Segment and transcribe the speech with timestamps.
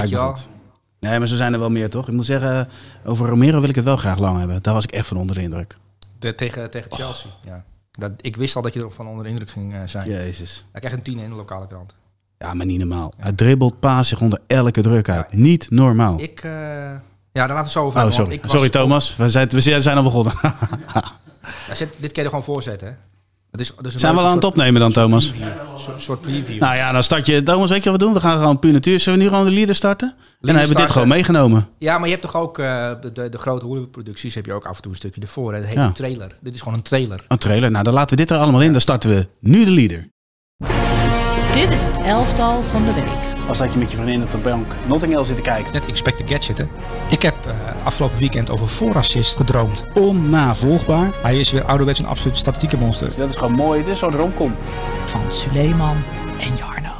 [0.00, 0.28] Weet je wel?
[0.28, 0.48] het.
[1.00, 2.08] Nee, maar ze zijn er wel meer, toch?
[2.08, 2.68] Ik moet zeggen,
[3.04, 4.62] over Romero wil ik het wel graag lang hebben.
[4.62, 5.76] Daar was ik echt van onder de indruk.
[6.18, 7.30] De, tegen, tegen Chelsea.
[7.44, 7.64] Ja.
[7.92, 10.08] Dat, ik wist al dat je er van onder de indruk ging eh, zijn.
[10.10, 10.64] Jezus.
[10.72, 11.94] Hij krijgt een 10 in de lokale krant.
[12.38, 13.12] Ja, maar niet normaal.
[13.16, 15.32] Hij dribbelt, paast zich onder elke druk uit.
[15.32, 16.20] Niet normaal.
[16.20, 17.00] Ik, eh, ja,
[17.32, 18.66] daar laten we het zo over Oh, hebben, sorry.
[18.66, 19.16] op- Thomas.
[19.16, 20.32] We zijn, we zijn al begonnen.
[21.68, 22.94] Ja, zet- dit kan je er gewoon voorzetten, hè?
[23.52, 25.32] Het is, dus Zijn we al aan het opnemen dan, Thomas?
[25.40, 26.60] Een soort, preview.
[26.60, 27.42] Nou ja, dan start je...
[27.42, 28.14] Thomas, weet je wat we doen?
[28.14, 29.00] We gaan gewoon puur natuur.
[29.00, 30.08] Zullen we nu gewoon de leader starten?
[30.08, 31.68] en dan hebben we dit gewoon meegenomen.
[31.78, 34.66] Ja, maar je hebt toch ook eh, de, de, de grote Hollywood-producties heb je ook
[34.66, 35.52] af en toe een stukje ervoor.
[35.52, 35.58] Hè?
[35.58, 35.84] Dat heet Ja.
[35.86, 36.36] een trailer.
[36.40, 37.24] Dit is gewoon een trailer.
[37.28, 37.70] Een trailer.
[37.70, 38.72] Nou, dan laten we dit er allemaal in.
[38.72, 40.08] Dan starten we nu de leader.
[41.52, 43.48] Dit is het elftal van de week.
[43.48, 45.72] Als dat je met je vriendin op de bank Notting Hill zit te kijken.
[45.72, 46.64] Net Inspect the Gadget, hè?
[47.10, 49.84] Ik heb eh, afgelopen weekend over voorassist gedroomd.
[49.94, 51.10] Onnavolgbaar.
[51.22, 53.12] Hij is weer ouderwets een absoluut statistieke monster.
[53.16, 53.84] Dat is gewoon mooi.
[53.84, 54.54] Dit is zo'n romcom.
[55.04, 55.96] Van Suleiman
[56.38, 56.91] en Jarno.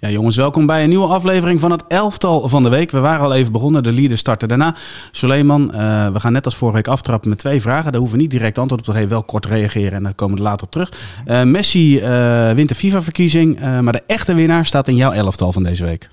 [0.00, 2.90] Ja, jongens, welkom bij een nieuwe aflevering van het elftal van de week.
[2.90, 4.76] We waren al even begonnen, de leader starten daarna.
[5.10, 7.92] Suleiman, eh, we gaan net als vorige week aftrappen met twee vragen.
[7.92, 10.34] Daar hoeven we niet direct antwoord op te geven, wel kort reageren en dan komen
[10.34, 10.92] we er later op terug.
[11.24, 15.62] Eh, Messi eh, wint de FIFA-verkiezing, maar de echte winnaar staat in jouw elftal van
[15.62, 16.10] deze week.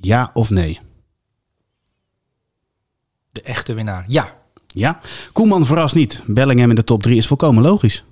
[0.00, 0.80] Ja of nee?
[3.32, 4.04] De echte winnaar.
[4.06, 4.34] Ja.
[4.66, 5.00] Ja.
[5.32, 6.22] Koeman verrast niet.
[6.26, 8.04] Bellingham in de top 3 is volkomen logisch.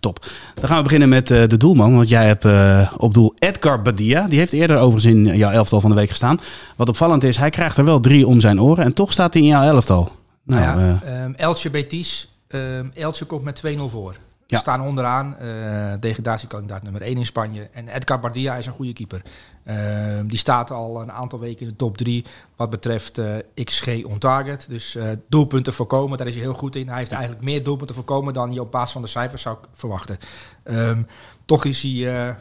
[0.00, 0.26] Top.
[0.54, 1.94] Dan gaan we beginnen met eh, de doelman.
[1.94, 4.28] Want jij hebt eh, op doel Edgar Badia.
[4.28, 6.40] Die heeft eerder overigens in jouw elftal van de week gestaan.
[6.76, 8.84] Wat opvallend is, hij krijgt er wel drie om zijn oren.
[8.84, 10.12] En toch staat hij in jouw elftal.
[10.44, 12.28] Nou, Nou, ja, ehm, Elche Betis.
[12.48, 14.16] ehm, Elche komt met 2-0 voor.
[14.50, 14.62] Ze Ja.
[14.62, 15.36] staan onderaan.
[15.38, 17.68] eh degradatiekandidaat nummer 1 in Spanje.
[17.72, 19.22] En Edgar Bardia is een goede keeper.
[19.64, 22.24] Ehm, die staat al een aantal weken in de top 3
[22.56, 23.24] wat betreft eh,
[23.64, 24.66] XG on target.
[24.68, 26.88] Dus eh, doelpunten voorkomen, daar is hij heel goed in.
[26.88, 30.18] Hij heeft eigenlijk meer doelpunten voorkomen dan je op basis van de cijfers zou verwachten.
[30.62, 31.02] Ehm,
[31.44, 31.90] toch is hij...
[31.90, 32.36] hij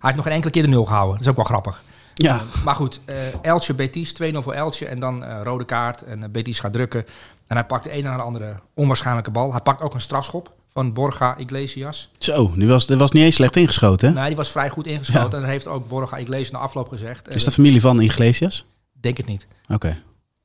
[0.00, 1.12] heeft nog geen enkele keer de nul gehouden.
[1.12, 1.82] Dat is ook wel grappig.
[2.14, 2.40] ja.
[2.64, 3.00] Maar goed,
[3.42, 7.04] Elche Betis, 2-0 voor Elche en dan rode kaart en Betis gaat drukken.
[7.46, 9.50] En hij pakt de ene na de andere onwaarschijnlijke bal.
[9.52, 12.10] Hij pakt ook een strafschop van Borja Iglesias.
[12.18, 14.08] Zo, nu was, dat was niet eens slecht ingeschoten.
[14.08, 14.14] Hè?
[14.14, 15.32] Nee, die was vrij goed ingeschoten.
[15.32, 17.34] En dat heeft ook Borja Iglesias na afloop gezegd.
[17.34, 18.66] Is dat familie van Iglesias?
[19.00, 19.46] Denk het niet.
[19.68, 19.88] Oké.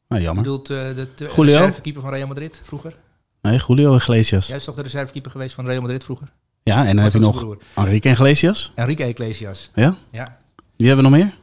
[0.07, 0.43] Nou, Je jammer.
[0.43, 2.95] bedoelt eh, de, de reservekeeper van Real Madrid vroeger?
[3.41, 4.47] Nee, Julio Iglesias.
[4.47, 6.31] Jij is toch de reservekeeper geweest van Real Madrid vroeger?
[6.63, 7.55] Ja, en dan heb je nog?
[7.75, 8.71] Enrique Iglesias.
[8.75, 9.69] Enrique Iglesias.
[9.75, 9.95] Ja?
[10.11, 10.37] Ja.
[10.77, 11.33] Wie hebben we nog meer?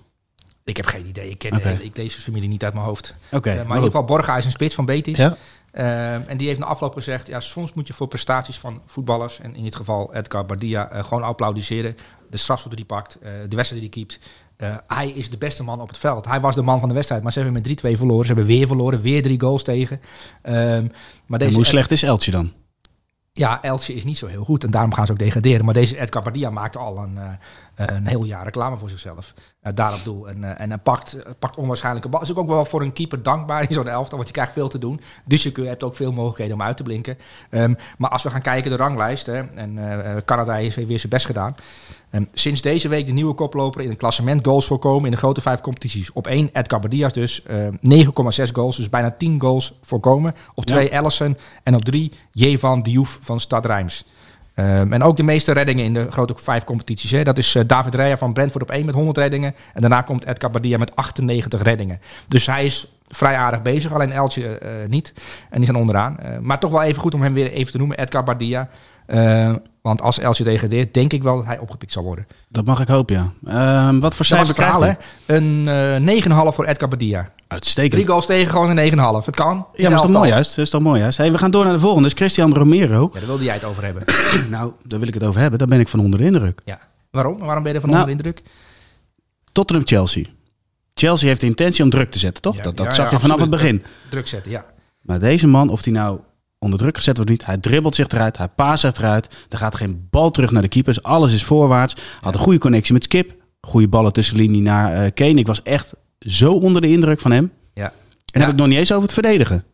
[0.69, 1.31] Ik heb geen idee.
[1.31, 1.63] Ik ken Oké.
[1.63, 3.15] de hele Iglesias-familie niet uit mijn hoofd.
[3.33, 5.19] Oké, Eh, maar in ieder geval, Borja is een spits van Betis.
[5.19, 5.37] Ja.
[5.73, 9.41] Ehm, en die heeft na afloop gezegd, ja, soms moet je voor prestaties van voetballers,
[9.41, 11.97] en in dit geval Edgar Bardia, eh, gewoon applaudisseren.
[12.31, 14.19] De strafschop die hij pakt, eh, de wedstrijd die hij keept.
[14.57, 16.27] Eh, hij is de beste man op het veld.
[16.27, 18.27] Hij was de man van de wedstrijd, maar ze hebben met 3-2 verloren.
[18.27, 20.01] Ze hebben weer verloren, weer drie goals tegen.
[20.43, 20.55] Ehm,
[21.27, 22.53] maar En deze hoe slecht is Eltje dan?
[23.39, 25.65] Ja, Elche is niet zo heel goed en daarom gaan ze ook degraderen.
[25.65, 29.35] Maar deze Edgar Bardia maakte al een, eh, een heel jaar reclame voor zichzelf.
[29.63, 30.29] Uh, daar op doel.
[30.29, 32.21] En, eh, en pakt, eh, pakt onwaarschijnlijke bal.
[32.21, 34.79] Is ook wel voor een keeper dankbaar in zo'n elftal, want je krijgt veel te
[34.79, 35.01] doen.
[35.25, 37.19] Dus je hebt ook veel mogelijkheden om uit te blinken.
[37.51, 41.13] Ehm, maar als we gaan kijken de ranglijst, en eh, eh, Canada heeft weer zijn
[41.13, 41.57] best gedaan.
[42.11, 45.41] Ehm, sinds deze week de nieuwe koploper in het klassement goals voorkomen in de grote
[45.41, 46.13] vijf competities.
[46.13, 50.35] Op één Edgar Bardias dus ehm, 9,6 goals, dus bijna 10 goals voorkomen.
[50.55, 54.05] Op twee Ellison en op drie Jevan Diouf van Stad Rijms.
[54.55, 57.11] Ehm, en ook de meeste reddingen in de grote vijf competities.
[57.11, 57.23] Hè.
[57.23, 59.55] Dat is eh, David Raya van Brentford op 1 met 100 reddingen.
[59.75, 62.01] En daarna komt Edgar Bardia met 98 reddingen.
[62.29, 65.13] Dus hij is vrij aardig bezig, alleen Eltje eh, niet.
[65.51, 66.19] En die zijn onderaan.
[66.41, 68.69] Maar toch wel even goed om hem weer even te noemen, Edgar Bardia.
[69.09, 72.27] Eh, want als Eltje degradeert, denk ik wel dat hij opgepikt zal worden.
[72.49, 73.33] Dat mag ik hopen, ja.
[73.47, 74.97] Ehm, wat voor Dat cijfer krijgt hij?
[75.27, 77.31] Een eh 9,5 voor Edgar Badia.
[77.47, 77.93] Uitstekend.
[77.93, 79.27] Drie goals tegen, gewoon een 9,5.
[79.27, 79.57] Het kan.
[79.57, 80.57] Ja, maar dat is toch mooi juist?
[80.57, 81.19] Dat is toch mooi juist?
[81.19, 82.09] Hey, we gaan door naar de volgende.
[82.09, 83.11] Dus Christian Romero.
[83.13, 84.03] Ja, daar wilde jij het over hebben.
[84.51, 85.59] nou, daar wil ik het over hebben.
[85.59, 86.61] Daar ben ik van onder de indruk.
[86.65, 86.79] Ja.
[87.11, 87.39] Waarom?
[87.39, 88.51] Waarom ben je er van Nou, onder de indruk?
[89.53, 90.25] Tottenham-Chelsea.
[90.95, 92.57] Chelsea heeft de intentie om druk te zetten, toch?
[92.57, 93.61] Ja, dat dat ja, zag ja, je vanaf absoluut.
[93.61, 93.85] het begin.
[94.11, 94.65] Druk zetten, ja.
[95.01, 96.19] Maar deze man, of hij nou
[96.59, 99.47] onder druk gezet wordt niet, hij dribbelt zich eruit, hij paast zich eruit.
[99.49, 101.03] Er gaat geen bal terug naar de keepers.
[101.03, 101.97] Alles is voorwaarts.
[102.21, 103.35] Had een goede connectie met Skip.
[103.61, 105.35] Goede ballen tussen linie naar eh Kane.
[105.35, 107.53] Ik was echt zo onder de indruk van hem.
[107.75, 107.85] ja.
[108.33, 108.47] En Ja.
[108.47, 109.65] heb ik nog niet eens over het verdedigen.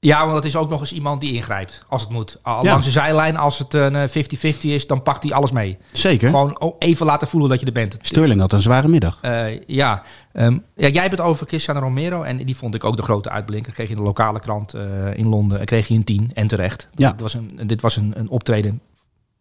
[0.00, 2.38] Ja, want het is ook nog eens iemand die ingrijpt als het moet.
[2.42, 2.70] Al Ja.
[2.70, 5.78] Langs de zijlijn, als het een eh, 50-50 is, dan pakt hij alles mee.
[5.92, 6.30] Zeker.
[6.30, 7.96] Gewoon oh, even laten voelen dat je er bent.
[8.00, 9.18] Sterling had een zware middag.
[9.20, 10.02] Eh, ja.
[10.32, 12.22] Ehm, ja, jij hebt het over Cristiano Romero.
[12.22, 13.72] En die vond ik ook de grote uitblinker.
[13.72, 16.30] Kreeg je in de lokale krant eh, in Londen kreeg je een 10.
[16.34, 16.88] En terecht.
[16.94, 17.10] Ja.
[17.10, 18.80] Dit was een, dit was een, een optreden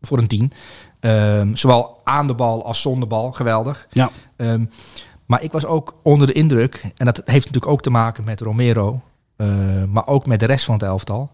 [0.02, 0.52] voor een 10.
[1.00, 3.32] Ehm, zowel aan de bal als zonder bal.
[3.32, 3.88] Geweldig.
[3.90, 4.10] Ja.
[4.36, 4.66] Ehm,
[5.26, 6.84] maar ik was ook onder de indruk.
[6.96, 9.02] En dat heeft natuurlijk ook te maken met Romero.
[9.38, 11.32] Eh, maar ook met de rest van het elftal.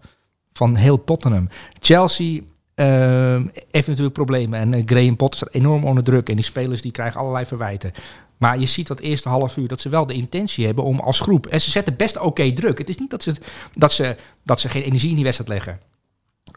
[0.52, 1.48] Van heel Tottenham.
[1.80, 2.40] Chelsea
[2.74, 4.58] ehm, heeft natuurlijk problemen.
[4.58, 6.28] En eh, Graham Potter staat enorm onder druk.
[6.28, 7.92] En die spelers die krijgen allerlei verwijten.
[8.36, 11.20] Maar je ziet dat eerste half uur dat ze wel de intentie hebben om als
[11.20, 11.46] groep.
[11.46, 12.78] En ze zetten best oké druk.
[12.78, 13.34] Het is niet dat ze,
[13.74, 15.80] dat, ze, dat ze geen energie in die wedstrijd leggen.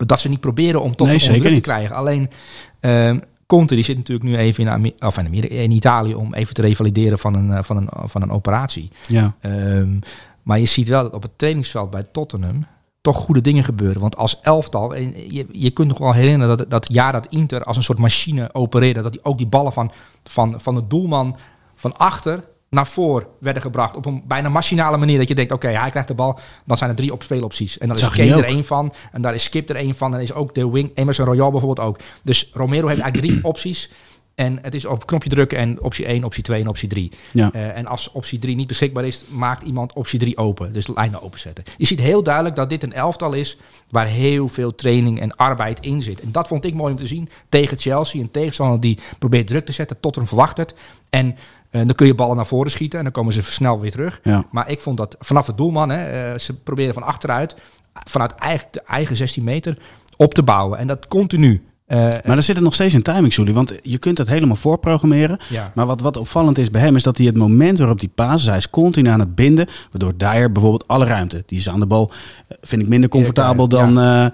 [0.05, 1.95] Dat ze niet proberen om tot Nee, een druk te krijgen.
[1.95, 2.29] Alleen
[2.79, 6.53] ehm Conte die zit natuurlijk nu even in, of in, Amerika, in Italië om even
[6.53, 8.91] te revalideren van een, eh, van een, van een operatie.
[9.07, 9.35] Ja.
[9.39, 10.00] Ehm,
[10.47, 12.65] maar je ziet wel dat op het trainingsveld bij Tottenham
[13.01, 14.01] toch goede dingen gebeuren.
[14.01, 17.63] Want als elftal, en je, je kunt nog wel herinneren dat dat jaar dat Inter
[17.63, 19.91] als een soort machine opereerde, dat die ook die ballen van,
[20.23, 21.38] van, van de doelman
[21.75, 25.17] van achter naar voor werden gebracht op een bijna machinale manier.
[25.17, 27.77] Dat je denkt, oké, hij krijgt de bal, dan zijn er drie op speelopties.
[27.77, 30.13] En dan Zag is Kane er één van, en daar is Skip er één van,
[30.13, 32.00] en is ook de wing, Emerson Royal bijvoorbeeld ook.
[32.23, 33.91] Dus Romero heeft eigenlijk drie opties.
[34.38, 37.12] En het is op knopje drukken en optie 1, optie 2 en optie 3.
[37.31, 37.51] Ja.
[37.51, 40.72] Eh, en als optie 3 niet beschikbaar is, maakt iemand optie 3 open.
[40.72, 41.63] Dus de lijnen openzetten.
[41.78, 43.57] Je ziet heel duidelijk dat dit een elftal is
[43.89, 46.22] waar heel veel training en arbeid in zit.
[46.22, 48.22] En dat vond ik mooi om te zien tegen Chelsea.
[48.22, 50.74] Een tegenstander die probeert druk te zetten tot een verwacht het.
[51.10, 51.36] En
[51.69, 54.19] eh, dan kun je ballen naar voren schieten en dan komen ze snel weer terug.
[54.24, 54.45] Ja.
[54.51, 57.56] Maar ik vond dat vanaf het doelman, hè, eh, ze proberen van achteruit,
[57.94, 59.78] vanuit eigen, de eigen 16 meter,
[60.18, 60.80] op te bouwen.
[60.80, 61.66] En dat continu.
[61.88, 63.54] Eh, Maar er zit er nog steeds in timing, Julie.
[63.54, 65.38] Want je kunt het helemaal voorprogrammeren.
[65.50, 65.72] ja.
[65.75, 68.57] Maar wat, wat opvallend is bij hem, is dat hij het moment waarop paast, hij
[68.57, 69.68] is continu aan het binden.
[69.92, 72.12] Waardoor Dyer bijvoorbeeld alle ruimte, die is aan de bal,
[72.48, 74.25] eh, vind ik minder comfortabel dan, eh,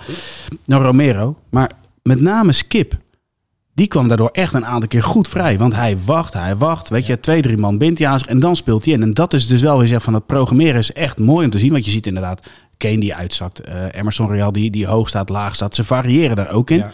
[0.66, 1.38] dan Romero.
[1.50, 1.72] Maar
[2.04, 2.98] met name Skip,
[3.74, 5.58] die kwam daardoor echt een aantal keer goed vrij.
[5.58, 8.40] Want hij wacht, hij wacht, weet je, twee, drie man bindt hij aan zich en
[8.40, 9.02] dan speelt hij in.
[9.02, 11.58] En dat is dus wel weer zeg van het programmeren is echt mooi om te
[11.58, 11.72] zien.
[11.72, 12.48] Want je ziet inderdaad
[12.78, 13.62] Kane die uitzakt,
[13.92, 15.76] Emerson Royal die, die hoog staat, laag staat.
[15.76, 16.78] Ze variëren daar ook in.
[16.78, 16.92] Ja.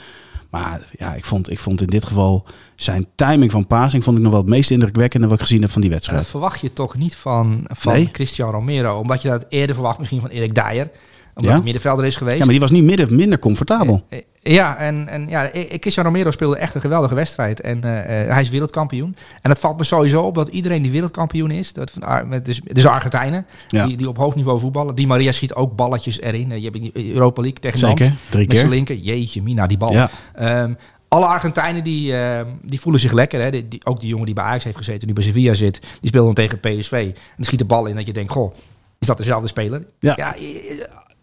[0.50, 4.24] Maar ja, ik vond, ik vond in dit geval zijn timing van passing vond ik
[4.24, 6.32] nog wel het meest indrukwekkende wat ik gezien heb van die En dat wedstrijd.
[6.32, 8.12] verwacht je toch niet van, van Nee.
[8.12, 9.00] Cristiano Romero.
[9.00, 10.90] Omdat je dat eerder verwacht misschien van Erik Dyer.
[11.36, 11.52] Omdat Ja?
[11.52, 12.38] hij middenvelder is geweest.
[12.38, 14.06] Ja, maar die was niet midden, minder comfortabel.
[14.10, 15.50] Eh, eh, Ja, en, en ja,
[15.80, 17.62] Cristiano Romero speelde echt een geweldige wedstrijd.
[17.62, 19.16] En eh, eh, hij is wereldkampioen.
[19.42, 21.74] En het valt me sowieso op dat iedereen die wereldkampioen is.
[21.74, 21.92] Dat
[22.26, 23.86] met- dus, dus Argentijnen, Ja.
[23.86, 24.96] die, die op hoog niveau voetballen.
[24.96, 26.52] Die Maria schiet ook balletjes erin.
[26.52, 27.80] Eh, Je hebt in Europa League tegen.
[27.80, 28.68] Zeker, drie Met keer.
[28.68, 28.96] linker.
[28.96, 29.92] Jeetje, Mina, die bal.
[29.92, 30.74] Ja, Ehm,
[31.08, 33.42] alle Argentijnen die, ehm, die voelen zich lekker.
[33.42, 33.50] Hè?
[33.52, 36.10] Die, die- ook die jongen die bij Ajax heeft gezeten, nu bij Sevilla zit, die
[36.10, 37.12] speelt dan tegen PSV.
[37.38, 38.54] En schiet de bal in dat je denkt, goh,
[39.00, 39.84] is dat dezelfde speler?
[40.00, 40.36] Ja.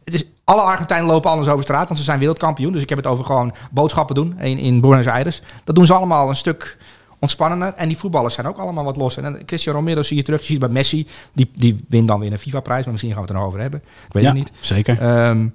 [0.06, 2.72] Het is, alle Argentijnen lopen anders over straat, want ze zijn wereldkampioen.
[2.72, 5.42] Dus ik heb het over gewoon boodschappen doen in, in Buenos Aires.
[5.64, 6.76] Dat doen ze allemaal een stuk
[7.18, 7.74] ontspannender.
[7.74, 9.24] En die voetballers zijn ook allemaal wat losser.
[9.24, 10.40] En Cristiano Romero zie je terug.
[10.40, 12.82] Je ziet bij Messi, die, die wint dan weer een FIFA-prijs.
[12.82, 13.80] Maar misschien gaan we het er nog over hebben.
[14.06, 14.50] Ik weet ja het niet.
[14.60, 15.00] zeker.
[15.00, 15.48] Ehm,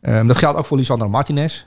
[0.00, 1.64] ehm, dat geldt ook voor Lisandro Martinez.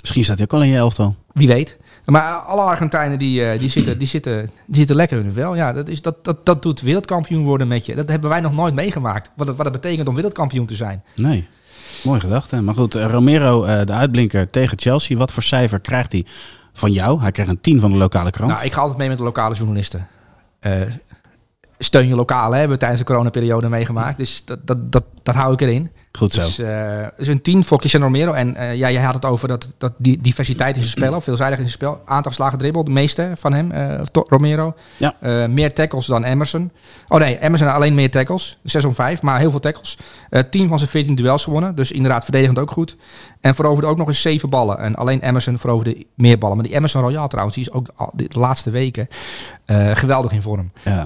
[0.00, 1.14] Misschien staat hij ook al in je elftal.
[1.32, 1.76] Wie weet.
[2.06, 5.54] Maar alle Argentijnen die, eh, die, zitten, die, zitten, die zitten lekker in hun vel.
[5.54, 7.94] Ja, dat, is, dat, dat, dat doet wereldkampioen worden met je.
[7.94, 9.30] Dat hebben wij nog nooit meegemaakt.
[9.36, 11.02] Wat het, wat het betekent om wereldkampioen te zijn.
[11.14, 11.48] Nee.
[12.04, 12.60] Mooi gedachte.
[12.60, 15.16] Maar goed, eh, Romero, eh, de uitblinker tegen Chelsea.
[15.16, 16.24] Wat voor cijfer krijgt hij
[16.72, 17.20] van jou?
[17.20, 18.52] Hij krijgt een 10 van de lokale krant.
[18.52, 20.06] Nou, ik ga altijd mee met de lokale journalisten.
[21.78, 24.18] Steun je lokaal, hè, hebben we tijdens de coronaperiode meegemaakt.
[24.18, 25.90] Dus dat, dat, dat, dat hou ik erin.
[26.16, 26.40] Goed zo.
[26.40, 28.32] Dus, eh dus een 10 voor Cristiano Romero.
[28.32, 31.24] En eh, ja, jij had het over dat, dat die diversiteit in zijn spel, of
[31.24, 32.00] veelzijdig in zijn spel.
[32.04, 33.72] Aantal slagen dribbel, de meeste van hem,
[34.10, 34.74] to- Romero.
[34.96, 35.14] Ja.
[35.48, 36.70] Meer tackles dan Emerson.
[37.08, 38.58] Oh nee, Emerson alleen meer tackles.
[38.62, 39.98] 6 om 5, maar heel veel tackles.
[40.30, 41.74] Eh 10 van zijn 14 duels gewonnen.
[41.74, 42.96] Dus inderdaad verdedigend ook goed.
[43.40, 44.78] En veroverde ook nog eens 7 ballen.
[44.78, 46.56] En alleen Emerson veroverde meer ballen.
[46.56, 49.08] Maar die Emerson Royal trouwens, die is ook de laatste weken
[49.92, 50.70] geweldig in vorm.
[50.84, 51.02] Ja.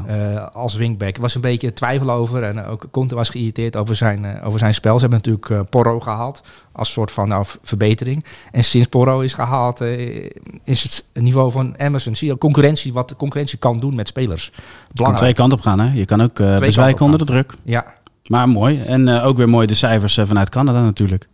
[0.52, 1.14] Als wingback.
[1.16, 2.42] Er was een beetje twijfel over.
[2.42, 4.98] En ook Conte was geïrriteerd over zijn, over zijn spel.
[5.00, 6.42] Ze hebben natuurlijk eh, Porro gehaald.
[6.72, 8.24] Als soort van nou, verbetering.
[8.52, 10.30] En sinds Porro is gehaald, eh,
[10.64, 12.16] is het niveau van Emerson.
[12.16, 14.52] Zie je concurrentie, wat de concurrentie kan doen met spelers.
[14.94, 15.80] kan twee kanten op gaan.
[15.80, 15.92] Hè?
[15.92, 17.54] Je kan ook eh bezwijken onder de druk.
[17.62, 17.94] Ja.
[18.26, 18.82] Maar mooi.
[18.82, 21.28] En ook weer mooi de cijfers vanuit Canada natuurlijk.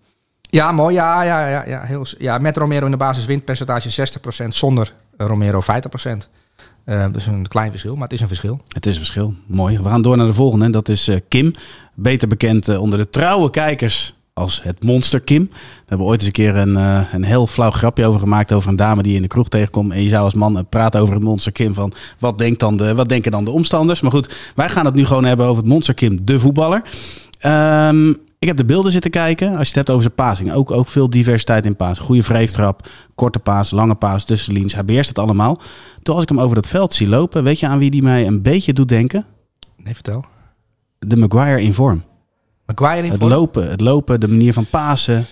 [0.51, 0.95] Ja, mooi.
[0.95, 4.09] Ja, ja, ja, ja, heel, ja, met Romero in de basis windpercentage
[4.45, 4.47] 60%.
[4.49, 6.29] Zonder Romero 50%.
[6.85, 8.61] Eh dus een klein verschil, maar het is een verschil.
[8.69, 9.35] Het is een verschil.
[9.47, 9.79] Mooi.
[9.79, 10.65] We gaan door naar de volgende.
[10.65, 11.53] En dat is Kim.
[11.97, 15.49] Beter bekend eh, onder de trouwe kijkers als het monster Kim.
[15.51, 18.53] We hebben ooit eens een keer een, eh, heel flauw grapje over gemaakt.
[18.53, 19.93] Over een dame die in de kroeg tegenkomt.
[19.93, 21.75] En je zou als man eh, praten over het monster Kim.
[21.75, 24.01] Van wat, denkt dan de, wat denken dan de omstanders?
[24.01, 26.83] Maar goed, wij gaan het nu gewoon hebben over het monster Kim, de voetballer.
[27.39, 29.49] Ehm, ik heb de beelden zitten kijken.
[29.49, 30.53] Als je het hebt over zijn passing.
[30.53, 31.99] Ook, ook veel diversiteit in paas.
[31.99, 34.75] Goede vreeftrap, korte paas, lange paas, tussenliens.
[34.75, 35.61] Hij beheerst het allemaal.
[36.03, 37.43] Toen als ik hem over dat veld zie lopen.
[37.45, 39.25] Weet je aan wie die mij een beetje doet denken?
[39.77, 40.25] Nee, vertel.
[41.09, 42.05] De Maguire in vorm.
[42.67, 43.33] Maguire in Het vorm?
[43.33, 45.27] lopen, het lopen, de manier van pasen,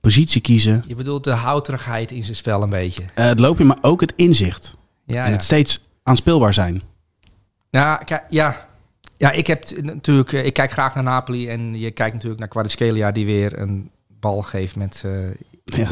[0.00, 0.84] positie kiezen.
[0.86, 3.02] Je bedoelt de houterigheid in zijn spel een beetje.
[3.14, 4.76] Eh, het lopen, maar ook het inzicht.
[5.04, 5.32] Ja, en ja.
[5.32, 6.82] het steeds aanspeelbaar zijn.
[7.70, 8.66] Ja, kijk, ja.
[9.16, 12.50] ja, ik heb natuurlijk, eh, ik kijk graag naar Napoli en je kijkt natuurlijk naar
[12.50, 15.12] Kvaratskhelia die weer een bal geeft met, eh,
[15.64, 15.88] Ja.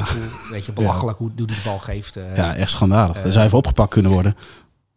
[0.51, 2.19] Weet je, belachelijk hoe, hoe die de bal geeft.
[2.37, 3.23] Ja, echt schandalig.
[3.23, 4.37] Dat zou even opgepakt kunnen worden.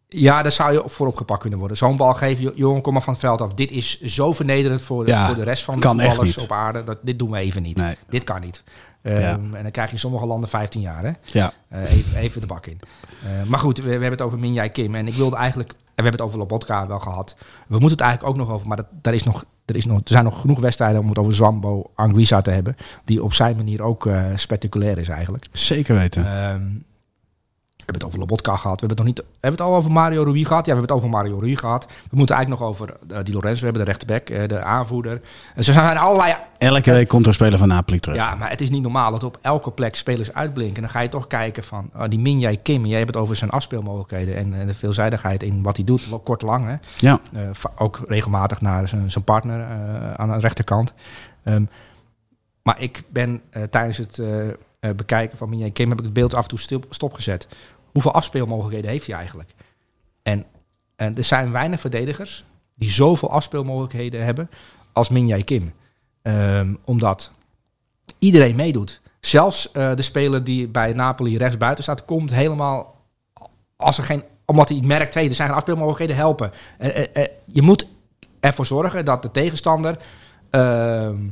[0.08, 1.76] Ja, daar zou je voor opgepakt kunnen worden.
[1.76, 3.54] Zo'n bal geven, jo- jongen, kom maar van het veld af.
[3.54, 6.84] Dit is zo vernederend voor de, Ja, voor de rest van de voetballers op aarde.
[6.84, 7.76] Dat, dit doen we even niet.
[7.76, 7.96] Nee.
[8.08, 8.62] Dit kan niet.
[9.02, 9.30] Ehm, Ja.
[9.32, 11.04] En dan krijg je in sommige landen 15 jaar.
[11.04, 11.10] Hè?
[11.22, 11.52] Ja.
[11.68, 12.80] Eh, even, even de bak in.
[13.24, 14.94] Eh, maar goed, we, we hebben het over Minjai Kim.
[14.94, 15.70] En ik wilde eigenlijk...
[15.70, 17.36] En we hebben het over Lobotka wel gehad.
[17.66, 18.66] We moeten het eigenlijk ook nog over...
[18.68, 21.18] Maar dat, daar is nog, er, is nog, er zijn nog genoeg wedstrijden om het
[21.18, 22.76] over Zambo Anguissa te hebben.
[23.04, 25.46] Die op zijn manier ook eh, spectaculair is eigenlijk.
[25.52, 26.22] Zeker weten.
[26.22, 26.80] We
[27.86, 28.80] hebben het over Lobotka gehad.
[28.80, 30.66] We hebben het, nog niet, hebben het al over Mario Rui gehad?
[30.66, 31.86] Ja, we hebben het over Mario Rui gehad.
[32.10, 35.20] We moeten eigenlijk nog over uh, Di Lorenzo hebben, de rechterbek, eh, de aanvoerder.
[35.54, 36.36] En zo zijn er allerlei...
[36.58, 38.16] Elke week komt er een speler van Napoli terug.
[38.16, 40.82] Ja, maar het is niet normaal dat op elke plek spelers uitblinken.
[40.82, 42.86] Dan ga je toch kijken van oh, die Minjai Kim.
[42.86, 46.42] Jij hebt het over zijn afspeelmogelijkheden en, en de veelzijdigheid in wat hij doet, kort
[46.42, 46.66] lang.
[46.66, 46.74] Hè?
[46.96, 47.20] Ja.
[47.32, 47.42] Eh,
[47.78, 49.66] ook regelmatig naar zijn, partner
[50.16, 50.92] aan de rechterkant.
[51.42, 51.64] Ehm,
[52.62, 54.20] maar ik ben tijdens het
[54.96, 57.48] bekijken van Minjai Kim heb ik het beeld af en toe stil, stopgezet.
[57.96, 59.54] Hoeveel afspeelmogelijkheden heeft hij eigenlijk?
[60.22, 60.44] En,
[60.96, 64.50] en er zijn weinig verdedigers die zoveel afspeelmogelijkheden hebben
[64.92, 65.72] als Minjai Kim.
[66.22, 67.32] Ehm, omdat
[68.18, 69.00] iedereen meedoet.
[69.20, 72.94] Zelfs eh, de speler die bij Napoli rechts buiten staat, komt helemaal
[73.76, 76.52] als er geen, omdat hij merkt, hey, er zijn geen afspeelmogelijkheden, helpen.
[76.78, 77.86] Eh, eh, je moet
[78.40, 79.96] ervoor zorgen dat de tegenstander
[80.50, 81.28] ehm,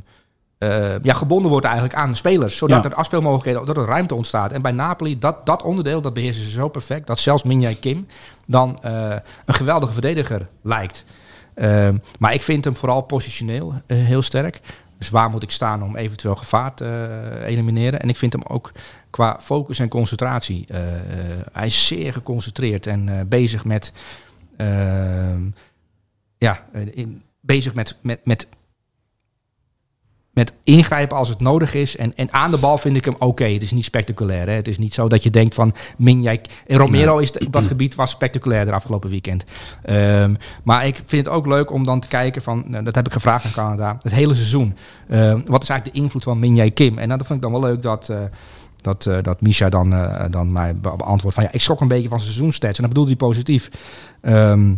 [0.65, 2.57] eh, ja, gebonden wordt eigenlijk aan de spelers.
[2.57, 2.89] Zodat Ja.
[2.89, 4.51] er afspeelmogelijkheden, dat er ruimte ontstaat.
[4.51, 8.07] En bij Napoli, dat, dat onderdeel, dat beheersen ze zo perfect, dat zelfs Minjai Kim
[8.45, 11.05] dan eh, een geweldige verdediger lijkt.
[11.53, 14.59] Ehm, maar ik vind hem vooral positioneel eh, heel sterk.
[14.97, 17.99] Dus waar moet ik staan om eventueel gevaar te elimineren?
[18.01, 18.71] En ik vind hem ook
[19.09, 20.65] qua focus en concentratie.
[21.51, 23.91] hij is zeer geconcentreerd en bezig met.
[24.57, 25.43] ehm,
[26.37, 28.47] ja, in, bezig met, met, met,
[30.35, 31.97] met ingrijpen als het nodig is.
[31.97, 33.45] En, en aan de bal vind ik hem oké.
[33.45, 34.47] Het is niet spectaculair.
[34.47, 34.53] Hè?
[34.53, 36.41] Het is niet zo dat je denkt van Minjai...
[36.67, 39.43] En Romero is op dat gebied was spectaculair de afgelopen weekend.
[39.81, 42.63] Ehm, maar ik vind het ook leuk om dan te kijken van...
[42.67, 43.97] nou, dat heb ik gevraagd aan Canada.
[44.01, 44.75] Het hele seizoen.
[45.09, 46.97] Ehm, wat is eigenlijk de invloed van Minjai Kim?
[46.97, 48.09] En nou, dat vind ik dan wel leuk dat...
[48.09, 48.17] eh,
[48.81, 51.87] dat, eh, dat Misha dan, eh, dan mij be- beantwoordt van ja, ik schrok een
[51.87, 52.75] beetje van seizoenstats.
[52.77, 53.69] En dat bedoelt hij positief.
[54.21, 54.73] Ehm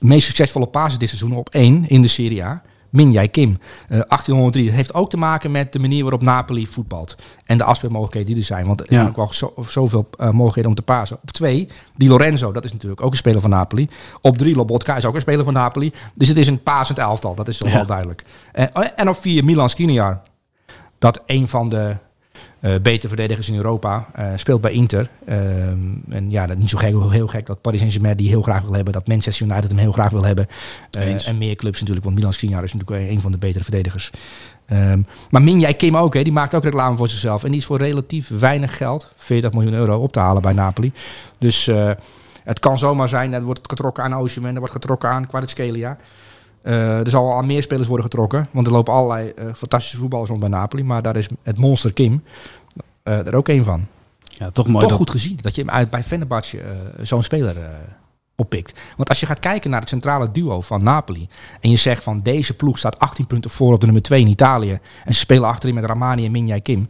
[0.00, 2.62] meest succesvolle pases dit seizoen op één in de Serie A.
[3.04, 4.64] Minjai Kim, eh 1803.
[4.66, 7.16] Dat heeft ook te maken met de manier waarop Napoli voetbalt.
[7.44, 8.66] En de afspeelmogelijkheden die er zijn.
[8.66, 8.94] Want er Ja.
[8.96, 11.18] zijn ook wel zo, zoveel eh, mogelijkheden om te pasen.
[11.22, 13.88] Op twee, Di Lorenzo, dat is natuurlijk ook een speler van Napoli.
[14.20, 15.92] Op drie, Lobotka is ook een speler van Napoli.
[16.14, 17.74] Dus het is een pasend elftal, dat is toch Ja.
[17.74, 18.22] wel duidelijk.
[18.52, 20.20] En, en op vier, Milan Skriniar.
[20.98, 21.96] Dat een van de
[22.60, 25.10] eh betere verdedigers in Europa eh, speelt bij Inter.
[25.26, 28.42] Ehm, en ja, dat is niet zo gek, heel gek dat Paris Saint-Germain die heel
[28.42, 28.92] graag wil hebben.
[28.92, 30.46] Dat Manchester United hem heel graag wil hebben.
[30.90, 34.10] Eh, en meer clubs natuurlijk, want Milan Skriniar is natuurlijk een van de betere verdedigers.
[34.66, 37.44] Ehm, maar Minjai Kim ook, hè, die maakt ook reclame voor zichzelf.
[37.44, 40.92] En die is voor relatief weinig geld, 40 miljoen euro, op te halen bij Napoli.
[41.38, 41.70] Dus
[42.44, 45.98] het kan zomaar zijn, er wordt getrokken aan Osimhen, er wordt getrokken aan Kvaratskhelia.
[46.68, 49.96] Eh er zal al aan meer spelers worden getrokken, want er lopen allerlei eh, fantastische
[49.96, 50.82] voetballers rond bij Napoli.
[50.82, 52.22] Maar daar is het monster Kim
[53.02, 53.86] eh, er ook één van.
[54.22, 54.80] Ja, toch mooi.
[54.80, 56.58] Toch dat- goed gezien dat je hem uit bij Fenerbahce
[57.02, 57.56] zo'n speler
[58.36, 58.80] oppikt.
[58.96, 61.28] Want als je gaat kijken naar het centrale duo van Napoli
[61.60, 64.28] en je zegt van deze ploeg staat 18 punten voor op de nummer 2 in
[64.28, 66.88] Italië en ze spelen achterin met Ramani en Minjai Kim.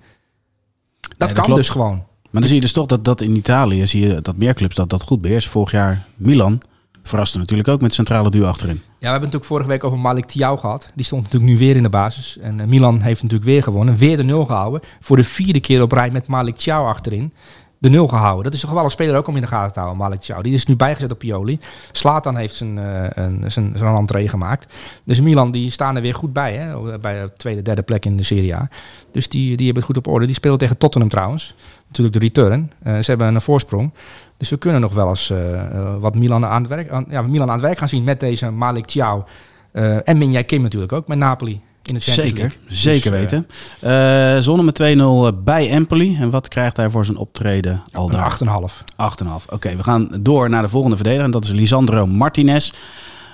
[1.00, 1.60] Dat dat kan klopt.
[1.60, 1.96] dus gewoon.
[2.30, 4.74] Maar dan zie je dus toch dat, dat in Italië zie je dat meer clubs
[4.74, 5.50] dat, dat goed beheersen.
[5.50, 6.60] Vorig jaar Milan
[7.08, 8.76] verraste natuurlijk ook met centrale duo achterin.
[8.76, 10.90] Ja, we hebben natuurlijk vorige week over Malik Thiaw gehad.
[10.94, 12.38] Die stond natuurlijk nu weer in de basis.
[12.38, 13.96] En eh, Milan heeft natuurlijk weer gewonnen.
[13.96, 14.80] Weer de nul gehouden.
[15.00, 17.32] Voor de vierde keer op rij met Malik Thiaw achterin.
[17.80, 18.44] De nul gehouden.
[18.44, 20.42] Dat is toch wel een speler ook om in de gaten te houden, Malik Thiaw.
[20.42, 21.58] Die is nu bijgezet op Pioli.
[21.92, 24.74] Slatan heeft zijn, eh een, zijn, zijn entree gemaakt.
[25.04, 26.56] Dus Milan die staan er weer goed bij.
[26.56, 26.98] Hè?
[26.98, 28.68] Bij de tweede, derde plek in de Serie A.
[29.12, 30.26] Dus die, die hebben het goed op orde.
[30.26, 31.54] Die spelen tegen Tottenham trouwens.
[31.86, 32.72] Natuurlijk de return.
[32.82, 33.92] Eh, ze hebben een voorsprong.
[34.36, 37.48] Dus we kunnen nog wel eens eh, wat Milan aan, het werk, aan, ja, Milan
[37.48, 38.94] aan het werk gaan zien met deze Malik.
[38.94, 42.58] Eh, en Minjai Kim natuurlijk ook, met Napoli in de Champions Zeker, League.
[42.68, 43.46] zeker Dus, eh, weten.
[43.80, 46.16] Eh Zonne met 2-0 bij Empoli.
[46.20, 48.18] En wat krijgt hij voor zijn optreden al daar?
[48.18, 48.84] Een 8,5.
[48.96, 49.46] 8,5.
[49.50, 51.24] Oké, we gaan door naar de volgende verdediger.
[51.24, 52.70] En dat is Lisandro Martinez.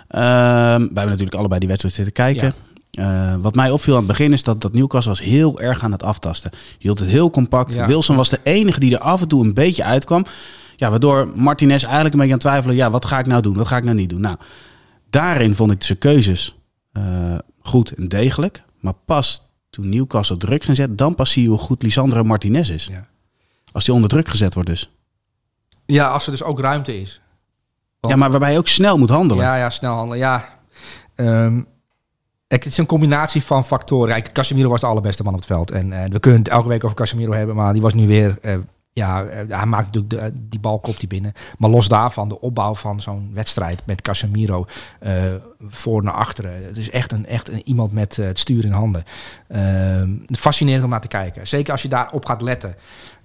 [0.08, 2.54] Ehm wij hebben natuurlijk allebei die wedstrijd zitten kijken.
[2.90, 5.92] Eh, wat mij opviel aan het begin is dat, dat Newcastle was heel erg aan
[5.92, 6.50] het aftasten.
[6.52, 7.74] Je hield het heel compact.
[7.74, 7.86] Ja.
[7.86, 10.24] Wilson was de enige die er af en toe een beetje uitkwam.
[10.76, 12.76] Ja, waardoor Martinez eigenlijk een beetje aan het twijfelen.
[12.76, 13.56] Ja, wat ga ik nou doen?
[13.56, 14.20] Wat ga ik nou niet doen?
[14.20, 14.36] Nou,
[15.10, 16.56] daarin vond ik zijn keuzes
[16.92, 17.02] eh,
[17.66, 18.64] goed en degelijk.
[18.80, 22.68] Maar pas toen Newcastle druk ging zetten, dan pas zie je hoe goed Lisandro Martinez
[22.68, 22.86] is.
[22.86, 23.06] Ja.
[23.72, 24.90] Als hij onder druk gezet wordt dus.
[25.86, 27.20] ja, als er dus ook ruimte is.
[28.00, 29.44] Want- Ja, maar waarbij je ook snel moet handelen.
[29.44, 30.18] Ja, ja, snel handelen.
[30.18, 30.52] Ja,
[31.14, 31.62] Ehm,
[32.48, 34.08] het is een combinatie van factoren.
[34.12, 35.70] Kijk, Casemiro was de allerbeste man op het veld.
[35.70, 38.38] En eh, we kunnen het elke week over Casemiro hebben, maar die was nu weer...
[38.42, 38.56] eh,
[38.94, 41.32] ja, eh, hij maakt natuurlijk de, die bal kopt die binnen.
[41.58, 44.66] Maar los daarvan, de opbouw van zo'n wedstrijd met Casemiro
[44.98, 45.12] eh,
[45.68, 46.64] voor naar achteren.
[46.64, 49.04] Het is echt, een, echt een, iemand met eh, het stuur in handen.
[49.48, 51.46] Ehm, fascinerend om naar te kijken.
[51.46, 52.74] Zeker als je daarop gaat letten.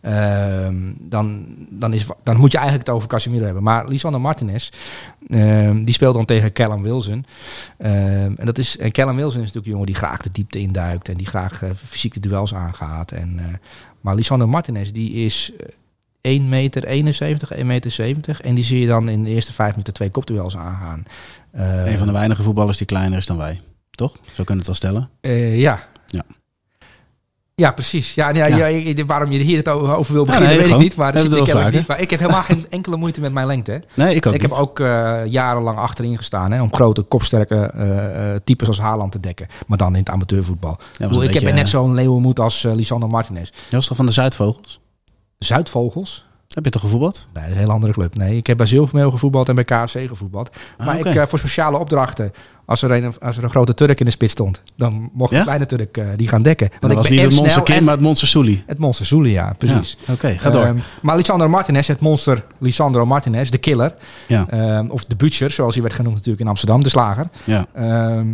[0.01, 3.63] Ehm, dan, dan, is, dan moet je eigenlijk het over Casemiro hebben.
[3.63, 4.69] Maar Lisandro Martinez,
[5.29, 7.25] ehm, die speelt dan tegen Callum Wilson.
[7.77, 11.09] En, dat is, en Callum Wilson is natuurlijk een jongen die graag de diepte induikt.
[11.09, 13.11] En die graag eh, fysieke duels aangaat.
[13.11, 13.45] En, eh,
[14.01, 15.67] maar Lisandro Martinez, die is eh,
[16.21, 18.41] 1 meter 71, 1 meter 70.
[18.41, 21.03] En die zie je dan in de eerste vijf minuten twee kopduels aangaan.
[21.51, 23.61] Eh, Een van de weinige voetballers die kleiner is dan wij.
[23.91, 24.11] Toch?
[24.33, 25.09] Zo kunnen we het wel stellen.
[25.21, 25.83] Eh, ja.
[27.59, 27.71] Ja.
[27.71, 28.13] Precies.
[28.13, 28.55] Ja, ja, Ja.
[28.55, 28.65] ja.
[28.65, 30.81] ik- waarom je hier het over wil Ja, beginnen, nee, weet gewoon.
[30.81, 30.95] ik niet.
[30.97, 31.37] Maar dat zit ik,
[31.71, 33.71] niet, ik heb helemaal geen enkele moeite met mijn lengte.
[33.71, 33.77] Hè.
[34.03, 34.51] Nee, ik ook ik niet.
[34.51, 39.19] heb ook eh, jarenlang achterin gestaan hè, om grote, kopsterke eh, types als Haaland te
[39.19, 39.47] dekken.
[39.67, 40.71] Maar dan in het amateurvoetbal.
[40.73, 43.49] Ik, bedoel, heb net zo'n leeuwenmoed als eh, Lisandro Martinez.
[43.69, 44.79] Je was toch van de Zuidvogels?
[45.37, 46.25] Zuidvogels?
[46.53, 47.27] Heb je toch gevoetbald?
[47.33, 48.15] Nee, een heel andere club.
[48.15, 50.49] Nee, ik heb bij Zilvermeel gevoetbald en bij KFC gevoetbald.
[50.77, 52.31] Ah, maar ik, eh, voor speciale opdrachten,
[52.65, 55.37] als er, een, als er een grote Turk in de spits stond, dan mocht Ja?
[55.37, 56.67] de kleine Turk eh, die gaan dekken.
[56.69, 58.63] Want dat ik was ben niet het monster Kim, maar het monster Soelie.
[58.65, 59.97] Het monster precies.
[60.05, 60.63] Ja, Oké, ga door.
[60.63, 63.95] Ehm, maar Lisandro Martinez, het monster Lisandro Martinez, de killer.
[64.27, 67.29] ja, ehm, of de butcher, zoals hij werd genoemd natuurlijk in Amsterdam, de slager.
[67.43, 67.65] ja.
[67.73, 68.27] Ehm,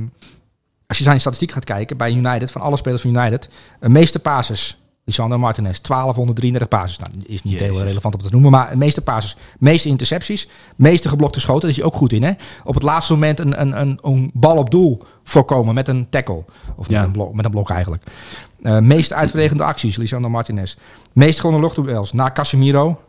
[0.87, 4.19] als je zijn statistiek gaat kijken bij United, van alle spelers van United, de meeste
[4.19, 6.97] passes, Lisandro Martinez, 1233 passes.
[6.99, 7.67] Nou, is niet Jezus.
[7.77, 11.69] heel relevant om te noemen, maar de meeste passes, meeste intercepties, meeste geblokte schoten, daar
[11.69, 12.23] is hij ook goed in.
[12.23, 12.31] Hè?
[12.63, 16.45] Op het laatste moment een, een, een, een bal op doel voorkomen met een tackle.
[16.75, 17.03] Of met, Ja.
[17.03, 18.03] een, blok, met een blok eigenlijk.
[18.63, 20.75] Eh meeste uitverregende acties, Lisandro Martinez.
[21.13, 22.99] Meest gewonnen luchtduels, na Casemiro,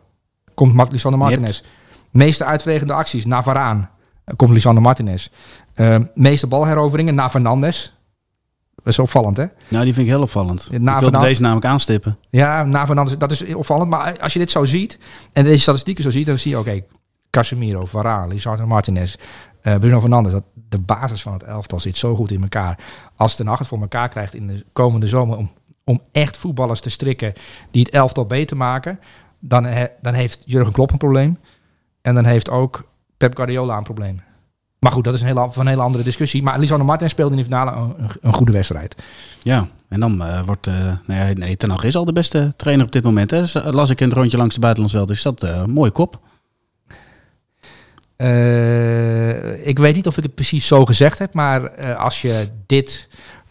[0.53, 1.61] komt Mart- Lisandro Martinez.
[2.11, 3.89] Meeste uitverregende acties, na Varaan,
[4.23, 5.29] eh, komt Lisandro Martinez.
[5.73, 7.96] Eh, meeste balheroveringen, na Fernandes.
[8.87, 9.45] Dat is opvallend, hè?
[9.67, 10.69] Nou, die vind ik heel opvallend.
[10.71, 12.17] Na ik deze namelijk aanstippen.
[12.29, 13.89] Ja, na Fernandes, dat is opvallend.
[13.89, 14.97] Maar als je dit zo ziet,
[15.33, 16.81] en deze statistieken zo ziet, dan zie je, oké,
[17.29, 19.15] Casemiro, Varaan, Lisandro Martinez,
[19.61, 20.31] eh, Bruno Fernandes.
[20.31, 22.79] Dat de basis van het elftal zit zo goed in elkaar.
[23.15, 25.51] Als Ten Hag het voor elkaar krijgt in de komende zomer om,
[25.83, 27.33] om echt voetballers te strikken
[27.71, 28.99] die het elftal beter maken,
[29.39, 31.37] dan, he- dan heeft Jurgen Klopp een probleem.
[32.01, 34.21] En dan heeft ook Pep Guardiola een probleem.
[34.79, 36.43] Maar goed, dat is een hele, van een hele andere discussie.
[36.43, 38.95] Maar Lisandro Martinez speelde in de finale een, een, goede wedstrijd.
[39.43, 40.67] Ja, en dan eh, wordt...
[40.67, 43.31] eh nee, nee, Ten Hag is al de beste trainer op dit moment.
[43.31, 43.39] Hè.
[43.39, 45.07] Dus, las ik in het rondje langs de buitenlandsveld.
[45.07, 46.19] Dus dat eh een mooie kop.
[48.17, 52.47] Eh, ik weet niet of ik het precies zo gezegd heb, maar eh, als je
[52.65, 53.07] dit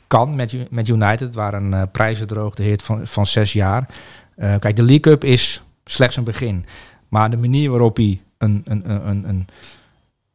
[0.06, 3.88] kan met, met United, waar een uh, prijzendroogte heert van, van zes jaar.
[4.36, 6.64] Eh, kijk, de League Cup is slechts een begin.
[7.08, 9.46] Maar de manier waarop hij een, een, een, een,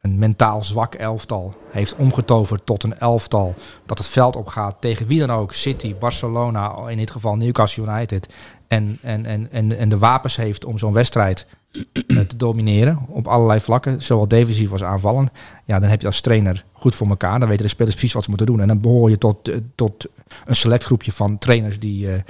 [0.01, 3.53] een, mentaal zwak elftal heeft omgetoverd tot een elftal
[3.85, 8.27] dat het veld opgaat tegen wie dan ook, City, Barcelona, in dit geval Newcastle United,
[8.67, 13.27] en, en, en, en, en de wapens heeft om zo'n wedstrijd eh, te domineren op
[13.27, 15.29] allerlei vlakken, zowel defensief als aanvallend.
[15.65, 17.39] Ja, dan heb je als trainer goed voor elkaar.
[17.39, 18.61] Dan weten de spelers precies wat ze moeten doen.
[18.61, 20.05] En dan behoor je tot, eh, tot
[20.45, 22.21] een select groepje van trainers die, eh,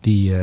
[0.00, 0.34] die,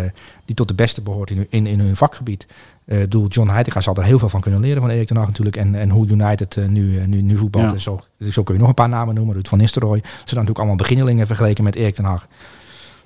[0.46, 2.48] die tot de beste behoort in, in, in hun vakgebied.
[2.86, 5.28] Eh doel John Heitinga zal er heel veel van kunnen leren van Erik ten Hag
[5.28, 5.56] natuurlijk.
[5.56, 7.66] En, en hoe United eh, nu, eh, nu, nu voetbalt.
[7.66, 7.72] Ja.
[7.72, 8.00] En zo,
[8.32, 9.34] zo kun je nog een paar namen noemen.
[9.34, 9.98] Ruud van Nistelrooy.
[9.98, 12.28] Ze zijn natuurlijk allemaal beginnelingen vergeleken met Erik ten Hag.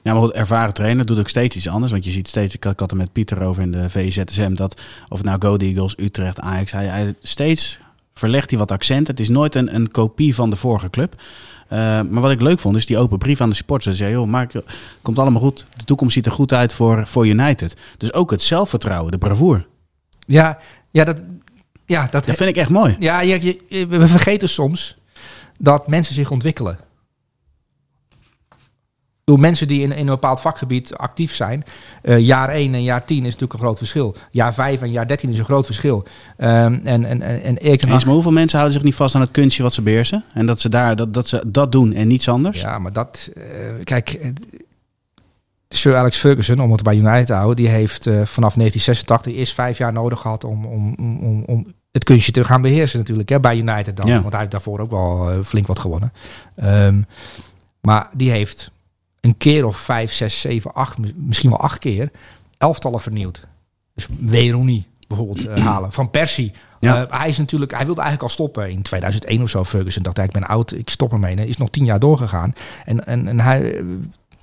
[0.02, 1.92] Ja, maar goed, ervaren trainer doet ook steeds iets anders.
[1.92, 5.18] Want je ziet steeds, ik had er met Pieter over in de VZSM, dat of
[5.18, 7.80] het nou Go Eagles, Utrecht, Ajax, hij, hij steeds
[8.14, 9.08] verlegt hij wat accent.
[9.08, 11.22] Het is nooit een, een kopie van de vorige club.
[11.70, 13.98] Eh, maar wat ik leuk vond, is die open brief aan de supporters.
[13.98, 14.54] Zei, joh, Mark,
[15.02, 15.68] komt allemaal goed.
[15.76, 17.76] De toekomst ziet er goed uit voor, voor United.
[17.98, 19.66] Dus ook het zelfvertrouwen, de bravoure.
[20.26, 20.58] Ja,
[20.92, 21.24] ja, dat,
[21.86, 22.96] ja, dat, Dat vind ik echt mooi.
[23.00, 24.98] Ja, je, je- we vergeten soms
[25.60, 26.78] dat mensen zich ontwikkelen.
[29.28, 31.64] Door mensen die in, in een bepaald vakgebied actief zijn.
[32.02, 34.16] eh, jaar 1 en jaar 10 is natuurlijk een groot verschil.
[34.32, 36.04] Jaar 5 en jaar 13 is een groot verschil.
[36.38, 39.22] Ehm, en, en, en, en Eens, Hag- maar hoeveel mensen houden zich niet vast aan
[39.22, 40.24] het kunstje wat ze beheersen?
[40.34, 42.62] En dat ze, daar, dat, dat, ze dat doen en niets anders?
[42.62, 43.30] Ja, maar dat...
[43.36, 43.44] eh,
[43.84, 44.30] kijk, eh,
[45.70, 47.56] Sir Alex Ferguson, om het bij United te houden...
[47.56, 50.44] die heeft vanaf 1986 eerst vijf jaar nodig gehad...
[50.44, 53.30] om, om, om, om, het kunstje te gaan beheersen natuurlijk.
[53.30, 54.08] Hè, bij United dan.
[54.08, 54.20] Ja.
[54.20, 56.14] Want hij heeft daarvoor ook wel flink wat gewonnen.
[56.56, 57.02] Ehm,
[57.82, 58.72] maar die heeft
[59.28, 60.98] een keer of vijf, zes, zeven, acht...
[60.98, 62.12] mi- misschien wel acht keer...
[62.58, 63.48] elftallen vernieuwd.
[63.94, 65.92] Dus Weronie bijvoorbeeld eh, halen.
[65.92, 66.52] Van Persie.
[66.80, 67.06] Ja.
[67.06, 69.64] Eh, hij is natuurlijk, hij wilde eigenlijk al stoppen in 2001 of zo.
[69.64, 71.32] Ferguson dacht, hij, ik ben oud, ik stop ermee.
[71.32, 72.54] En hij is nog tien jaar doorgegaan.
[72.86, 73.84] En, en, en hij,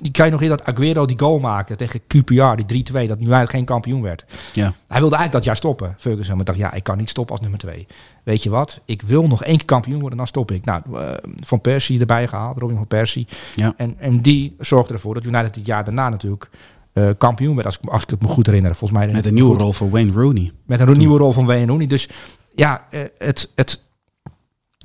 [0.04, 3.20] die kan je nog in dat Aguero die goal maakte tegen QPR, die 3-2, dat
[3.20, 4.24] United geen kampioen werd.
[4.52, 4.62] Ja.
[4.62, 6.36] Hij wilde eigenlijk dat jaar stoppen, Ferguson.
[6.36, 7.86] Maar dacht, ja, ik kan niet stoppen als nummer 2.
[8.24, 8.80] Weet je wat?
[8.84, 10.64] Ik wil nog één keer kampioen worden, dan stop ik.
[10.64, 13.26] Nou, eh, Van Persie erbij gehaald, Robin van Persie.
[13.54, 13.74] Ja.
[13.76, 16.50] En, en die zorgde ervoor dat United het jaar daarna natuurlijk
[16.92, 18.74] eh, kampioen werd, als ik, als ik het me goed herinner.
[18.74, 20.52] Volgens mij Met een nieuwe rol voor Wayne Rooney.
[20.66, 21.86] met een nieuwe rol van Wayne Rooney.
[21.86, 22.08] Dus
[22.54, 23.82] ja, eh, het, het,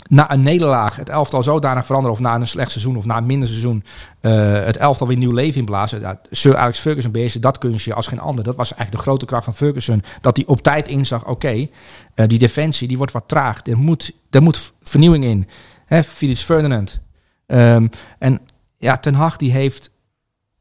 [0.10, 2.18] na een nederlaag het elftal zodanig veranderen...
[2.18, 3.84] of na een slecht seizoen of na een minder seizoen...
[4.22, 6.00] eh, het elftal weer nieuw leven inblazen.
[6.00, 8.44] Ja, Sir Alex Ferguson beheerste dat kunstje als geen ander.
[8.44, 10.04] Dat was eigenlijk de grote kracht van Ferguson.
[10.22, 11.68] Dat hij op tijd inzag, oké,
[12.14, 13.66] eh, die defensie die wordt wat traag.
[13.66, 15.48] Er moet, er moet vernieuwing in.
[15.86, 17.00] Hè, Ferdinand.
[17.46, 17.88] Ehm,
[18.20, 18.40] en
[18.78, 19.92] ja, Ten Hag die heeft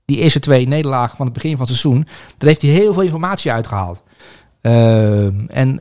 [0.05, 2.07] die eerste twee nederlagen van het begin van het seizoen...
[2.39, 4.03] daar heeft hij heel veel informatie uitgehaald.
[4.61, 5.81] Ehm, en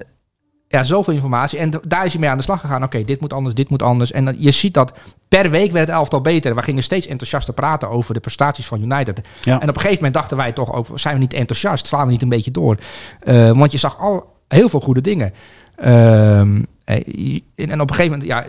[0.67, 1.59] ja, zoveel informatie.
[1.59, 2.83] En daar is hij mee aan de slag gegaan.
[2.83, 4.11] Oké, dit moet anders, dit moet anders.
[4.11, 4.93] En dan- je ziet dat
[5.27, 6.55] per week werd het elftal beter.
[6.55, 9.21] We gingen steeds enthousiaster praten over de prestaties van United.
[9.41, 9.53] Ja.
[9.61, 10.87] En op een gegeven moment dachten wij toch ook...
[10.93, 11.87] zijn we niet enthousiast?
[11.87, 12.77] Slaan we niet een beetje door?
[13.19, 15.33] Eh, want je zag al heel veel goede dingen.
[15.75, 18.23] Ehm, eh, en en op een gegeven moment...
[18.23, 18.45] Ja,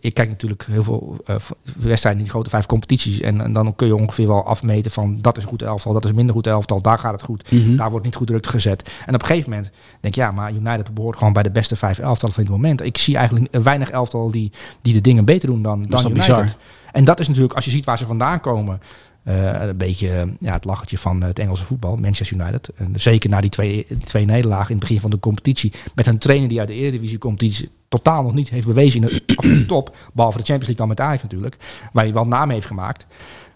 [0.00, 3.20] ik kijk natuurlijk heel veel eh, wedstrijden in die grote vijf competities.
[3.20, 5.18] En, en dan kun je ongeveer wel afmeten van...
[5.20, 6.82] dat is een goed elftal, dat is minder goed elftal.
[6.82, 7.50] Daar gaat het goed.
[7.50, 7.76] Mhm.
[7.76, 8.90] Daar wordt niet goed druk gezet.
[9.06, 9.70] En op een gegeven moment
[10.00, 12.84] denk ik, ja, maar United behoort gewoon bij de beste vijf elftallen van dit moment.
[12.84, 16.12] Ik zie eigenlijk weinig elftal die, die de dingen beter doen dan, dan United.
[16.12, 16.56] bizar?
[16.92, 18.80] En dat is natuurlijk, als je ziet waar ze vandaan komen,
[19.28, 22.70] eh, een beetje eh, ja, het lachertje van het Engelse voetbal, Manchester United.
[22.76, 26.18] En zeker na die twee, twee nederlagen in het begin van de competitie, met een
[26.18, 30.38] trainer die uit de Eredivisie-competitie totaal nog niet heeft bewezen in de absolute top, behalve
[30.38, 31.56] de Champions League dan met Ajax natuurlijk,
[31.92, 33.06] waar hij wel naam heeft gemaakt.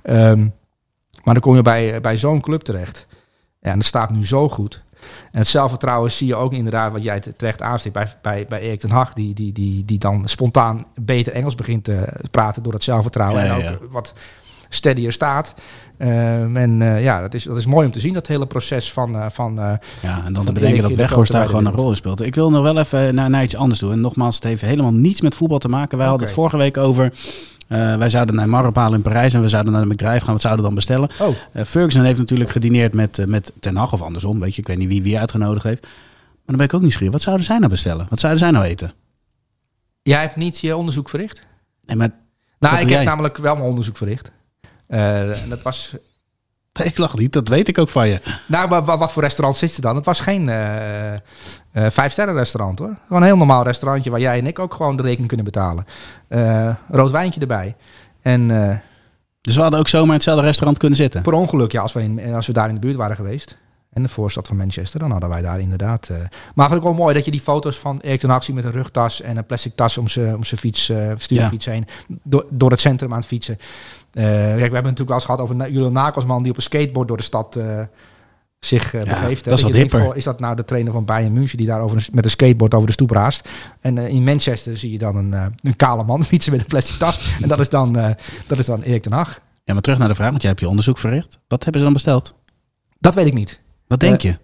[0.03, 0.41] Ehm,
[1.25, 3.07] maar dan kom je bij, bij zo'n club terecht.
[3.61, 4.83] Ja, en dat staat nu zo goed.
[5.33, 8.81] En het zelfvertrouwen zie je ook inderdaad, wat jij terecht aanstipt, bij, bij, bij Erik
[8.81, 12.83] ten Hag, die, die, die, die dan spontaan beter Engels begint te praten door dat
[12.83, 13.45] zelfvertrouwen.
[13.45, 13.71] Ja, En ja.
[13.71, 14.13] ook wat
[14.75, 15.55] steadier staat.
[15.99, 18.93] Ehm, en eh, ja, dat is, dat is mooi om te zien, dat hele proces
[18.93, 19.17] van...
[19.17, 21.97] eh, van eh, Ja, en dan te bedenken dat Weghorst daar gewoon een rol in
[21.97, 22.21] speelt.
[22.23, 23.93] Ik wil nog wel even naar, naar iets anders doen.
[23.93, 25.99] En nogmaals, het heeft helemaal niets met voetbal te maken.
[25.99, 27.13] Wij hadden het vorige week over...
[27.69, 30.33] wij zouden naar Marop halen in Parijs en we zouden naar de McDrive gaan.
[30.33, 31.09] Wat zouden we dan bestellen?
[31.21, 34.41] oh, Ferguson heeft natuurlijk gedineerd met, met Ten Hag of andersom.
[34.41, 35.83] Weet je, ik weet niet wie wie uitgenodigd heeft.
[35.83, 35.91] Maar
[36.47, 37.13] dan ben ik ook nieuwsgierig.
[37.13, 38.07] Wat zouden zij nou bestellen?
[38.09, 38.93] Wat zouden zij nou eten?
[40.03, 41.47] jij hebt niet je onderzoek verricht?
[41.87, 42.11] Nee, maar
[42.59, 42.97] Nou, ik jij?
[42.99, 44.33] heb namelijk wel mijn onderzoek verricht.
[44.93, 45.95] Eh, en dat was
[46.73, 47.33] nee, ik lach niet.
[47.33, 48.21] Dat weet ik ook van je.
[48.47, 49.97] Nou, maar wat, voor restaurant zit ze dan?
[49.97, 51.17] Het was geen eh,
[51.73, 52.97] vijf-sterren restaurant hoor.
[53.07, 55.85] Gewoon een heel normaal restaurantje waar jij en ik ook gewoon de rekening kunnen betalen.
[56.29, 57.77] Eh, rood wijntje erbij.
[58.23, 58.49] En
[59.41, 61.23] Dus we hadden ook zomaar in hetzelfde restaurant kunnen zitten.
[61.23, 63.57] per ongeluk, ja, als we, in, als we daar in de buurt waren geweest.
[63.93, 66.11] En de voorstad van Manchester, dan hadden wij daar inderdaad.
[66.55, 68.73] maar vind ik wel mooi dat je die foto's van Erik ten ziet met een
[68.73, 71.87] rugtas en een plastic tas om zijn om fiets, stuurfiets heen.
[72.23, 73.59] Door, door het centrum aan het fietsen.
[74.13, 76.63] Eh, kijk, we hebben het natuurlijk wel eens gehad over Julian Nagelsman die op een
[76.63, 77.81] skateboard door de stad eh,
[78.61, 79.45] zich Ja, begeeft.
[79.45, 81.97] dat is wat denkt, is dat nou de trainer van Bayern München die daar over
[81.97, 83.49] een, met een skateboard over de stoep raast?
[83.81, 87.37] En in Manchester zie je dan een, een kale man fietsen met een plastic tas.
[87.43, 87.93] En dat is dan,
[88.47, 89.41] dat is dan Erik ten Hag.
[89.65, 91.39] Ja, maar terug naar de vraag, want jij hebt je onderzoek verricht.
[91.49, 92.35] Wat hebben ze dan besteld?
[92.99, 93.61] Dat weet ik niet.
[93.87, 94.37] Wat denk je?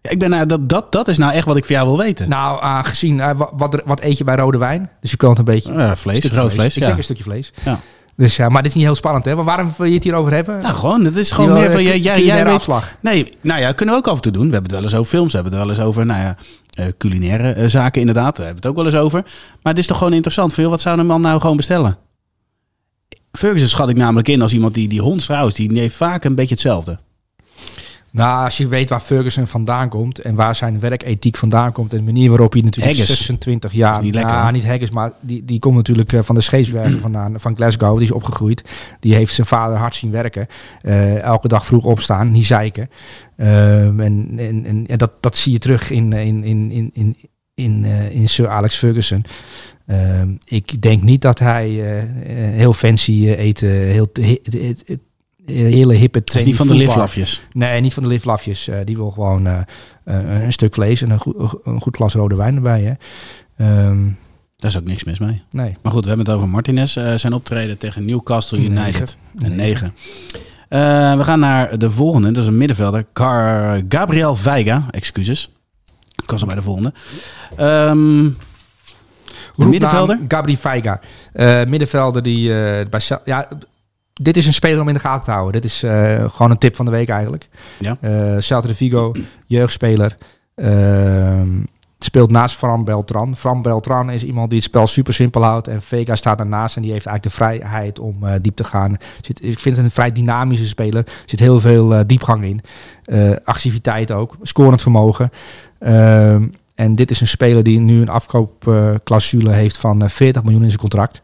[0.00, 1.98] Ja, ik ben, nou, dat, dat, dat is nou echt wat ik van jou wil
[1.98, 2.28] weten.
[2.28, 4.90] Nou, aangezien, wa- wat, wat eet je bij rode wijn?
[5.00, 5.72] Dus je kan het een beetje...
[5.72, 6.74] Ja, vlees, Stukje rood vlees.
[6.74, 6.86] Ik ja.
[6.86, 7.52] denk een stukje vlees.
[7.64, 7.80] Ja.
[8.16, 9.34] Dus ja, maar dit is niet heel spannend, hè?
[9.34, 10.62] Maar waarom wil je het hierover hebben?
[10.62, 12.54] Nou, gewoon, het is gewoon meer eh, van, jij, jij, jij weet...
[12.54, 12.96] afslag.
[13.00, 14.46] Nee, nou ja, kunnen we ook af en toe doen.
[14.46, 16.36] We hebben het wel eens over films, we hebben het wel eens over, nou ja,
[16.70, 18.36] eh, culinaire eh, zaken inderdaad.
[18.36, 19.22] Daar hebben we het ook wel eens over.
[19.62, 20.52] Maar het is toch gewoon interessant.
[20.52, 21.96] Veel, wat zou een man nou gewoon bestellen?
[23.32, 26.34] Ferguson schat ik namelijk in als iemand die, die hond trouwens, die heeft vaak een
[26.34, 26.98] beetje hetzelfde.
[28.12, 31.98] Nou, als je weet waar Ferguson vandaan komt en waar zijn werkethiek vandaan komt en
[31.98, 33.16] de manier waarop hij natuurlijk Haggis.
[33.16, 36.34] 26 jaar, is niet lekker, nou, niet Haggis, maar die, die komt natuurlijk eh, van
[36.34, 38.64] de scheepswerven vandaan, van Glasgow, die is opgegroeid.
[39.00, 40.46] Die heeft zijn vader hard zien werken,
[40.82, 42.88] Eh, elke dag vroeg opstaan, niet zeiken.
[43.36, 47.16] Ehm, en en, en, en dat, dat zie je terug in, in, in, in, in,
[47.54, 49.24] in, eh, in Sir Alex Ferguson.
[49.86, 51.68] Ehm, ik denk niet dat hij
[52.34, 54.12] heel fancy eten, heel
[55.46, 57.42] hele hippe is niet van de liflafjes.
[57.52, 58.68] Nee, niet van de liflafjes.
[58.68, 59.58] Eh, die wil gewoon eh,
[60.04, 62.82] eh, een stuk vlees en een goed, een goed glas rode wijn erbij.
[62.82, 62.92] Hè.
[63.66, 64.04] Ehm,
[64.56, 65.42] Daar is ook niks mis mee.
[65.50, 65.76] nee.
[65.82, 66.96] Maar goed, we hebben het over Martinez.
[66.96, 69.16] eh, zijn optreden tegen Newcastle United.
[69.32, 69.50] Negen.
[69.50, 69.94] Een 9.
[71.18, 72.30] we gaan naar de volgende.
[72.30, 73.06] Dat is een middenvelder.
[73.12, 74.86] Car Gabriel Veiga.
[74.90, 75.50] Excuses.
[76.22, 76.92] Ik was al bij de volgende.
[77.56, 78.28] Ehm
[79.48, 80.18] Roepnaam middenvelder?
[80.28, 81.00] Gabri Feiga.
[81.32, 83.48] Eh, middenvelder die eh, bij ja,
[84.12, 85.52] dit is een speler om in de gaten te houden.
[85.52, 87.48] Dit is eh, gewoon een tip van de week eigenlijk.
[87.78, 87.96] Ja.
[88.00, 89.12] Eh Celta de Vigo,
[89.46, 90.16] jeugdspeler.
[90.54, 91.48] Ehm,
[91.98, 93.36] speelt naast Fran Beltran.
[93.36, 95.68] Fran Beltran is iemand die het spel super simpel houdt.
[95.68, 98.96] En Vega staat daarnaast en die heeft eigenlijk de vrijheid om eh, diep te gaan.
[99.20, 101.04] Zit, ik vind het een vrij dynamische speler.
[101.06, 102.60] Er zit heel veel diepgang in.
[103.44, 104.36] Activiteit ook.
[104.42, 105.30] Scorend vermogen.
[105.78, 106.44] Ehm,
[106.74, 110.68] en dit is een speler die nu een afkoopclausule heeft van eh, 40 miljoen in
[110.68, 111.20] zijn contract.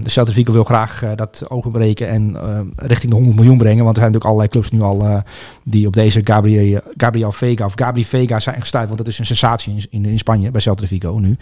[0.00, 3.84] De Celtic Vigo wil graag eh, dat openbreken en eh, richting de 100 miljoen brengen.
[3.84, 5.20] Want er zijn natuurlijk allerlei clubs nu al eh,
[5.64, 8.84] die op deze Gabriel, Gabriel Vega of Gabri Vega zijn gestuurd.
[8.84, 11.36] Want dat is een sensatie in, in, in Spanje bij Celtic Vigo nu.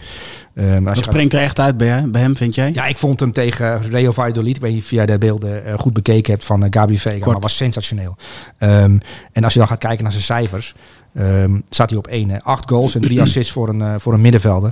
[0.81, 2.71] Maar gaat- springt er echt uit bij, bij hem, vind jij?
[2.73, 4.55] ja, ik vond hem tegen Real Valladolid.
[4.55, 7.13] Ik weet niet of jij de beelden eh, goed bekeken hebt van eh, Gabi Vega.
[7.13, 7.25] Kort.
[7.25, 8.15] Maar dat was sensationeel.
[8.57, 8.97] Ehm,
[9.31, 10.73] en als je dan gaat kijken naar zijn cijfers.
[11.13, 12.41] ehm, staat hij op 1.
[12.43, 14.71] Acht goals en drie assists voor een, eh, voor een middenvelder.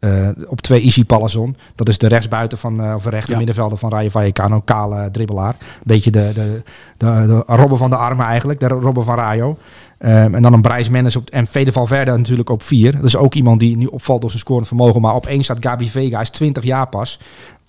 [0.00, 1.56] Eh, op twee Easy Palazon.
[1.74, 3.36] Dat is de rechtsbuiten van, eh, of rechter Ja.
[3.36, 4.60] middenvelder van Rayo Vallecano.
[4.60, 5.56] Kale dribbelaar.
[5.82, 6.62] Beetje de, de,
[6.96, 8.60] de, de robben van de armen eigenlijk.
[8.60, 9.58] De robben van Rayo.
[9.98, 12.92] Ehm, en dan een Brijs Mendes op, en Fede Valverde natuurlijk op vier.
[12.96, 15.00] Dat is ook iemand die nu opvalt door zijn scorend vermogen.
[15.00, 16.12] Maar op één staat Gabi Vega.
[16.12, 17.20] Hij is 20 jaar pas.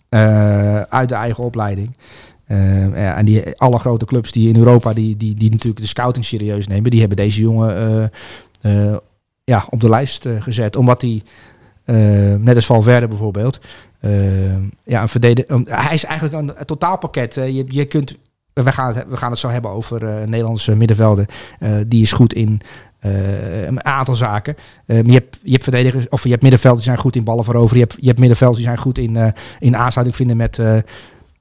[0.10, 1.96] eh, uit de eigen opleiding.
[2.48, 6.26] Ehm, en die, alle grote clubs die in Europa die, die, die natuurlijk de scouting
[6.26, 8.12] serieus nemen, die hebben deze jongen
[9.44, 10.76] ja, op de lijst gezet.
[10.76, 11.24] Omdat hij,
[12.38, 13.60] net als Valverde bijvoorbeeld,
[14.00, 15.62] eh, ja, een verdediger.
[15.66, 17.38] hij is eigenlijk een, een totaalpakket.
[17.38, 18.18] eh, je, je kunt,
[18.54, 21.26] we, gaan het, we gaan het zo hebben over eh, Nederlandse middenvelden.
[21.60, 22.62] Eh, die is goed in
[23.00, 24.56] eh, een aantal zaken.
[24.86, 27.44] Eh, je, hebt, je hebt verdedigers, of je hebt middenvelders die zijn goed in ballen
[27.44, 27.78] veroveren.
[27.78, 29.28] Je hebt, je hebt middenvelders die zijn goed in, eh,
[29.60, 30.78] in aansluiting vinden met, eh,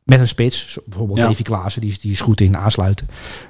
[0.04, 0.72] met een spits.
[0.72, 1.26] Zo Bijvoorbeeld Ja.
[1.26, 3.06] Davy Klaassen, die is, die is goed in aansluiten.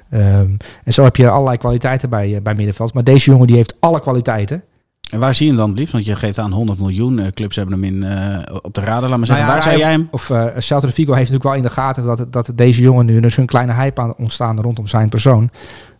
[0.09, 2.93] Ehm, en zo heb je allerlei kwaliteiten bij, eh, bij middenveld.
[2.93, 4.63] Maar deze jongen die heeft alle kwaliteiten.
[5.11, 5.93] En waar zie je hem dan het liefst?
[5.93, 7.19] Want je geeft aan 100 miljoen.
[7.19, 9.09] eh, clubs hebben hem in, eh, op de radar.
[9.09, 9.45] Laat maar zeggen.
[9.45, 10.07] Nou ja, waar zou hij- jij hem?
[10.11, 13.19] Of uh, Celta Vigo heeft natuurlijk wel in de gaten dat, dat deze jongen nu...
[13.19, 15.49] Is een kleine hype aan ontstaan rondom zijn persoon.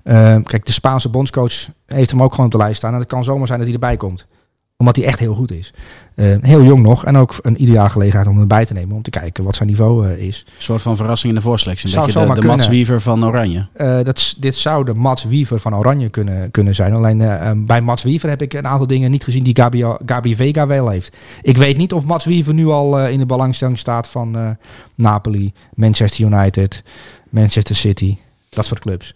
[0.04, 1.54] Ehm, kijk, de Spaanse bondscoach
[1.86, 2.94] heeft hem ook gewoon op de lijst staan.
[2.94, 4.26] En het kan zomaar zijn dat hij erbij komt.
[4.78, 5.74] Omdat hij echt heel goed is.
[6.16, 7.06] Ehm, heel jong nog.
[7.06, 8.96] En ook een ideaal gelegenheid om erbij te nemen.
[8.96, 10.46] Om te kijken wat zijn niveau eh, is.
[10.48, 11.90] Een soort van verrassing in de voorselectie.
[11.90, 12.68] Zou de, Mats.
[12.68, 13.68] Wiever van Oranje.
[13.74, 16.94] Eh, dat, dit zou de Mats Wiever van Oranje kunnen, kunnen zijn.
[16.94, 19.86] Alleen eh, eh, bij Mats Wiever heb ik een aantal dingen niet gezien die Gabi,
[20.06, 21.16] Gabi Vega wel heeft.
[21.42, 24.50] Ik weet niet of Mats Wiever nu al eh, in de belangstelling staat van eh,
[24.96, 26.84] Napoli, Manchester United,
[27.30, 28.18] Manchester City.
[28.50, 29.16] Dat soort clubs.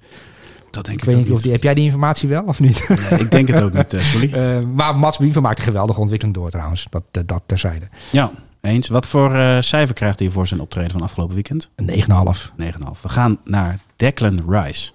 [0.75, 2.89] Dat denk Ik ik, weet niet of die, heb jij die informatie wel of niet?
[3.09, 4.33] Nee, ik denk het ook niet, eh, sorry.
[4.33, 6.87] Eh, maar Mats Wiever maakt een geweldige ontwikkeling door trouwens.
[6.89, 7.87] Dat, dat, dat terzijde.
[8.11, 8.87] Ja, eens.
[8.87, 11.69] Wat voor eh, cijfer krijgt hij voor zijn optreden van afgelopen weekend?
[11.75, 12.51] Een 9,5.
[12.57, 13.01] 9,5.
[13.01, 14.91] We gaan naar Declan Rice.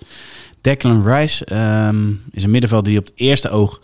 [0.60, 3.80] Declan Rice ehm, is een middenvelder die op het eerste oog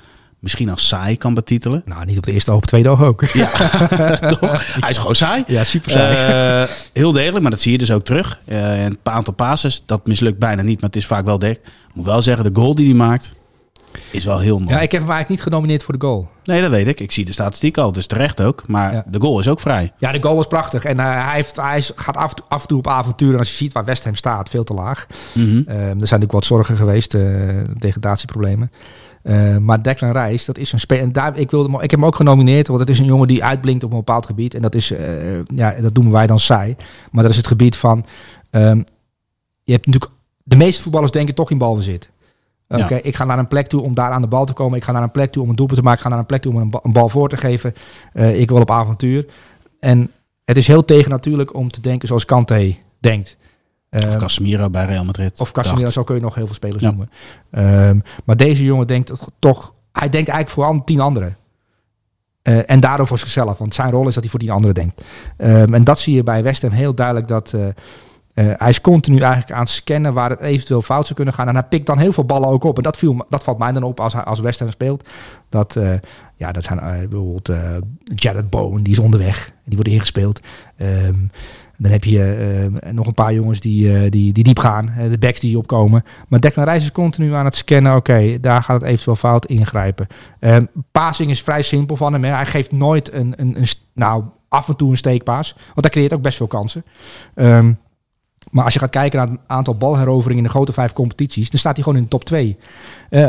[0.47, 1.83] misschien als saai kan betitelen.
[1.85, 3.25] Nou, niet op de eerste op tweede oog ook.
[3.25, 3.49] Ja,
[4.41, 4.77] toch?
[4.81, 5.45] Hij is gewoon saai.
[5.47, 6.15] Ja, super saai.
[6.63, 8.41] Eh, heel degelijk, maar dat zie je dus ook terug.
[8.45, 11.67] Eh een aantal passes, dat mislukt bijna niet, maar het is vaak wel degelijk.
[11.89, 13.35] Ik moet wel zeggen, de goal die hij maakt,
[14.11, 14.71] is wel heel mooi.
[14.75, 16.29] ja, ik heb hem eigenlijk niet genomineerd voor de goal.
[16.45, 17.01] Nee, dat weet ik.
[17.01, 18.63] Ik zie de statistiek al, dus terecht ook.
[18.67, 19.05] Maar Ja.
[19.09, 19.93] de goal is ook vrij.
[19.99, 20.85] Ja, de goal was prachtig.
[20.85, 23.33] En eh, hij, heeft, hij is- gaat af, af en toe op avontuur.
[23.33, 25.07] En als je ziet waar West Ham staat, veel te laag.
[25.35, 27.23] Ehm, er zijn natuurlijk wat zorgen geweest, eh,
[27.79, 28.71] degradatieproblemen.
[29.27, 31.03] Eh, maar Declan Rice, dat is een speler.
[31.03, 33.45] En daar, ik, wilde, ik heb hem ook genomineerd, want het is een jongen die
[33.45, 34.55] uitblinkt op een bepaald gebied.
[34.55, 36.77] En dat is, eh, ja, dat noemen wij dan saai.
[37.11, 38.05] Maar dat is het gebied van.
[38.51, 38.83] ehm,
[39.63, 40.13] je hebt natuurlijk.
[40.45, 42.09] De meeste voetballers denken toch in balbezit.
[42.69, 43.01] Oké, Ja.
[43.03, 44.79] ik ga naar een plek toe om daar aan de bal te komen.
[44.79, 45.99] Ik ga naar een plek toe om een doelpunt te maken.
[45.99, 47.75] Ik ga naar een plek toe om een, ba- een bal voor te geven.
[48.13, 49.27] Eh, ik wil op avontuur.
[49.81, 50.11] En
[50.45, 53.37] het is heel tegennatuurlijk om te denken zoals Kante denkt.
[53.97, 55.41] Of Ehm, Casemiro bij Real Madrid.
[55.41, 56.89] of Casemiro, zo kun je nog heel veel spelers Ja.
[56.89, 57.11] noemen.
[57.51, 59.75] Ehm, maar deze jongen denkt toch...
[59.93, 61.37] Hij denkt eigenlijk voor al tien anderen.
[62.43, 63.59] Eh, en daardoor voor zichzelf.
[63.59, 65.03] Want zijn rol is dat hij voor tien anderen denkt.
[65.37, 67.29] Ehm, en dat zie je bij West Ham heel duidelijk.
[67.29, 67.75] Dat eh, eh,
[68.35, 71.49] hij is continu eigenlijk aan het scannen waar het eventueel fout zou kunnen gaan.
[71.49, 72.77] En hij pikt dan heel veel ballen ook op.
[72.77, 75.09] En dat, viel, dat valt mij dan op als, hij, als West Ham speelt.
[75.49, 75.77] Dat,
[76.35, 76.79] ja, dat zijn
[77.09, 77.51] bijvoorbeeld
[78.15, 79.53] Jared Bowen, die is onderweg.
[79.65, 80.41] Die wordt ingespeeld.
[80.77, 81.15] Ehm,
[81.79, 82.23] dan heb je
[82.83, 84.89] eh, nog een paar jongens die, eh, die, die diep gaan.
[84.89, 86.05] eh, de backs die opkomen.
[86.29, 87.97] Maar Declan Rice is continu aan het scannen.
[87.97, 90.07] Oké, daar gaat het eventueel fout ingrijpen.
[90.41, 92.25] Ehm passing is vrij simpel van hem.
[92.25, 92.31] Hè.
[92.31, 93.67] Hij geeft nooit een, een, een...
[93.95, 95.53] Nou, af en toe een steekpaas.
[95.57, 96.85] Want dat creëert ook best veel kansen.
[97.35, 97.73] Ehm,
[98.51, 101.59] maar als je gaat kijken naar het aantal balheroveringen in de grote vijf competities, dan
[101.61, 102.57] staat hij gewoon in de top 2.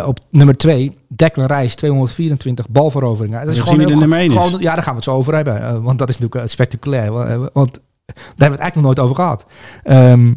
[0.05, 3.45] op nummer 2, Declan Rice, 224 balveroveringen.
[3.45, 4.33] Dat is gewoon heel- nummer is.
[4.33, 5.61] gewoon- Ja, daar gaan we het zo over hebben.
[5.61, 7.11] eh, want dat is natuurlijk eh, spectaculair.
[7.11, 7.79] wa- eh, Want
[8.13, 9.45] daar hebben we het eigenlijk nog nooit over gehad.
[9.83, 10.33] Ehm,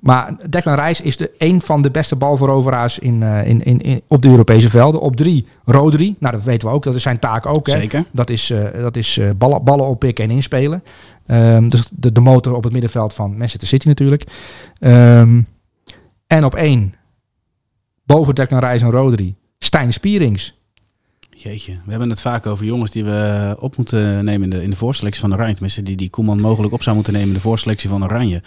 [0.00, 4.02] maar Declan Rice is de, een van de beste balveroveraars in, eh, in, in, in,
[4.08, 5.00] op de Europese velden.
[5.00, 6.16] Op drie, Rodri.
[6.18, 6.82] Nou, dat weten we ook.
[6.82, 7.66] Dat is zijn taak ook.
[7.66, 7.78] Hè.
[7.78, 8.04] Zeker.
[8.10, 10.82] Dat is, eh, dat is eh, ballen, ballen oppikken en inspelen.
[11.26, 14.24] Ehm, dus de, de motor op het middenveld van Manchester City natuurlijk.
[14.78, 15.40] Ehm,
[16.26, 16.92] en op één,
[18.04, 20.58] boven Declan Rice en Rodri, Stijn Spierings.
[21.46, 24.70] Jeetje, we hebben het vaak over jongens die we op moeten nemen in de, in
[24.70, 25.52] de voorselectie van Oranje.
[25.52, 28.42] Tenminste, die die Koeman mogelijk op zou moeten nemen in de voorselectie van Oranje.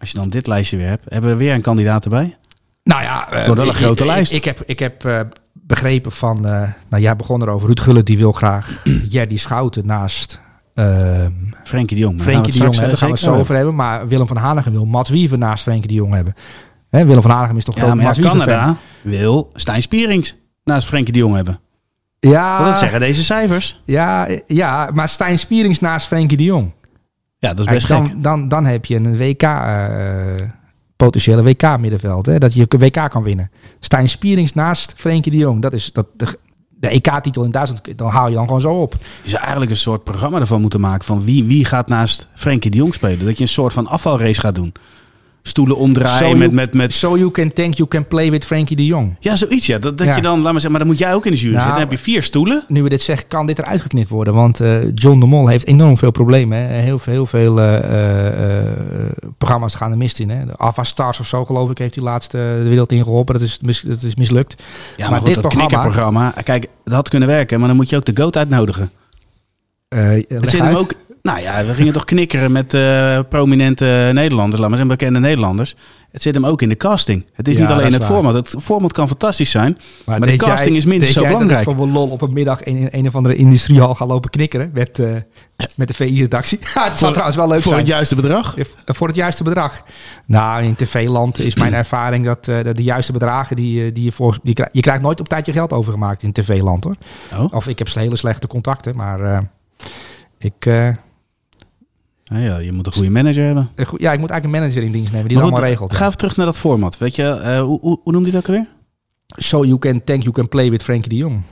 [0.00, 2.36] Als je dan dit lijstje weer hebt, hebben we weer een kandidaat erbij?
[2.84, 4.32] Nou ja, Het wordt wel een ik- grote ik- lijst.
[4.32, 5.20] Ik, ik heb, ik heb eh,
[5.52, 10.40] begrepen van, eh, nou jij begon erover, Ruud Gullit die wil graag Jerdy Schouten naast
[10.74, 11.32] ehm
[11.64, 12.20] Frenkie de Jong.
[12.22, 12.76] Frenkie de Jong.
[12.76, 13.74] Daar gaan we het zo eh, over hebben.
[13.74, 16.34] Maar Willem van Hanegem wil Mats Wiever naast Frenkie de Jong hebben.
[16.88, 18.48] Hè, Willem van Hanegem is toch Ja, groot maar Mats ja, Wiever fan?
[18.58, 21.60] Canada wil Stijn Spierings naast Frenkie de Jong hebben.
[22.20, 23.80] Ja, Wat zeggen deze cijfers?
[23.84, 26.72] ja, ja, maar Stijn Spierings naast Frenkie de Jong.
[27.38, 27.96] Ja, dat is best gek.
[27.96, 30.48] dan, dan, dan heb je een WK, eh,
[30.96, 32.26] potentiële WK middenveld.
[32.26, 33.50] Hè, dat je een WK kan winnen.
[33.80, 35.62] Stijn Spierings naast Frenkie de Jong.
[35.62, 38.96] Dat is dat, de, de EK-titel in Duitsland, dan haal je dan gewoon zo op.
[39.22, 42.70] Je zou eigenlijk een soort programma ervan moeten maken van wie, wie gaat naast Frenkie
[42.70, 43.24] de Jong spelen.
[43.26, 44.72] Dat je een soort van afvalrace gaat doen.
[45.42, 46.92] Stoelen omdraaien So met, you- met, met...
[46.92, 49.16] So you can think you can play with Frenkie de Jong.
[49.20, 49.78] Ja, zoiets ja.
[49.78, 50.16] Dat, dat Ja.
[50.16, 51.80] je dan, laat maar zeggen, maar dan moet jij ook in de jury Nou, zitten.
[51.80, 52.64] Dan heb je vier stoelen.
[52.68, 54.34] Nu we dit zeggen, kan dit eruit geknipt worden.
[54.34, 56.58] Want eh, John de Mol heeft enorm veel problemen.
[56.58, 56.64] Hè.
[56.80, 58.66] Heel, veel- heel veel eh, eh,
[59.38, 60.30] programma's gaan er mist in.
[60.30, 60.46] Hè.
[60.46, 63.34] De Ava Stars of zo, geloof ik, heeft hij laatst eh, de wereld ingeholpen.
[63.34, 64.54] Dat is, mis, dat is mislukt.
[64.58, 64.64] Ja,
[64.96, 66.34] maar, maar goed, dit dat programma- knikkerprogramma.
[66.44, 67.58] Kijk, dat had kunnen werken.
[67.58, 68.90] Maar dan moet je ook de goat uitnodigen.
[69.88, 70.92] Het zit hem ook...
[71.22, 74.60] Nou ja, we gingen toch knikkeren met eh, prominente Nederlanders.
[74.60, 75.74] Laat maar zeggen, bekende Nederlanders.
[76.12, 77.26] Het zit hem ook in de casting.
[77.32, 78.10] Het is Ja, niet alleen is het waar.
[78.12, 78.34] format.
[78.34, 79.78] Het format kan fantastisch zijn.
[80.06, 81.64] Maar de casting is minstens zo belangrijk.
[81.64, 84.98] Van lol op een middag in, in een of andere industriehal gaan lopen knikkeren met,
[84.98, 85.16] eh,
[85.76, 86.58] met de VI-redactie.
[86.62, 87.78] Het zou trouwens wel leuk Voor zijn.
[87.78, 88.56] het juiste bedrag.
[88.56, 89.82] Ja, Voor het juiste bedrag.
[90.26, 94.12] Nou, in tv-land is mijn ervaring dat eh, dat de juiste bedragen die, die je
[94.12, 94.38] voor.
[94.42, 96.96] Die, je krijgt nooit op tijd je geld overgemaakt in tv-land hoor.
[97.34, 97.54] Oh.
[97.54, 99.44] Of ik heb hele slechte contacten, maar
[100.38, 100.68] ik.
[102.30, 103.68] Nou ja, je moet een goede manager hebben.
[103.76, 105.92] ja, ik moet eigenlijk een manager in dienst nemen die Maar dat allemaal regelt.
[105.94, 106.98] Ga even terug naar dat format.
[106.98, 108.68] Weet je, eh, hoe, hoe, hoe noemt hij dat ook alweer?
[109.26, 111.42] So you can think you can play with Frenkie de Jong.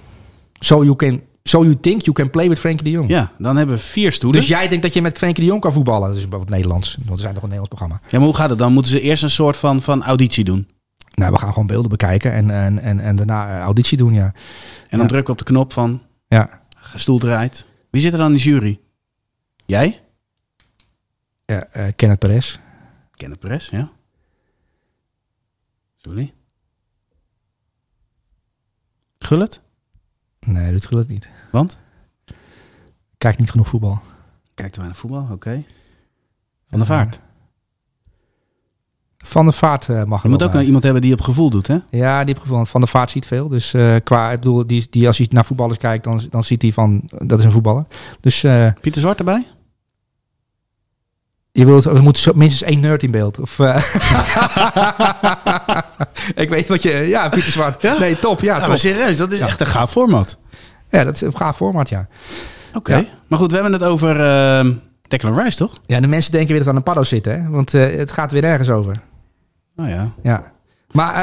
[0.59, 1.21] So you can.
[1.43, 3.09] So you think you can play with Frenkie de Jong.
[3.09, 4.41] Ja, dan hebben we vier stoelen.
[4.41, 6.09] Dus jij denkt dat je met Frenkie de Jong kan voetballen?
[6.09, 6.97] Dat is wat Nederlands.
[7.05, 8.01] Want we zijn nog een Nederlands programma.
[8.11, 8.73] Ja, maar hoe gaat het dan?
[8.73, 10.69] Moeten ze eerst een soort van, van auditie doen?
[11.15, 14.25] Nou, we gaan gewoon beelden bekijken en, en, en, en daarna eh, auditie doen, ja.
[14.25, 14.33] En
[14.91, 15.07] dan Ja.
[15.07, 16.61] drukken we op de knop van Ja,
[16.95, 17.67] stoel draait.
[17.91, 18.81] Wie zit er dan in de jury?
[19.67, 20.01] Jij?
[21.49, 22.59] Ja eh, Kenneth Perez.
[23.15, 23.91] Kenneth Perez, ja.
[25.97, 26.33] Sorry.
[29.19, 29.61] Gullet?
[30.41, 31.29] Nee, dat ik niet.
[31.53, 31.79] Want?
[33.19, 34.01] Kijk niet genoeg voetbal.
[34.55, 35.65] Kijkt te weinig voetbal, oké.
[36.71, 37.21] Van de Vaart.
[39.19, 40.65] Van de Vaart eh, mag Je moet ook bij.
[40.65, 41.79] iemand hebben die op gevoel doet, hè?
[41.91, 42.65] Ja, die heb gevoel.
[42.65, 43.49] Van de Vaart ziet veel.
[43.49, 46.63] Dus eh, qua, ik bedoel, die, die, als hij naar voetballers kijkt, dan, dan ziet
[46.63, 47.87] hij van, dat is een voetballer.
[48.21, 49.47] Dus eh, Pieter Zwart erbij?
[51.53, 53.41] Je wilt, er moet zo, minstens één nerd in beeld.
[53.41, 53.77] Of, eh,
[56.35, 57.83] ik weet wat je, ja, Pieter Zwart.
[57.83, 57.99] Ja?
[57.99, 58.69] Nee, top, ja, top.
[58.69, 59.47] maar serieus, dat is Ja.
[59.47, 60.39] echt een gaaf format.
[60.91, 62.07] Ja, dat is een gaaf format, ja.
[62.75, 62.97] Oké.
[62.97, 63.05] Ja.
[63.29, 64.17] Maar goed, we hebben het over
[64.67, 64.73] uh,
[65.09, 65.73] Declan Rice, toch?
[65.87, 67.49] Ja, de mensen denken weer dat aan een paddo zitten, hè?
[67.51, 68.97] Want eh, het gaat weer ergens over.
[69.77, 70.09] Nou ja.
[70.23, 70.53] Ja.
[70.93, 71.15] Maar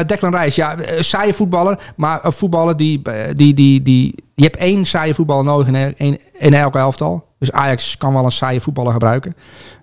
[0.00, 1.92] eh Declan Rice, ja, saaie voetballer.
[1.96, 3.02] Maar een voetballer die,
[3.34, 4.14] die, die, die...
[4.34, 7.28] Je hebt één saaie voetballer nodig in, een- in, in elke elftal.
[7.40, 9.34] Dus Ajax kan wel een saaie voetballer gebruiken.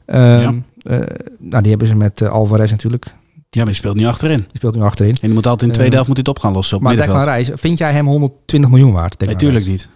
[0.06, 0.98] Ehm, eh,
[1.40, 3.06] nou, die hebben ze met eh, Alvarez natuurlijk.
[3.50, 4.40] Ja, maar die speelt niet achterin.
[4.40, 5.14] Die speelt nu achterin.
[5.14, 6.78] En die moet altijd in de tweede Eh, helft moet hij het op gaan lossen
[6.78, 6.96] op maar.
[6.96, 9.26] Declan Rice, vind jij hem 120 miljoen waard?
[9.26, 9.90] Natuurlijk niet.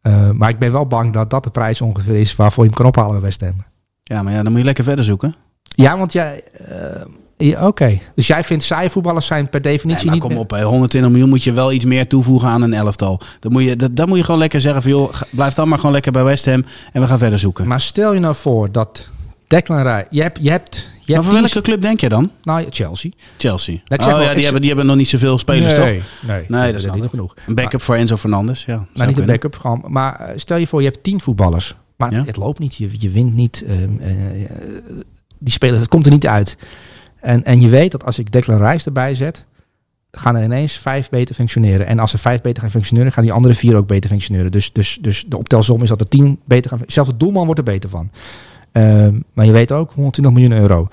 [0.00, 2.78] Eh, maar ik ben wel bang dat dat de prijs ongeveer is waarvoor je hem
[2.78, 3.64] kan ophalen bij West Ham.
[4.02, 5.34] Ja, maar ja, dan moet je lekker verder zoeken.
[5.62, 6.42] Ja, want jij...
[7.40, 10.22] ja, Oké, dus jij vindt saaie voetballers zijn per definitie Nee, maar niet...
[10.22, 10.62] kom meer- op, hè.
[10.62, 13.20] 120 miljoen moet je wel iets meer toevoegen aan een elftal.
[13.40, 15.78] Dan moet je, dat, dan moet je gewoon lekker zeggen van joh, blijf dan maar
[15.78, 17.62] gewoon lekker bij West Ham en we gaan verder zoeken.
[17.62, 19.08] Maar, Maar stel je nou voor dat
[19.46, 20.06] Declan Rice...
[20.10, 22.30] Je hebt, je hebt, je hebt voor tien- welke club denk je dan?
[22.42, 23.10] Nou, Chelsea.
[23.38, 23.74] Chelsea.
[23.86, 25.84] ik oh wel, ja, die, hebben, die hebben nog niet zoveel spelers, toch?
[25.84, 26.02] nee,
[26.48, 27.34] nee, dat is niet genoeg.
[27.46, 28.86] Een backup voor Enzo Fernandes, ja.
[28.94, 29.84] Maar niet een backup, gewoon.
[29.86, 31.74] Maar eh, stel je voor, je hebt tien voetballers.
[31.96, 32.24] Maar Ja.
[32.26, 33.64] het loopt niet, je, je wint niet.
[33.66, 34.50] ehm, eh, eh,
[35.38, 36.56] die spelers, het komt er niet uit.
[37.20, 39.44] En, en je weet dat als ik Declan Rice erbij zet,
[40.10, 41.86] gaan er ineens vijf beter functioneren.
[41.86, 44.50] En als er vijf beter gaan functioneren, gaan die andere vier ook beter functioneren.
[44.50, 47.58] Dus, dus, dus de optelsom is dat er tien beter gaan Zelfs de doelman wordt
[47.58, 48.10] er beter van.
[48.72, 50.88] Ehm, maar je weet ook, 120 miljoen euro.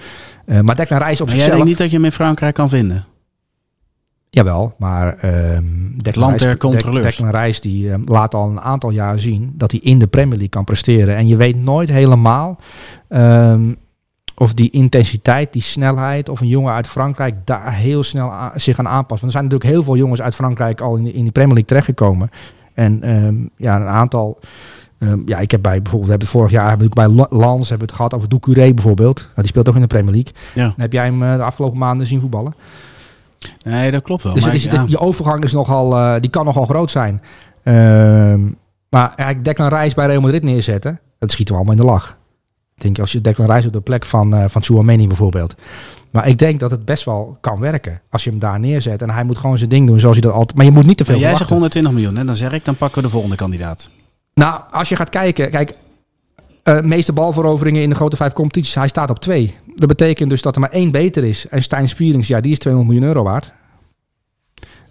[0.45, 1.49] Eh, maar Declan Rice op Maar jij zichzelf...
[1.49, 3.05] denkt niet dat je hem in Frankrijk kan vinden?
[4.29, 5.63] Jawel, maar ehm
[5.95, 6.57] Declan Rice-
[7.01, 10.33] Declan Rice die ehm, laat al een aantal jaar zien dat hij in de Premier
[10.33, 11.15] League kan presteren.
[11.15, 12.59] En je weet nooit helemaal
[13.07, 13.73] ehm,
[14.39, 18.87] of die intensiteit, die snelheid, of een jongen uit Frankrijk daar heel snel zich aan
[18.87, 19.21] aanpast.
[19.21, 21.53] Want er zijn natuurlijk heel veel jongens uit Frankrijk al in, de- in die Premier
[21.53, 22.29] League terechtgekomen.
[22.73, 24.39] En ehm, ja, een aantal.
[24.99, 27.69] ehm, ja, ik heb bij bijvoorbeeld, we hebben vorig jaar hebben we bij La- Lans
[27.69, 29.17] hebben we het gehad over Doucouré bijvoorbeeld.
[29.19, 30.33] Nou, die speelt ook in de Premier League.
[30.55, 30.63] Ja.
[30.63, 32.53] Dan heb jij hem eh, de afgelopen maanden zien voetballen?
[33.65, 34.33] Nee, dat klopt wel.
[34.33, 34.83] Dus maar het is, ja.
[34.83, 37.21] de, je overgang is nogal, eh, die kan nogal groot zijn.
[37.63, 38.41] Ehm,
[38.89, 42.17] maar eigenlijk Declan Rice bij Real Madrid neerzetten, dat schieten we allemaal in de lach.
[42.77, 45.55] Denk als je Declan Rice op de plek van, eh van bijvoorbeeld.
[46.11, 49.01] Maar ik denk dat het best wel kan werken als je hem daar neerzet.
[49.01, 50.57] En hij moet gewoon zijn ding doen zoals hij dat altijd...
[50.57, 51.81] Maar je moet niet te veel jij zegt verwachten.
[51.81, 52.25] 120 miljoen, hè?
[52.25, 53.89] dan zeg ik, dan pakken we de volgende kandidaat.
[54.33, 55.73] Nou, als je gaat kijken, kijk,
[56.63, 59.55] eh meeste balveroveringen in de grote vijf competities, hij staat op twee.
[59.75, 61.47] Dat betekent dus dat er maar één beter is.
[61.47, 63.53] En Stijn Spierings, ja, die is 200 miljoen euro waard.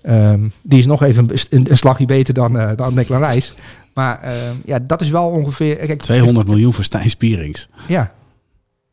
[0.06, 3.52] Ehm, die is nog even een, een slagje beter dan, dan Declan Rice.
[3.94, 5.76] Maar ehm, ja, dat is wel ongeveer...
[5.76, 7.68] Kijk, 200 miljoen voor Stijn Spierings.
[7.88, 8.12] Ja.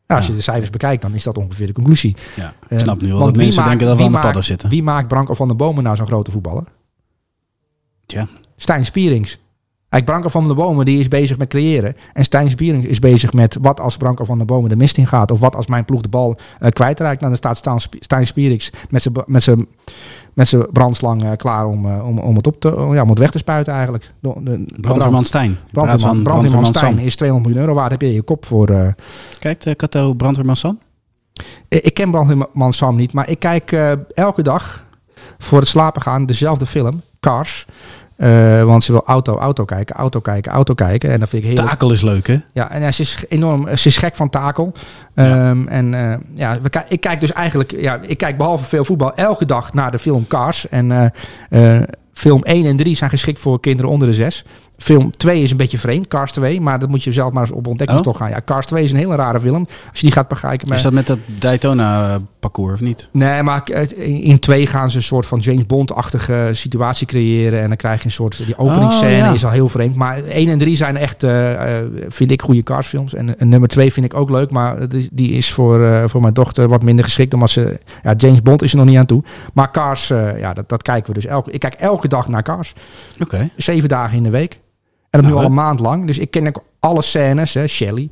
[0.06, 2.16] Nou, als je de cijfers bekijkt, dan is dat ongeveer de conclusie.
[2.36, 4.08] Ja, ik Eh, snap nu wel want dat wie mensen maakt- denken dat we aan
[4.08, 4.68] de maakt- padden zitten.
[4.68, 6.64] Wie maakt Branko van der Bomen nou zo'n grote voetballer?
[8.06, 8.28] Tja.
[8.56, 9.38] Stijn Spierings.
[9.88, 11.94] Eigenlijk Branko van der Bomen die is bezig met creëren.
[12.12, 15.06] En Stijn Spierings is bezig met wat als Branko van der Bomen de mist in
[15.06, 15.30] gaat.
[15.30, 17.20] Of wat als mijn ploeg de bal eh, kwijtraakt.
[17.20, 18.70] Nou, dan staat Stijn Spierings
[19.26, 19.66] met zijn
[20.34, 23.30] met zijn brandslang klaar om, eh, om, om, het op te, ja, om het weg
[23.30, 24.12] te spuiten eigenlijk.
[24.20, 26.98] De, de, Brandweerman Stijn.
[26.98, 27.90] Is 200 miljoen euro waard.
[27.90, 28.68] Heb je je kop voor...
[28.68, 28.88] eh,
[29.38, 30.78] Kijkt uh, Kato Brandweerman Sam?
[31.68, 33.72] Ik ik ken Brandweerman Sam niet, maar ik kijk
[34.14, 34.84] elke dag
[35.38, 37.66] voor het slapen gaan dezelfde film, Cars.
[38.16, 41.10] Eh, want ze wil auto, auto kijken, auto kijken, auto kijken.
[41.10, 41.68] En dat vind ik heerlijk.
[41.68, 42.38] Takel is leuk, hè?
[42.52, 44.72] Ja, en ja, ze is enorm, ze is gek van takel.
[45.14, 45.48] Ja.
[45.48, 49.14] Ehm, en eh, ja, we, ik kijk dus eigenlijk, ja, ik kijk behalve veel voetbal
[49.14, 50.68] elke dag naar de film Cars.
[50.68, 54.44] En eh, eh, film 1 en 3 zijn geschikt voor kinderen onder de 6.
[54.76, 57.52] Film 2 is een beetje vreemd, Cars 2, maar dat moet je zelf maar eens
[57.52, 58.28] op ontdekkingstocht gaan.
[58.28, 59.66] Ja, Cars 2 is een hele rare film.
[59.90, 60.72] Als je die gaat bekijken.
[60.72, 63.08] Is dat met dat Daytona-parcours of niet?
[63.12, 63.62] Nee, maar
[63.96, 67.60] in twee gaan ze een soort van James Bond-achtige situatie creëren.
[67.60, 68.46] En dan krijg je een soort...
[68.46, 69.32] Die openingsscène Oh, ja.
[69.32, 69.94] is al heel vreemd.
[69.94, 73.14] Maar 1 en 3 zijn echt, eh, eh, vind ik, goede Carsfilms.
[73.14, 74.50] En, en nummer 2 vind ik ook leuk.
[74.50, 74.76] Maar
[75.12, 77.34] die is voor, eh, voor mijn dochter wat minder geschikt.
[77.34, 77.78] Omdat ze...
[78.02, 79.22] Ja, James Bond is er nog niet aan toe.
[79.52, 81.26] Maar Cars, eh, ja, dat, dat kijken we dus.
[81.26, 82.72] Elke, ik kijk elke dag naar Cars.
[83.20, 83.46] Oké.
[83.56, 84.60] Zeven dagen in de week.
[85.14, 86.06] En dat nu al een maand lang.
[86.06, 87.54] Dus ik ken ook alle scènes.
[87.54, 88.10] Hè, Shelly.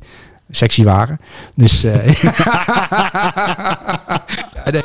[0.49, 1.19] Sexy wagen.
[1.55, 1.83] Dus...
[1.83, 2.13] eh
[4.53, 4.81] ja, nee,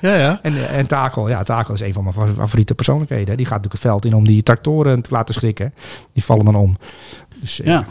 [0.00, 0.38] Ja, ja.
[0.42, 3.36] en, en Takel, ja, Takel is een van mijn fa- favoriete persoonlijkheden.
[3.36, 5.74] Die gaat natuurlijk het veld in om die tractoren te laten schrikken.
[6.12, 6.76] Die vallen dan om.
[7.40, 7.86] Dus, eh, Ja.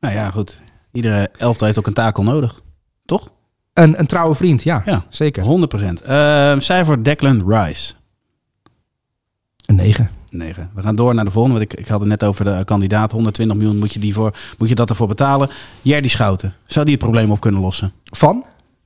[0.00, 0.58] Nou ja, goed.
[0.92, 2.60] Iedere elftal heeft ook een takel nodig.
[3.04, 3.30] Toch?
[3.72, 5.04] Een, een trouwe vriend, ja, Ja.
[5.08, 5.42] zeker.
[5.42, 6.02] 100 procent.
[6.08, 7.94] Uh, cijfer Declan Rice.
[9.66, 10.10] Een 9.
[10.30, 10.70] 9.
[10.74, 11.58] We gaan door naar de volgende.
[11.58, 13.12] Want ik, ik had het net over de kandidaat.
[13.12, 15.48] 120 miljoen moet je, die voor, moet je dat ervoor betalen.
[15.82, 16.54] Jerdy Schouten.
[16.66, 17.92] Zou die het probleem op kunnen lossen?
[18.04, 18.44] Van?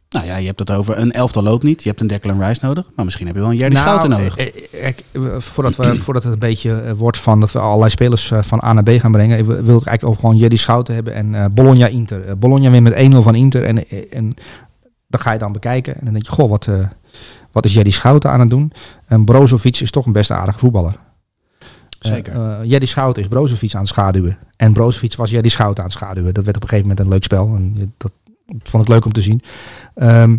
[0.09, 1.83] Nou ja, je hebt het over een elftal loopt niet.
[1.83, 2.87] Je hebt een Declan Rice nodig.
[2.97, 4.37] Maar misschien heb je wel een Jerdy Schouten nodig.
[4.37, 4.47] eh,
[4.81, 8.33] eh, ik- eh, voordat, we, voordat het een beetje wordt van dat we allerlei spelers
[8.41, 11.15] van A naar B gaan brengen, ik wil het eigenlijk ook gewoon Jerry Schouten hebben
[11.15, 12.39] en eh, Bologna Inter.
[12.39, 14.35] Bologna wint met 1-0 van Inter en, en
[15.07, 16.69] dan ga je dan bekijken en dan denk je, goh, wat,
[17.53, 18.73] wat is Jerry Schouten aan het doen?
[19.07, 20.95] En Brozovic is toch een best aardige voetballer.
[22.09, 22.35] Zeker.
[22.35, 24.39] Uh, Jerry Schouten is Brozovic aan het schaduwen.
[24.57, 26.35] En Brozovic was Jerry Schouten aan het schaduwen.
[26.35, 27.47] Dat werd op een gegeven moment een leuk spel.
[27.47, 28.13] En dat
[28.63, 29.43] vond ik leuk om te zien.
[29.95, 30.37] Ehm,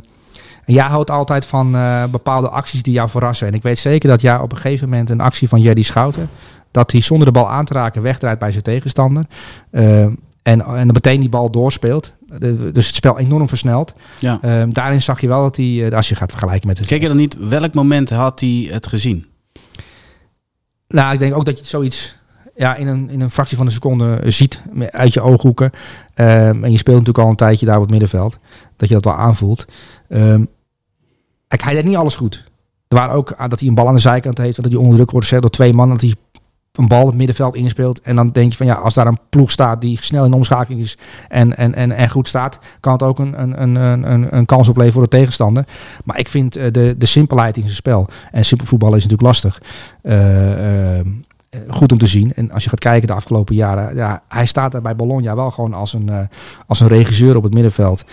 [0.66, 3.48] en jij houdt altijd van eh, bepaalde acties die jou verrassen.
[3.48, 6.30] En ik weet zeker dat jij op een gegeven moment een actie van Jerry Schouten...
[6.72, 9.26] dat hij zonder de bal aan te raken wegdraait bij zijn tegenstander.
[9.72, 10.12] Ehm,
[10.44, 12.14] en, en dan meteen die bal doorspeelt.
[12.38, 13.94] De- dus het spel enorm versnelt.
[14.20, 14.40] Ja.
[14.42, 16.88] Ehm, daarin zag je wel dat hij, eh, als je gaat vergelijken met het...
[16.88, 19.26] Kijk je dan niet, welk moment had hij het gezien?
[20.92, 22.16] Nou, ik denk ook dat je zoiets
[22.56, 25.72] ja, in, een, in een fractie van een seconde eh, ziet uit je ooghoeken.
[26.14, 28.38] Ehm, en je speelt natuurlijk al een tijdje daar op het middenveld.
[28.76, 29.66] Dat je dat wel aanvoelt.
[31.48, 32.44] Kijk, hij deed niet alles goed.
[32.88, 34.56] Er waren ook ah, dat hij een bal aan de zijkant heeft.
[34.56, 35.90] Dat hij onder druk wordt gezet door twee man.
[35.90, 36.14] Dat hij
[36.82, 38.02] een bal het middenveld inspeelt.
[38.02, 40.82] En dan denk je van ja, als daar een ploeg staat die snel in omschakeling
[40.82, 40.98] is
[41.30, 44.68] en, en, en, en goed staat, kan het ook een, een, een, een- een, kans
[44.70, 45.66] opleveren voor de tegenstander.
[46.04, 48.08] Maar ik vind eh, de, de simpelheid in zijn spel.
[48.32, 49.62] En simpel is natuurlijk lastig.
[50.02, 51.06] Eh, eh,
[51.68, 52.34] goed om te zien.
[52.34, 55.52] En als je gaat kijken de afgelopen jaren, ja, hij staat daar bij Bologna wel
[55.52, 56.10] gewoon als een,
[56.68, 58.04] als een regisseur op het middenveld.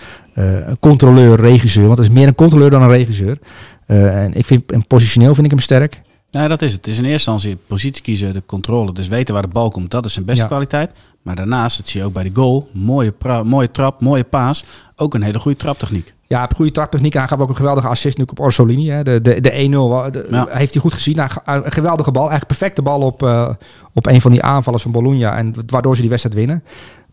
[0.79, 1.85] Controleur, regisseur.
[1.87, 3.39] Want het is meer een controleur dan een regisseur.
[3.85, 6.01] En ik vind, en positioneel vind ik hem sterk.
[6.31, 6.85] Nou, dat is het.
[6.85, 8.93] Het is in eerste instantie positie kiezen, de controle.
[8.93, 10.47] Dus weten waar de bal komt, dat is zijn beste Ja.
[10.47, 10.91] kwaliteit.
[11.21, 13.13] Maar daarnaast, dat zie je ook bij de goal, mooie,
[13.43, 14.65] mooie trap, mooie paas.
[14.95, 16.13] Ook een hele goede traptechniek.
[16.27, 17.13] Ja, op goede traptechniek.
[17.13, 18.89] Hij gaf ook een geweldige assist nu op Orsolini.
[18.89, 19.03] Hè.
[19.03, 20.47] De, de, de 1-0 wa- de- Ja.
[20.49, 21.15] heeft hij goed gezien.
[21.15, 22.29] Nou, een geweldige bal.
[22.29, 23.49] Eigenlijk perfecte bal op, eh,
[23.93, 25.37] op een van die aanvallers van Bologna.
[25.37, 26.63] En waardoor ze die wedstrijd winnen.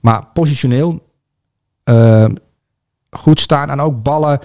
[0.01, 1.03] Maar positioneel
[1.85, 2.25] eh,
[3.11, 3.71] goed staan.
[3.71, 4.39] En ook ballen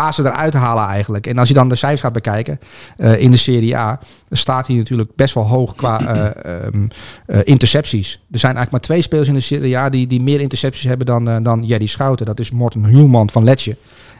[0.00, 1.26] Pasen eruit halen eigenlijk.
[1.26, 2.60] En als je dan de cijfers gaat bekijken
[2.96, 6.26] eh, in de Serie A, dan staat hij natuurlijk best wel hoog qua eh,
[6.64, 6.88] ehm,
[7.26, 8.12] eh, intercepties.
[8.12, 11.06] Er zijn eigenlijk maar twee spelers in de Serie A die, die meer intercepties hebben
[11.06, 12.26] dan, dan Jerry Schouten.
[12.26, 13.76] Dat is Morten Huelman van Letje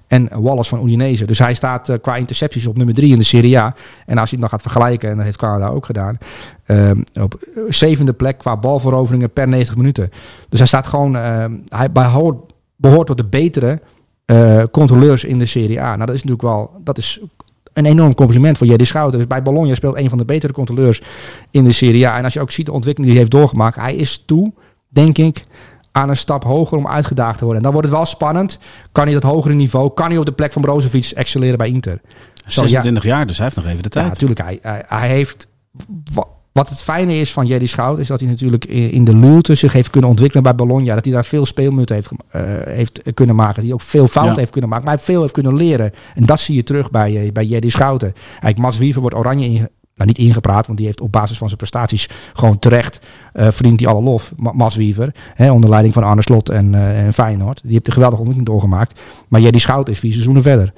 [0.06, 1.24] en Wallace van Udinese.
[1.24, 3.74] Dus hij staat qua intercepties op nummer drie in de Serie A.
[4.06, 6.18] En als je hem dan gaat vergelijken, en dat heeft Canada ook gedaan,
[6.66, 10.10] ehm, op zevende plek qua balveroveringen per 90 minuten.
[10.48, 13.80] Dus hij staat gewoon, ehm, hij behoort, behoort tot de betere
[14.24, 15.84] eh, controleurs in de Serie A.
[15.96, 17.20] Nou, dat is natuurlijk wel, dat is
[17.72, 19.18] een enorm compliment voor Jerry Schouten.
[19.18, 21.02] Dus bij Bologna speelt een van de betere controleurs
[21.50, 22.16] in de Serie A.
[22.18, 24.52] En als je ook ziet de ontwikkeling die hij heeft doorgemaakt, hij is toe,
[24.88, 25.44] denk ik,
[25.92, 27.56] aan een stap hoger om uitgedaagd te worden.
[27.56, 28.58] En dan wordt het wel spannend.
[28.92, 29.94] Kan hij dat hogere niveau?
[29.94, 32.00] Kan hij op de plek van Brozovic excelleren bij Inter?
[32.46, 32.68] Zo, ja.
[32.68, 34.08] 26 jaar, dus hij heeft nog even de Ja, tijd.
[34.08, 34.40] natuurlijk.
[34.40, 35.46] Hij, hij, hij heeft.
[36.54, 39.54] Wa- Wat het fijne is van Jerry Schout is dat hij natuurlijk in de luwte
[39.54, 40.94] zich heeft kunnen ontwikkelen bij Bologna.
[40.94, 43.54] Dat hij daar veel speelminuten heeft, eh, heeft kunnen maken.
[43.54, 44.38] Dat hij ook veel fouten Ja.
[44.38, 44.84] heeft kunnen maken.
[44.84, 45.92] Maar hij veel heeft kunnen leren.
[46.14, 48.12] En dat zie je terug bij, eh, bij Jerry Schouten.
[48.30, 49.48] Eigenlijk Mats Wiever wordt oranje
[49.94, 53.00] nou, niet ingepraat, want die heeft op basis van zijn prestaties gewoon terecht
[53.32, 54.32] eh verdient hij alle lof.
[54.36, 57.60] Ma- Mats Wiever, hè, onder leiding van Arne Slot en, en Feyenoord.
[57.62, 59.00] Die heeft een geweldige ontwikkeling doorgemaakt.
[59.28, 60.72] Maar Jerry Schout is vier seizoenen verder.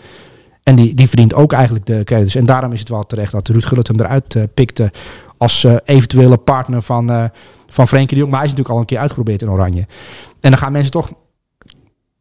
[0.63, 2.35] En die, die verdient ook eigenlijk de credits.
[2.35, 4.91] En daarom is het wel terecht dat Ruud Gullit hem eruit pikte
[5.39, 7.25] als eh, eventuele partner van, eh
[7.69, 8.31] van Frenkie de Jong.
[8.31, 9.87] Maar hij is natuurlijk al een keer uitgeprobeerd in Oranje.
[10.41, 11.13] En dan gaan mensen toch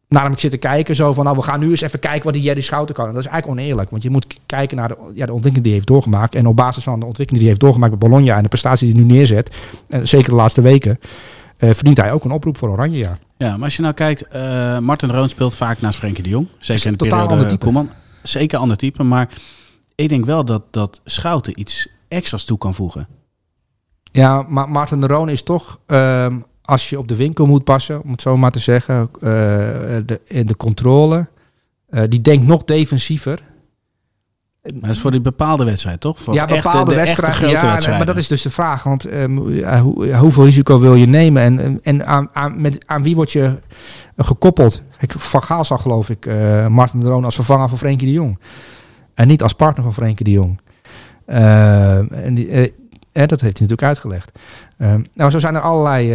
[0.07, 0.95] naar hem zitten kijken.
[0.95, 3.07] Zo van, nou, we gaan nu eens even kijken wat die Jerry Schouten kan.
[3.07, 3.89] En dat is eigenlijk oneerlijk.
[3.89, 6.35] Want je moet kijken naar de, ja, de ontwikkeling die hij heeft doorgemaakt.
[6.35, 8.35] En op basis van de ontwikkeling die hij heeft doorgemaakt bij Bologna...
[8.35, 9.55] en de prestatie die hij nu neerzet,
[9.89, 10.99] en zeker de laatste weken...
[11.57, 13.17] eh, verdient hij ook een oproep voor Oranje, ja.
[13.37, 14.33] Ja, maar als je nou kijkt,
[14.79, 16.47] Martin Roon speelt vaak naast Frenkie de Jong.
[16.59, 17.63] Zeker in de een totaal periode ander type.
[17.63, 17.89] Koeman.
[18.23, 19.29] Zeker ander type, maar
[19.95, 23.07] ik denk wel dat, dat Schouten iets extra's toe kan voegen.
[24.15, 28.03] Ja, maar Maarten de Roon is toch, ehm, als je op de winkel moet passen,
[28.03, 29.29] om het zo maar te zeggen, eh,
[30.05, 31.27] de, in de controle,
[31.89, 33.43] eh, die denkt nog defensiever.
[34.63, 36.21] Maar dat is voor die bepaalde wedstrijd, toch?
[36.21, 37.49] Voor ja, bepaalde wedstrijden.
[37.49, 38.83] Ja, nee, maar dat is dus de vraag.
[38.83, 41.41] Want ehm, hoe, ja, hoeveel risico wil je nemen?
[41.41, 43.59] En, en aan, aan, met, aan wie word je
[44.15, 44.81] eh, gekoppeld?
[44.97, 46.25] Kijk, Van Gaal zag geloof ik
[46.69, 48.39] Martin de Roon als vervanger van Frenkie de Jong.
[49.13, 50.59] En niet als partner van Frenkie de Jong.
[51.27, 52.67] Uh, en die, uh,
[53.11, 54.39] dat heeft hij natuurlijk uitgelegd.
[55.13, 56.07] Nou, zo zijn er allerlei,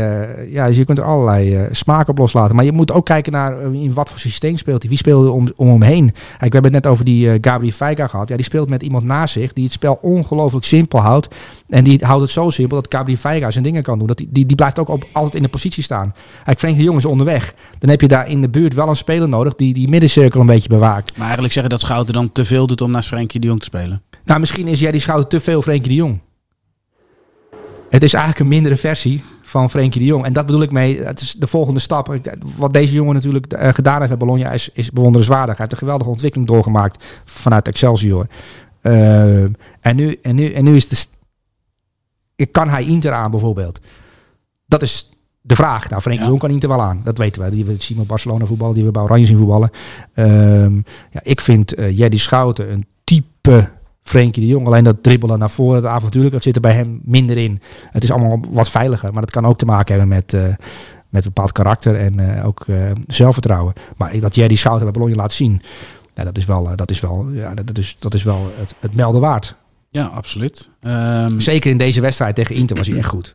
[0.50, 2.56] ja, dus je kunt er allerlei uh, smaken op loslaten.
[2.56, 4.88] Maar je moet ook kijken naar in wat voor systeem speelt hij.
[4.88, 6.06] Wie speelde om, om hem heen?
[6.06, 8.28] We hebben het net over die Gabriel Feiga gehad.
[8.28, 11.28] Ja, die speelt met iemand naast zich die het spel ongelooflijk simpel houdt.
[11.68, 14.06] En die houdt het zo simpel dat Gabriel Feiga zijn dingen kan doen.
[14.06, 16.14] Dat die, die, die blijft ook op, altijd in de positie staan.
[16.44, 17.54] Kijk, Frank de Jong is onderweg.
[17.78, 20.46] Dan heb je daar in de buurt wel een speler nodig die die middencirkel een
[20.46, 21.10] beetje bewaakt.
[21.12, 23.64] Maar eigenlijk zeggen dat Schouten dan te veel doet om naast Frenkie de Jong te
[23.64, 24.02] spelen.
[24.30, 26.20] Nou, misschien is die Schouten te veel Frenkie de Jong.
[27.88, 30.24] Het is eigenlijk een mindere versie van Frenkie de Jong.
[30.24, 32.18] En dat bedoel ik mee, het is de volgende stap.
[32.56, 35.48] Wat deze jongen natuurlijk uh, gedaan heeft bij Bologna is, is bewonderenswaardig.
[35.48, 38.26] Hij heeft een geweldige ontwikkeling doorgemaakt vanuit Excelsior.
[38.82, 39.42] Uh,
[39.80, 42.46] en, nu, en, nu, en nu is de...
[42.46, 43.80] Kan hij Inter aan bijvoorbeeld?
[44.66, 45.10] Dat is
[45.40, 45.88] de vraag.
[45.88, 46.24] Nou, Frenkie ja.
[46.24, 47.00] de Jong kan Inter wel aan.
[47.04, 47.50] Dat weten we.
[47.50, 49.70] Die we zien met Barcelona voetballen, die we bij Oranje zien voetballen.
[50.14, 53.78] Uh, ja, ik vind uh, Jerry Schouten een type
[54.10, 54.66] Frenkie de Jong.
[54.66, 57.60] Alleen dat dribbelen naar voren, het avontuurlijk, dat zit er bij hem minder in.
[57.90, 60.54] Het is allemaal wat veiliger, maar dat kan ook te maken hebben met, uh,
[61.08, 63.72] met bepaald karakter en uh, ook uh, zelfvertrouwen.
[63.96, 65.62] Maar dat Jerry Schouten bij Bologna laat zien,
[66.14, 68.94] ja, dat is wel, dat is wel, ja, dat is, dat is wel het, het
[68.94, 69.56] melden waard.
[69.90, 70.68] Ja, absoluut.
[70.82, 73.34] Um, Zeker in deze wedstrijd tegen Inter was hij echt goed.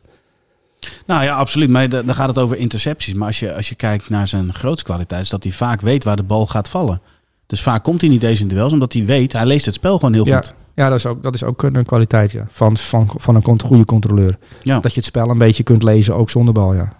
[1.06, 1.70] Nou ja, absoluut.
[1.70, 3.14] Maar dan gaat het over intercepties.
[3.14, 6.16] Maar als je, als je kijkt naar zijn grootskwaliteit, is dat hij vaak weet waar
[6.16, 7.00] de bal gaat vallen.
[7.46, 9.98] Dus vaak komt hij niet eens in duels, omdat hij weet, hij leest het spel
[9.98, 10.36] gewoon heel ja.
[10.36, 10.54] goed.
[10.74, 12.46] Ja, dat is ook, dat is ook een kwaliteit ja.
[12.50, 14.38] van, van, van een goede controleur.
[14.62, 14.80] Ja.
[14.80, 16.74] Dat je het spel een beetje kunt lezen, ook zonder bal.
[16.74, 16.92] Ja.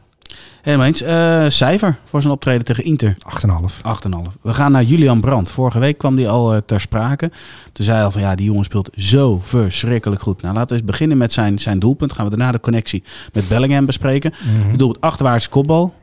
[0.62, 1.02] Helemaal eens.
[1.02, 3.16] Uh, cijfer voor zijn optreden tegen Inter?
[3.16, 3.76] 8,5.
[3.76, 4.32] 8,5.
[4.40, 5.50] We gaan naar Julian Brandt.
[5.50, 7.30] Vorige week kwam die al uh, ter sprake.
[7.72, 10.42] Toen zei hij al van ja, die jongen speelt zo verschrikkelijk goed.
[10.42, 12.12] Nou, laten we eens beginnen met zijn, zijn doelpunt.
[12.12, 14.32] Gaan we daarna de connectie met Bellingham bespreken.
[14.38, 14.56] Mhm.
[14.56, 14.76] Mm-hmm.
[14.76, 15.94] Doelpunt achterwaarts kopbal.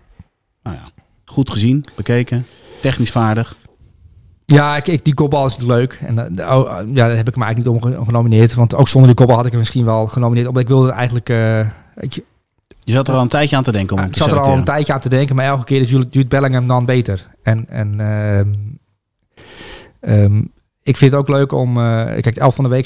[0.64, 0.92] Nou ja,
[1.26, 2.46] goed gezien, bekeken.
[2.82, 3.56] Technisch vaardig.
[4.54, 6.00] Ja, ik, ik, die kopbal is leuk.
[6.06, 8.54] En uh, oh, ja, daar heb ik hem eigenlijk niet om genomineerd.
[8.54, 10.48] Want ook zonder die kopbal had ik hem misschien wel genomineerd.
[10.48, 11.30] Omdat ik wilde eigenlijk...
[11.30, 11.60] Uh,
[11.96, 12.24] ik,
[12.84, 14.58] je zat er al een tijdje aan te denken om te Ik zat er al
[14.58, 15.36] een tijdje aan te denken.
[15.36, 17.28] Maar elke keer is Jude Bellingham dan beter.
[17.44, 18.80] En, en um,
[20.02, 20.52] um,
[20.84, 21.78] ik vind het ook leuk om...
[21.78, 22.86] Uh, kijk, elf van de week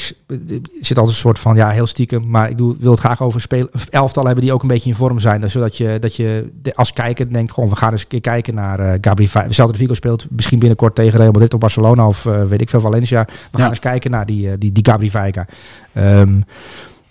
[0.82, 1.56] zit altijd een soort van...
[1.56, 2.30] Ja, heel stiekem.
[2.30, 3.70] Maar ik doe, wil het graag over spelen.
[3.90, 5.42] Elftal hebben die ook een beetje in vorm zijn.
[5.42, 7.52] Dus zodat je, dat je de, als kijker denkt...
[7.52, 10.60] Gewoon, we gaan eens een keer kijken naar uh, Gabriel Celta de Vigo speelt misschien
[10.60, 13.28] binnenkort tegen Real Madrid of Barcelona of uh, weet ik veel, Valencia.
[13.52, 15.46] We gaan eens kijken naar die, uh, die, die Gabriel Veiga.
[15.94, 16.44] Um,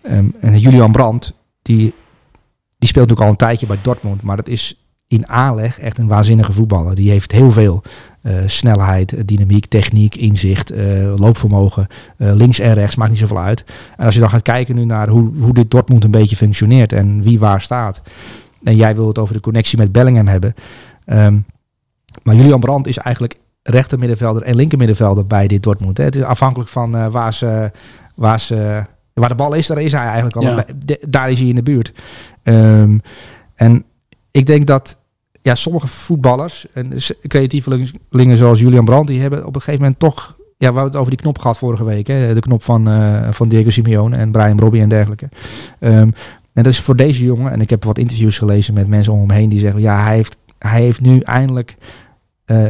[0.02, 1.32] um, en Julian Brandt,
[1.62, 1.94] die,
[2.78, 4.22] die speelt natuurlijk al een tijdje bij Dortmund.
[4.22, 6.94] Maar dat is in aanleg echt een waanzinnige voetballer.
[6.94, 7.90] Die heeft heel veel eh,
[8.46, 11.86] snelheid, dynamiek, techniek, inzicht, eh, loopvermogen.
[12.16, 13.64] eh, links en rechts, maakt niet zoveel uit.
[13.96, 16.92] En als je dan gaat kijken nu naar hoe, hoe dit Dortmund een beetje functioneert
[16.92, 18.02] en wie waar staat.
[18.64, 20.54] En jij wil het over de connectie met Bellingham hebben.
[21.04, 21.38] Ehm,
[22.22, 25.98] maar Julian Brandt is eigenlijk rechter middenvelder en linker middenvelder bij dit Dortmund.
[25.98, 26.04] Hè.
[26.04, 27.70] Het is afhankelijk van eh, waar, ze,
[28.14, 28.82] waar, ze,
[29.14, 30.42] waar de bal is, daar is hij eigenlijk al.
[30.42, 30.54] Ja.
[30.54, 31.92] Bij- de- daar is hij in de buurt.
[32.42, 32.98] Ehm,
[33.54, 33.84] en
[34.30, 34.98] ik denk dat
[35.46, 36.92] ja, sommige voetballers en
[37.26, 40.36] creatievelingen zoals Julian Brandt, die hebben op een gegeven moment toch...
[40.38, 42.06] Ja, we hebben het over die knop gehad vorige week.
[42.06, 42.34] Hè?
[42.34, 45.28] De knop van, eh, van Diego Simeone en Brian Robbie en dergelijke.
[45.78, 46.10] Ehm,
[46.52, 49.18] en dat is voor deze jongen, en ik heb wat interviews gelezen met mensen om
[49.18, 51.76] hem heen die zeggen, ja, hij heeft, hij heeft nu eindelijk
[52.44, 52.68] eh,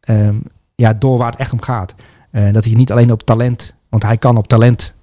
[0.00, 0.36] ehm,
[0.74, 1.94] ja, door waar het echt om gaat.
[2.30, 4.94] Eh, dat hij niet alleen op talent, want hij kan op talent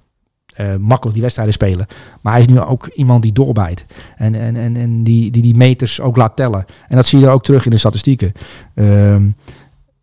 [0.60, 1.86] eh, makkelijk die wedstrijden spelen.
[2.20, 3.84] Maar hij is nu ook iemand die doorbijt.
[4.16, 6.64] En, en, en, en die, die die meters ook laat tellen.
[6.88, 8.32] En dat zie je ook terug in de statistieken.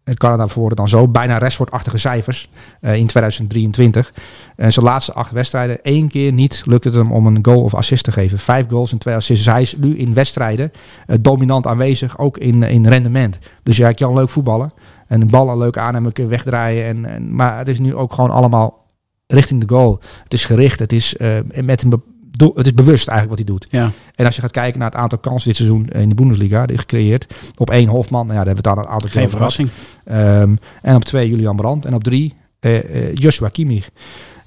[0.08, 1.08] Het Canada bijvoorbeeld dan zo.
[1.08, 2.50] Bijna Rashford-achtige cijfers
[2.82, 4.14] eh, in 2023.
[4.56, 7.74] En zijn laatste acht wedstrijden, één keer niet lukt het hem om een goal of
[7.74, 8.40] assist te geven.
[8.40, 9.46] Vijf goals en twee assists.
[9.46, 10.72] Dus hij is nu in wedstrijden
[11.08, 13.40] eh, dominant aanwezig, ook in, in rendement.
[13.64, 14.72] Dus ja, ik kan leuk voetballen.
[15.08, 16.86] En de ballen leuk aannemen, kun je wegdraaien.
[16.86, 18.86] En, en, maar het is nu ook gewoon allemaal
[19.28, 20.00] richting de goal.
[20.24, 23.58] Het is gericht, het is, eh, met een doel, het is bewust eigenlijk wat hij
[23.58, 23.68] doet.
[23.70, 23.92] Ja.
[24.16, 26.78] En als je gaat kijken naar het aantal kansen dit seizoen in de Bundesliga, die
[26.78, 27.34] gecreëerd.
[27.56, 29.70] Op één Hofman, nou ja, daar hebben we het al een aantal keer Geen verrassing.
[30.04, 31.86] Ehm, en op twee Julian Brandt.
[31.86, 33.90] En op drie eh, eh, Joshua Kimmich.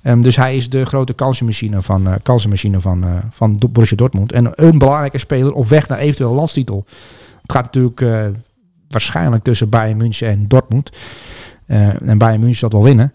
[0.03, 4.33] Ehm, dus hij is de grote kansenmachine van, eh kansenmachine van, eh, van Borussia Dortmund.
[4.33, 6.85] En een belangrijke speler op weg naar eventueel landstitel.
[7.43, 8.25] Het gaat natuurlijk eh,
[8.89, 10.91] waarschijnlijk tussen Bayern München en Dortmund.
[11.67, 13.13] Eh, en Bayern München zal wel winnen.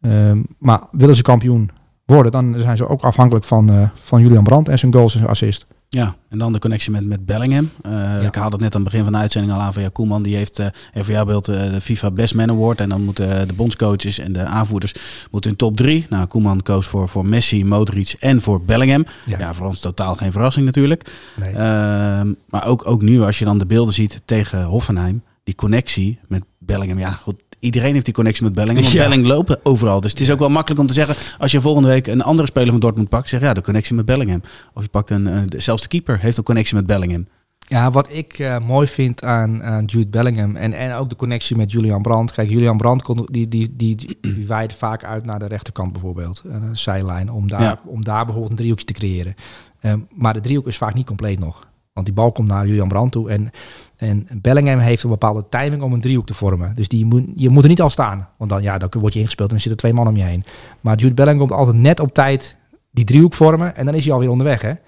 [0.00, 1.70] Ehm, maar willen ze kampioen
[2.04, 5.18] worden, dan zijn ze ook afhankelijk van, eh, van Julian Brandt en zijn goals en
[5.18, 5.66] zijn assist.
[5.90, 7.70] Ja, en dan de connectie met, met Bellingham.
[7.82, 9.88] Eh, Ik haalde het net aan het begin van de uitzending al aan van ja,
[9.92, 10.22] Koeman.
[10.22, 12.80] Die heeft eh even voor jouw beeld eh, de FIFA Best Man Award.
[12.80, 14.94] En dan moeten de bondscoaches en de aanvoerders
[15.30, 16.06] moeten hun top drie.
[16.08, 19.04] Nou, Koeman koos voor, voor Messi, Modric en voor Bellingham.
[19.26, 19.38] Ja.
[19.38, 19.54] Ja.
[19.54, 21.10] voor ons totaal geen verrassing natuurlijk.
[21.36, 21.50] Nee.
[21.50, 25.22] Ehm, maar ook, ook nu, als je dan de beelden ziet tegen Hoffenheim.
[25.44, 26.98] Die connectie met Bellingham.
[26.98, 27.42] Ja, goed.
[27.60, 28.82] Iedereen heeft die connectie met Bellingham.
[28.82, 29.08] Want Ja.
[29.08, 30.00] Belling lopen overal.
[30.00, 31.14] Dus het is ook wel makkelijk om te zeggen.
[31.38, 33.28] Als je volgende week een andere speler van Dortmund pakt.
[33.28, 34.40] Zeg ja, de connectie met Bellingham.
[34.74, 35.26] Of je pakt een.
[35.26, 37.26] eh, zelfs de keeper heeft een connectie met Bellingham.
[37.66, 41.56] Ja, wat ik eh, mooi vind aan, aan Jude Bellingham en, en ook de connectie
[41.56, 42.32] met Julian Brandt.
[42.32, 44.46] Kijk, Julian Brandt kon, die, die, die, die
[44.76, 46.42] vaak uit naar de rechterkant bijvoorbeeld.
[46.44, 47.80] Een zijlijn, om daar, Ja.
[47.84, 49.34] om daar bijvoorbeeld een driehoekje te creëren.
[49.80, 51.66] Ehm, maar de driehoek is vaak niet compleet nog.
[51.92, 53.30] Want die bal komt naar Julian Brandt toe.
[53.30, 53.50] En,
[53.98, 56.76] en Bellingham heeft een bepaalde timing om een driehoek te vormen.
[56.76, 58.28] Dus die moet, je moet er niet al staan.
[58.36, 60.44] Want dan, ja, dan word je ingespeeld en dan zitten twee man om je heen.
[60.80, 62.56] Maar Jude Bellingham komt altijd net op tijd
[62.90, 63.76] die driehoek vormen.
[63.76, 64.62] En dan is hij alweer onderweg.
[64.62, 64.70] Hè?
[64.70, 64.78] Eh,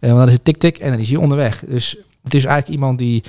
[0.00, 1.64] want dan is het tik-tik en dan is hij onderweg.
[1.68, 3.24] Dus het is eigenlijk iemand die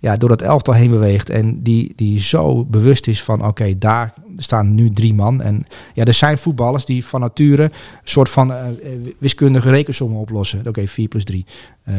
[0.00, 1.30] ja, door dat elftal heen beweegt.
[1.30, 5.42] En die, die zo bewust is van oké, daar staan nu drie man.
[5.42, 7.70] En ja, er zijn voetballers die van nature een
[8.04, 8.74] soort van eh, eh,
[9.18, 10.66] wiskundige rekensommen oplossen.
[10.66, 11.46] Oké, 4 plus 3,
[11.84, 11.94] eh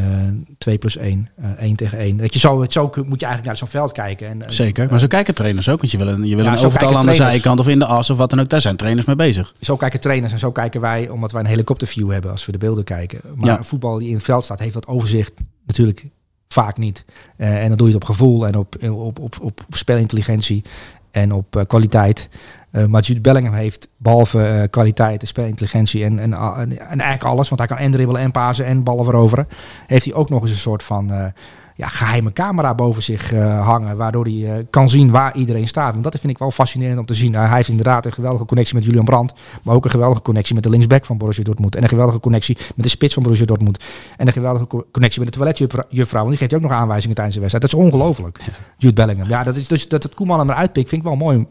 [0.58, 2.18] 2 plus 1, eh 1 tegen 1.
[2.18, 4.28] Dat je zo, zo moet je eigenlijk naar zo'n veld kijken.
[4.28, 4.88] En, eh, Zeker.
[4.90, 5.80] Maar zo kijken trainers ook.
[5.80, 7.86] Want je wil een, je wil Ja, een overtal aan de zijkant of in de
[7.86, 8.50] as of wat dan ook.
[8.50, 9.54] Daar zijn trainers mee bezig.
[9.60, 12.58] Zo kijken trainers en zo kijken wij, omdat wij een helikopterview hebben als we de
[12.58, 13.20] beelden kijken.
[13.36, 13.58] Maar Ja.
[13.58, 15.34] een voetbal die in het veld staat, heeft dat overzicht
[15.66, 16.06] natuurlijk
[16.54, 17.06] vaak niet.
[17.36, 20.64] Eh, en dan doe je het op gevoel en op, op, op, op, spelintelligentie
[21.12, 22.30] en op eh, kwaliteit.
[22.72, 27.50] Eh, maar Jude Bellingham heeft behalve eh, kwaliteit, spelintelligentie en, en, en, en eigenlijk alles,
[27.50, 29.48] want hij kan en dribbelen en pasen en ballen veroveren,
[29.88, 31.34] heeft hij ook nog eens een soort van
[31.80, 35.94] ja, geheime camera boven zich eh, hangen, waardoor hij eh, kan zien waar iedereen staat.
[35.94, 37.32] En dat vind ik wel fascinerend om te zien.
[37.32, 40.54] Nou, hij heeft inderdaad een geweldige connectie met Julian Brandt, maar ook een geweldige connectie
[40.56, 43.46] met de linksback van Borussia Dortmund en een geweldige connectie met de spits van Borussia
[43.46, 43.84] Dortmund
[44.18, 47.36] en een geweldige co- connectie met de toiletjuffrouw, want die geeft ook nog aanwijzingen tijdens
[47.36, 47.72] de wedstrijd.
[47.72, 48.40] Dat is ongelooflijk.
[48.78, 49.30] Jude Bellingham.
[49.30, 51.46] Ja, dat is dus dat het Koeman hem eruit pikt, vind ik wel mooi.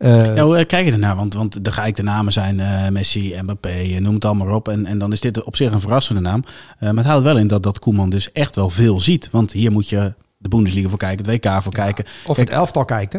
[0.00, 1.16] Eh, Ja, hoe eh, kijk je ernaar?
[1.16, 4.68] Want, want de geëikte namen zijn eh, Messi, Mbappé, noem het allemaal op.
[4.68, 6.44] En, en dan is dit op zich een verrassende naam.
[6.78, 9.28] Maar het houdt wel in dat, dat Koeman dus echt wel veel ziet.
[9.30, 12.04] Want hier moet je de Bundesliga voor kijken, het WK voor kijken.
[12.04, 13.18] of Kijk, het elftal kijkt, hè?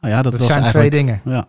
[0.00, 1.20] Nou ja, dat, zijn twee dingen.
[1.24, 1.46] Ja.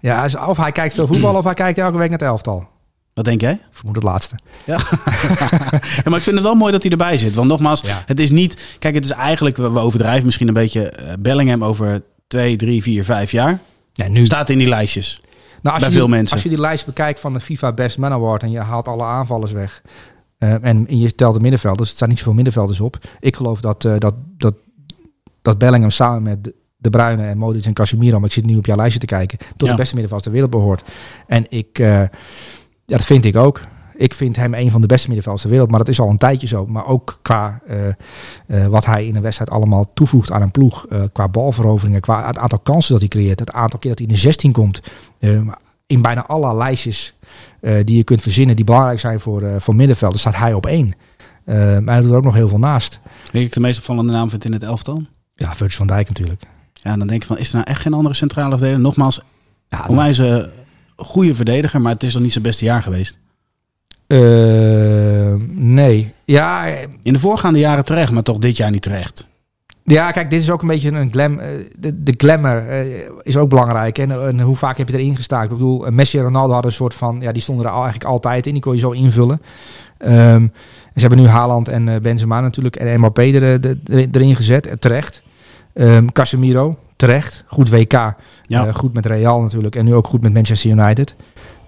[0.00, 2.68] Ja, of hij kijkt veel voetbal of hij kijkt elke week naar het elftal.
[3.14, 3.60] Wat denk jij?
[3.70, 4.34] Vermoed het laatste.
[4.64, 4.78] Ja.
[6.02, 7.34] ja, maar ik vind het wel mooi dat hij erbij zit.
[7.34, 8.02] Want nogmaals, Ja.
[8.06, 8.76] het is niet...
[8.78, 9.56] Kijk, het is eigenlijk...
[9.56, 13.58] We overdrijven misschien een beetje Bellingham over twee, drie, vier, vijf jaar.
[13.92, 15.20] Ja, nu Staat in die lijstjes.
[15.62, 16.34] Nou, als bij je veel die, mensen.
[16.34, 19.02] Als je die lijst bekijkt van de FIFA Best Man Award en je haalt alle
[19.04, 19.82] aanvallers weg.
[20.38, 22.98] eh, en je telt de middenvelders, er staan niet zoveel middenvelders op.
[23.20, 24.54] Ik geloof dat, eh, dat, dat,
[25.42, 28.66] dat Bellingham samen met De- Bruyne en Modric en Casemiro, maar ik zit nu op
[28.66, 29.74] jouw lijstje te kijken, tot Ja.
[29.74, 30.82] de beste middenvelders ter wereld behoort.
[31.26, 32.08] En ik, eh, ja,
[32.86, 33.60] dat vind ik ook.
[34.00, 36.16] Ik vind hem een van de beste middenvelders ter wereld, maar dat is al een
[36.18, 36.66] tijdje zo.
[36.66, 37.88] Maar ook qua eh,
[38.46, 40.86] eh, wat hij in een wedstrijd allemaal toevoegt aan een ploeg.
[40.86, 43.40] eh, qua balveroveringen, qua het aantal kansen dat hij creëert.
[43.40, 44.80] Het aantal keer dat hij in de 16 komt.
[45.18, 45.40] eh,
[45.86, 47.14] in bijna alle lijstjes
[47.84, 50.92] die je kunt verzinnen die belangrijk zijn voor, voor middenvelders, staat hij op één.
[51.44, 53.00] Maar hij doet er ook nog heel veel naast.
[53.32, 55.02] Wie ik de meest opvallende naam vind in het elftal?
[55.34, 56.42] Ja, Virgil van Dijk natuurlijk.
[56.72, 58.80] Ja, dan denk ik van, is er nou echt geen andere centrale verdediger?
[58.80, 59.20] Nogmaals,
[59.68, 60.50] Ja, onwijs een
[60.96, 63.18] goede verdediger, maar het is nog niet zijn beste jaar geweest.
[64.10, 66.12] Eh, nee.
[66.24, 69.26] Ja, eh, In de voorgaande jaren terecht, maar toch dit jaar niet terecht.
[69.84, 71.38] Ja, kijk, dit is ook een beetje een glam.
[71.38, 71.48] eh,
[71.78, 72.62] De, de glamour
[73.22, 73.98] is ook belangrijk.
[73.98, 75.42] En, en hoe vaak heb je erin gestaan?
[75.42, 77.18] Ik bedoel, Messi en Ronaldo hadden een soort van...
[77.20, 78.52] Ja, die stonden er al, eigenlijk altijd in.
[78.52, 79.42] Die kon je zo invullen.
[79.98, 80.46] Ehm,
[80.94, 83.60] ze hebben nu Haaland en Benzema natuurlijk en Mbappé er,
[84.12, 84.76] erin gezet.
[84.78, 85.22] terecht.
[85.74, 87.44] Ehm, Casemiro, terecht.
[87.46, 88.14] Goed WK.
[88.42, 88.72] Ja.
[88.72, 89.76] Goed met Real natuurlijk.
[89.76, 91.14] En nu ook goed met Manchester United.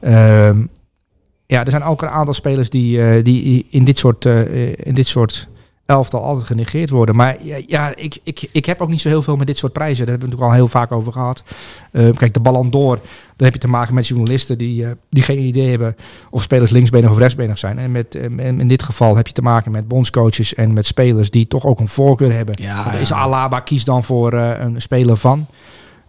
[0.00, 0.58] Ehm,
[1.46, 4.94] ja, er zijn ook een aantal spelers die, eh, die in dit soort, eh, in
[4.94, 5.48] dit soort
[5.86, 7.16] elftal altijd genegeerd worden.
[7.16, 9.72] Maar ja, ja ik, ik, ik heb ook niet zo heel veel met dit soort
[9.72, 10.06] prijzen.
[10.06, 11.42] Daar hebben we het natuurlijk al heel vaak over gehad.
[11.92, 12.96] Eh, kijk, de Ballon d'Or,
[13.36, 15.96] daar heb je te maken met journalisten die, eh, die geen idee hebben
[16.30, 17.78] of spelers linksbenig of rechtsbenig zijn.
[17.78, 20.86] En met, eh, en in dit geval heb je te maken met bondscoaches en met
[20.86, 22.54] spelers die toch ook een voorkeur hebben.
[22.62, 23.12] Ja, is.
[23.12, 25.46] Alaba kies dan voor eh, een speler van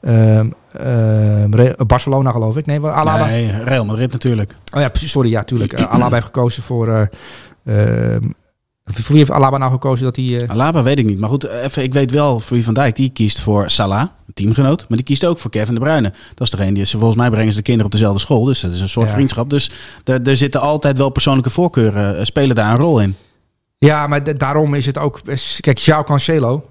[0.04, 2.66] ehm, ehm, Barcelona geloof ik.
[2.66, 3.26] Nee, Alaba.
[3.26, 4.56] Nee, Real Madrid natuurlijk.
[4.76, 5.12] Oh ja, precies.
[5.12, 5.74] Sorry, ja, tuurlijk.
[5.74, 6.88] Eh, Alaba heeft gekozen voor.
[6.88, 8.22] eh, ehm,
[8.86, 10.42] voor wie heeft Alaba nou gekozen dat hij.
[10.42, 11.20] eh, Alaba weet ik niet.
[11.20, 12.96] Maar goed, even, ik weet wel voor wie van Dijk.
[12.96, 14.86] Die kiest voor Salah, een teamgenoot.
[14.88, 16.10] Maar die kiest ook voor Kevin de Bruyne.
[16.34, 18.44] Dat is degene die ze volgens mij brengen ze de kinderen op dezelfde school.
[18.44, 19.14] Dus dat is een soort Ja.
[19.14, 19.50] vriendschap.
[19.50, 19.72] Dus
[20.04, 22.26] er, zitten altijd wel persoonlijke voorkeuren.
[22.26, 23.16] spelen daar een rol in.
[23.78, 25.22] Ja, maar daarom is het ook.
[25.60, 26.66] Kijk, João Cancelo.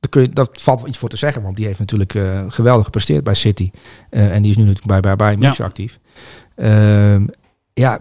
[0.00, 2.44] Daar, kun je, dat valt wel iets voor te zeggen, want die heeft natuurlijk eh,
[2.48, 3.70] geweldig gepresteerd bij City.
[4.10, 5.98] Eh, en die is nu natuurlijk bij, bij, bij München actief.
[6.54, 7.26] Ehm,
[7.74, 8.00] ja,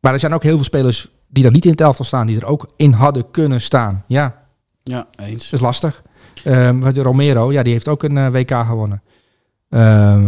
[0.00, 2.36] maar er zijn ook heel veel spelers die er niet in het elftal staan, die
[2.36, 4.04] er ook in hadden kunnen staan.
[4.06, 4.42] Ja,
[4.82, 5.44] Ja, eens.
[5.44, 6.02] dat is lastig.
[6.44, 9.02] Ehm, de Romero, ja, die heeft ook een eh, WK gewonnen.
[9.68, 10.24] Ehm,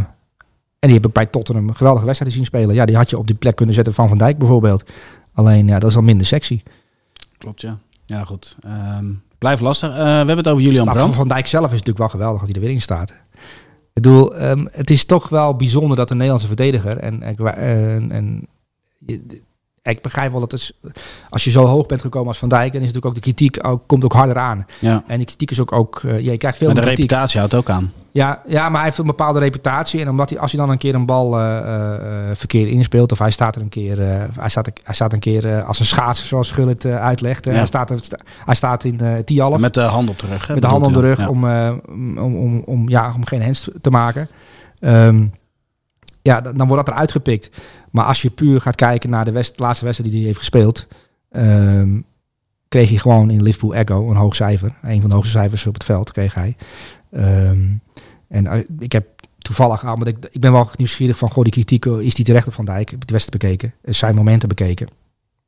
[0.78, 2.74] en die heb ik bij Tottenham een geweldige wedstrijd zien spelen.
[2.74, 4.90] Ja, die had je op die plek kunnen zetten van Van Dijk bijvoorbeeld.
[5.32, 6.62] Alleen, ja, dat is al minder sexy.
[7.38, 7.78] Klopt, ja.
[8.04, 8.56] Ja, goed.
[8.60, 9.06] Ehm,
[9.38, 9.90] blijft lastig.
[9.90, 11.16] Eh, we hebben het over Julian Maar van Brandt.
[11.16, 13.10] Van Dijk zelf is natuurlijk wel geweldig dat hij er weer in staat.
[13.10, 16.96] Ik bedoel, ehm, het is toch wel bijzonder dat een Nederlandse verdediger...
[16.96, 18.46] En, en, en, en
[18.98, 19.42] je-
[19.90, 20.74] ik begrijp wel dat het,
[21.28, 22.72] als je zo hoog bent gekomen als Van Dijk...
[22.72, 24.66] dan is natuurlijk ook de kritiek ook, komt ook harder aan.
[24.78, 25.04] Ja.
[25.06, 25.72] En die kritiek is ook...
[25.72, 27.10] ook ja, je krijgt veel Maar de kritiek.
[27.10, 27.92] reputatie houdt ook aan.
[28.16, 30.00] Ja, ja, maar hij heeft een bepaalde reputatie.
[30.00, 33.12] En omdat hij, als hij dan een keer een bal eh, eh, verkeerd inspeelt...
[33.12, 33.98] of hij staat er een keer,
[34.38, 37.44] hij staat, hij staat een keer als een schaatser, zoals Gul het eh, uitlegt.
[37.44, 37.50] Ja.
[37.50, 37.92] hij, staat,
[38.44, 39.58] hij staat in eh Tialf.
[39.58, 40.46] Met de hand op de rug.
[40.46, 41.44] hè, Met de hand om de rug om,
[41.88, 44.28] om, om, om, ja, om geen hands te maken.
[44.80, 45.26] Ehm,
[46.26, 47.50] ja, dan, wordt dat eruit gepikt.
[47.90, 50.86] Maar als je puur gaat kijken naar de laatste wedstrijd die hij heeft gespeeld...
[51.30, 52.00] ehm,
[52.68, 54.74] kreeg hij gewoon in Liverpool Echo een hoog cijfer.
[54.82, 56.56] Een van de hoogste cijfers op het veld kreeg hij.
[57.12, 57.66] Ehm,
[58.28, 59.06] en eh, ik heb
[59.38, 61.30] toevallig aan, maar ik, ik ben wel nieuwsgierig van...
[61.30, 62.90] Goh, die kritiek, eh, is die terecht op Van Dijk?
[62.90, 63.74] Heb de wedstrijd bekeken.
[63.82, 64.88] eh, Zijn momenten bekeken.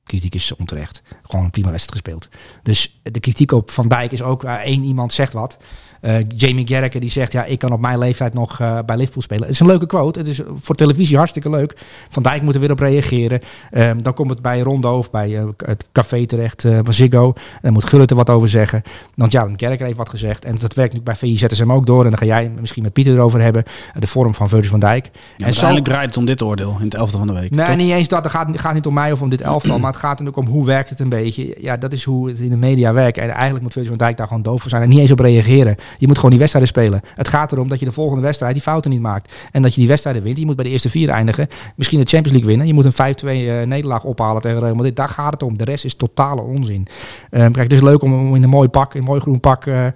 [0.04, 1.02] Kritiek is onterecht.
[1.22, 2.28] Gewoon een prima wedstrijd gespeeld.
[2.62, 5.58] Dus de kritiek op Van Dijk is ook, eh, één iemand zegt wat.
[6.00, 9.22] Eh, Jamie Gerricke die zegt, ja, ik kan op mijn leeftijd nog eh, bij Liverpool
[9.22, 9.42] spelen.
[9.42, 10.18] Het is een leuke quote.
[10.18, 11.76] Het is voor televisie hartstikke leuk.
[12.08, 13.40] Van Dijk moet er weer op reageren.
[13.70, 17.32] Ehm, dan komt het bij Rondo of bij eh, het café terecht van Ziggo.
[17.62, 18.82] Dan moet Gullit er wat over zeggen.
[19.14, 20.44] Want ja, Gerricke heeft wat gezegd.
[20.44, 22.04] En dat werkt nu bij VIZSM ook door.
[22.04, 23.64] En dan ga jij misschien met Pieter erover hebben.
[23.98, 25.04] De vorm van Virgil van Dijk.
[25.04, 27.50] Ja, en uiteindelijk draait het om dit oordeel in het elfde van de week.
[27.50, 27.76] Nee, toch?
[27.76, 28.22] niet eens dat.
[28.22, 29.78] Het gaat, gaat niet om mij of om dit elftal.
[29.78, 31.56] maar het gaat natuurlijk om hoe werkt het een beetje.
[31.60, 33.18] Ja, dat is hoe het in de media werkt.
[33.18, 34.82] En eigenlijk moet Virgil van Dijk daar gewoon doof voor zijn.
[34.82, 35.76] En niet eens op reageren.
[35.98, 37.00] Je moet gewoon die wedstrijden spelen.
[37.14, 39.32] Het gaat erom dat je de volgende wedstrijd die fouten niet maakt.
[39.52, 40.38] En dat je die wedstrijden wint.
[40.38, 41.48] Je moet bij de eerste vier eindigen.
[41.76, 42.66] Misschien de Champions League winnen.
[42.66, 44.96] Je moet een 5-2 eh, nederlaag ophalen tegen Real Madrid.
[44.96, 45.56] Daar gaat het om.
[45.56, 46.86] De rest is totale onzin.
[47.30, 49.66] Ehm, kijk, het is leuk om, in een mooi pak, in een mooi groen pak...
[49.66, 49.86] eh,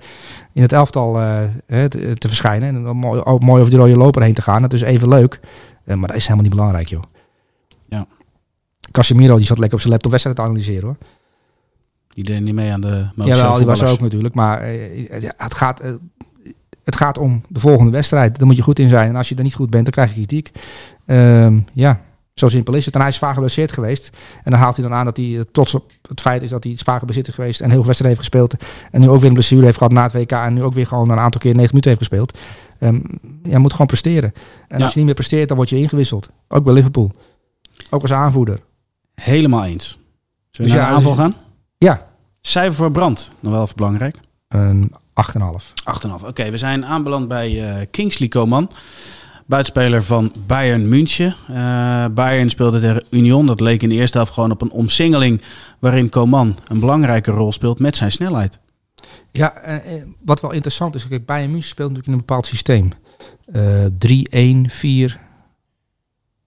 [0.52, 2.68] in het elftal eh, te, te verschijnen.
[2.68, 4.62] En dan mooi, ook mooi over de rode loper heen te gaan.
[4.62, 5.40] Dat is even leuk.
[5.84, 7.02] Eh, maar dat is helemaal niet belangrijk, joh.
[7.88, 8.06] Ja.
[8.90, 10.96] Casemiro die zat lekker op zijn laptop wedstrijd te analyseren hoor.
[12.14, 14.34] Die deed niet mee aan de Ja, wel, die was er ook natuurlijk.
[14.34, 15.90] Maar eh, ja, het, gaat, eh,
[16.84, 18.38] het gaat om de volgende wedstrijd.
[18.38, 19.08] Daar moet je goed in zijn.
[19.08, 20.50] En als je er niet goed bent, dan krijg je kritiek.
[21.06, 22.00] Ehm, ja,
[22.34, 22.94] zo simpel is het.
[22.94, 24.16] En hij is zwaar geblesseerd geweest.
[24.42, 26.64] En dan haalt hij dan aan dat hij eh, trots op het feit is dat
[26.64, 27.60] hij zwaar geblesseerd is geweest.
[27.60, 28.68] En heel veel wedstrijden heeft gespeeld.
[28.90, 30.32] En nu ook weer een blessure heeft gehad na het WK.
[30.32, 32.38] En nu ook weer gewoon een aantal keer 90 minuten heeft gespeeld.
[32.78, 33.00] Ehm
[33.42, 34.32] ja, moet gewoon presteren.
[34.68, 34.82] En Ja.
[34.84, 36.28] als je niet meer presteert, dan word je ingewisseld.
[36.48, 37.10] Ook bij Liverpool.
[37.90, 38.60] Ook als aanvoerder.
[39.14, 39.86] Helemaal eens.
[39.86, 40.00] Zullen
[40.50, 41.34] we Dus naar ja, de aanval dus- gaan?
[41.82, 42.00] Ja.
[42.40, 43.30] Cijfer voor brand.
[43.40, 44.16] Nog wel even belangrijk.
[44.48, 45.74] Een 8,5.
[46.22, 46.26] 8,5.
[46.26, 48.70] Oké, we zijn aanbeland bij eh, Kingsley Coman.
[49.46, 51.36] buitenspeler van Bayern München.
[51.50, 53.46] Uh, Bayern speelde tegen Union.
[53.46, 55.42] Dat leek in de eerste helft gewoon op een omsingeling
[55.78, 58.58] waarin Coman een belangrijke rol speelt met zijn snelheid.
[59.30, 62.90] Ja, uh, wat wel interessant is, kijk, Bayern München speelt natuurlijk in een bepaald systeem.
[63.54, 65.20] Uh, 3-1, 4.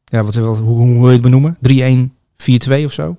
[0.06, 1.58] Ja, wat, hoe, hoe wil je het benoemen?
[1.68, 2.12] 3-1,
[2.82, 3.18] 4-2 of zo.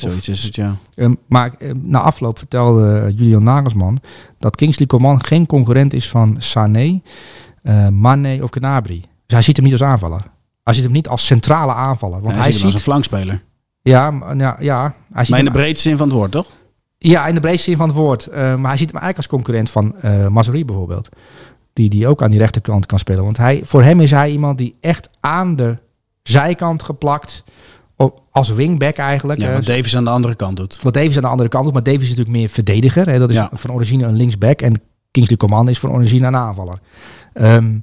[0.00, 0.76] Zoiets is het, ja.
[0.94, 3.98] Um, maar uh, na afloop vertelde Julian Nagelsman
[4.38, 7.00] dat Kingsley Coman geen concurrent is van Sané,
[7.62, 9.00] uh, Mane of Gnabry.
[9.00, 10.20] Dus hij ziet hem niet als aanvaller.
[10.62, 12.20] Hij ziet hem niet als centrale aanvaller.
[12.20, 13.42] Want hij, hij ziet hem als een flankspeler.
[13.82, 14.94] Ja, ja, ja.
[15.12, 16.52] Hij ziet maar in de breedste zin van het woord, toch?
[16.98, 18.28] Ja, in de breedste zin van het woord.
[18.28, 21.08] Uh, maar hij ziet hem eigenlijk als concurrent van uh, bijvoorbeeld.
[21.72, 23.24] Die, die ook aan die rechterkant kan spelen.
[23.24, 25.78] Want hij, voor hem is hij iemand die echt aan de
[26.22, 27.44] zijkant geplakt...
[28.30, 29.40] Als wingback eigenlijk.
[29.40, 30.78] Ja, eh, wat Davis aan de andere kant doet.
[30.82, 31.72] wat Davis aan de andere kant doet.
[31.72, 33.08] Maar Davis is natuurlijk meer verdediger.
[33.08, 33.18] Hè?
[33.18, 33.50] Dat is Ja.
[33.52, 34.60] van origine een linksback.
[34.62, 34.80] En
[35.10, 36.78] Kingsley Coman is van origine een aanvaller.
[37.32, 37.78] Ehm,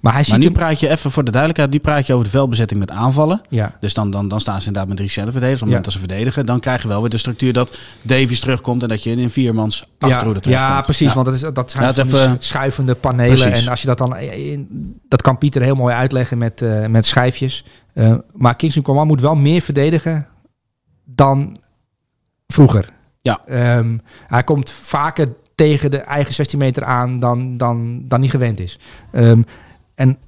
[0.00, 0.54] maar hij ziet Maar nu hem...
[0.54, 3.40] praat je even voor de duidelijkheid, nu praat je over de veldbezetting met aanvallen.
[3.48, 5.60] Ja, Dus dan, dan, dan staan ze inderdaad met drie centerverdedigers.
[5.60, 5.76] Het Ja.
[5.76, 8.88] moment dat ze verdedigen, dan krijg je wel weer de structuur dat Davies terugkomt en
[8.88, 11.12] dat je in een viermans achterhoede ja, ja, precies.
[11.12, 13.38] Want dat, is, dat zijn Ja, die even- schuivende panelen.
[13.38, 13.64] Precies.
[13.64, 14.16] En als je dat dan...
[14.18, 17.64] in- dat kan Pieter heel mooi uitleggen met, eh, met schijfjes.
[17.94, 20.26] Eh, maar Kingsley Coman moet wel meer verdedigen
[21.04, 21.56] dan
[22.46, 22.92] vroeger.
[23.22, 23.40] Ja.
[23.46, 28.60] Ehm, hij komt vaker tegen de eigen 16 meter aan dan, dan, dan hij gewend
[28.60, 28.78] is.
[29.12, 29.42] Ehm,
[29.94, 30.18] en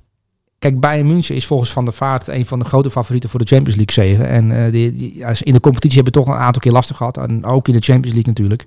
[0.59, 3.47] kijk, Bayern München is volgens Van der Vaart een van de grote favorieten voor de
[3.47, 4.29] Champions League zegen.
[4.29, 7.17] En eh, die, die, in de competitie hebben we toch een aantal keer lastig gehad.
[7.17, 8.65] En ook in de Champions League natuurlijk.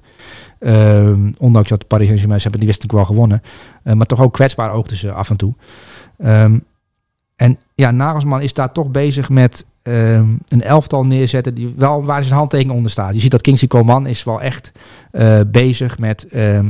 [0.60, 3.42] Ehm, ondanks dat Paris Saint-Germain hebben die wedstrijd wel gewonnen.
[3.84, 5.54] Eh, maar toch ook kwetsbaar oogden ze af en toe.
[6.18, 6.60] Ehm,
[7.36, 12.24] en ja, Nagelsman is daar toch bezig met ehm, een elftal neerzetten die wel waar
[12.24, 13.14] zijn handtekening onder staat.
[13.14, 14.72] Je ziet dat Kingsley Coman is wel echt
[15.12, 16.26] eh, bezig met.
[16.26, 16.66] ehm,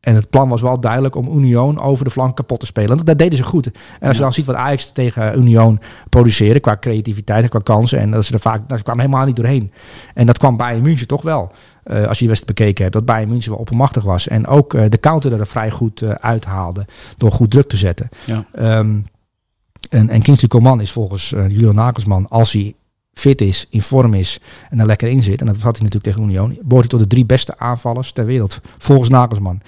[0.00, 2.96] en het plan was wel duidelijk om Union over de flank kapot te spelen.
[2.96, 3.66] Dat, dat deden ze goed.
[3.66, 4.20] En als je Ja.
[4.22, 7.98] dan ziet wat Ajax tegen Union produceren qua creativiteit en qua kansen.
[7.98, 9.72] En dat ze er vaak, dat ze kwamen helemaal niet doorheen.
[10.14, 11.52] En dat kwam Bayern München toch wel.
[11.82, 14.28] eh, als je die wedstrijd bekeken hebt, dat Bayern München wel oppermachtig was.
[14.28, 16.86] En ook eh, de counter er vrij goed eh, uithaalde
[17.16, 18.08] door goed druk te zetten.
[18.24, 18.44] Ja.
[18.52, 18.98] Ehm,
[19.90, 22.74] en, en Kingsley Coman is volgens eh Julian Nagelsman, als hij
[23.12, 26.04] fit is, in vorm is en er lekker in zit, en dat had hij natuurlijk
[26.04, 29.60] tegen Union, behoort hij tot de drie beste aanvallers ter wereld, volgens Nagelsman.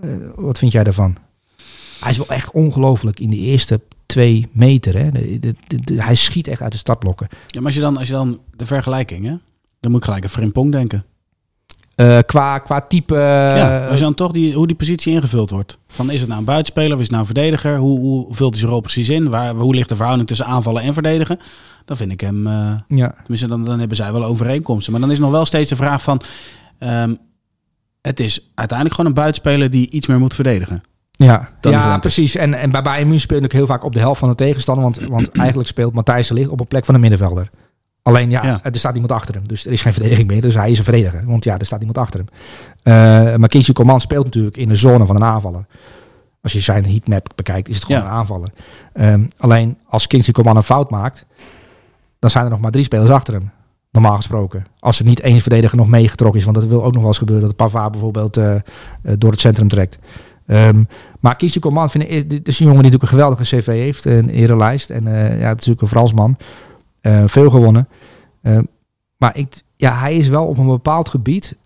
[0.00, 1.16] Eh, wat vind jij daarvan?
[2.00, 4.98] Hij is wel echt ongelooflijk in de eerste twee meter.
[4.98, 5.08] Hè?
[5.94, 7.28] Hij schiet echt uit de startblokken.
[7.46, 9.34] Ja, maar als je dan, als je dan de vergelijking, hè,
[9.80, 11.04] dan moet ik gelijk aan Frimpong denken.
[11.94, 13.14] Eh, qua, qua type...
[13.14, 15.78] ja, eh, als je dan toch die, hoe die positie ingevuld wordt.
[15.86, 17.76] Van is het nou een buitenspeler of is het nou een verdediger?
[17.76, 19.30] Hoe, hoe vult hij zijn rol precies in?
[19.30, 21.38] Waar, hoe ligt de verhouding tussen aanvallen en verdedigen?
[21.84, 23.14] Dan vind ik hem, eh, ja.
[23.20, 24.92] tenminste dan, dan hebben zij wel overeenkomsten.
[24.92, 26.20] Maar dan is nog wel steeds de vraag van,
[26.78, 27.14] ehm,
[28.00, 30.82] het is uiteindelijk gewoon een buitenspeler die iets meer moet verdedigen.
[31.10, 32.36] Ja, ja precies.
[32.36, 34.84] En, en bij Bayern München speelt ook heel vaak op de helft van de tegenstander.
[34.84, 37.50] Want, want eigenlijk speelt Matthijs de Ligt op een plek van een middenvelder.
[38.02, 38.60] Alleen ja, Ja.
[38.62, 39.48] er staat iemand achter hem.
[39.48, 40.40] Dus er is geen verdediging meer.
[40.40, 41.24] Dus hij is een verdediger.
[41.26, 42.28] Want ja, er staat iemand achter hem.
[42.82, 45.66] Eh, maar Kingsley Coman speelt natuurlijk in de zone van een aanvaller.
[46.42, 48.06] Als je zijn heatmap bekijkt, is het gewoon Ja.
[48.06, 48.48] een aanvaller.
[48.92, 51.26] Ehm, alleen als Kingsley Coman een fout maakt,
[52.18, 53.50] dan zijn er nog maar drie spelers achter hem.
[53.90, 54.64] Normaal gesproken.
[54.78, 56.46] Als er niet één verdediger nog meegetrokken is.
[56.46, 57.46] Want dat wil ook nog wel eens gebeuren.
[57.46, 58.60] Dat Pavard bijvoorbeeld eh, eh,
[59.18, 59.98] door het centrum trekt.
[60.46, 60.84] Ehm,
[61.20, 64.04] maar Kingsley Coman vind ik, is, een jongen die natuurlijk een geweldige cv heeft.
[64.04, 64.90] Een erenlijst.
[64.90, 66.36] En ja, het is natuurlijk een Fransman.
[67.02, 67.88] Eh, veel gewonnen.
[68.42, 68.62] Ehm,
[69.16, 71.56] maar ik, ja, hij is wel op een bepaald gebied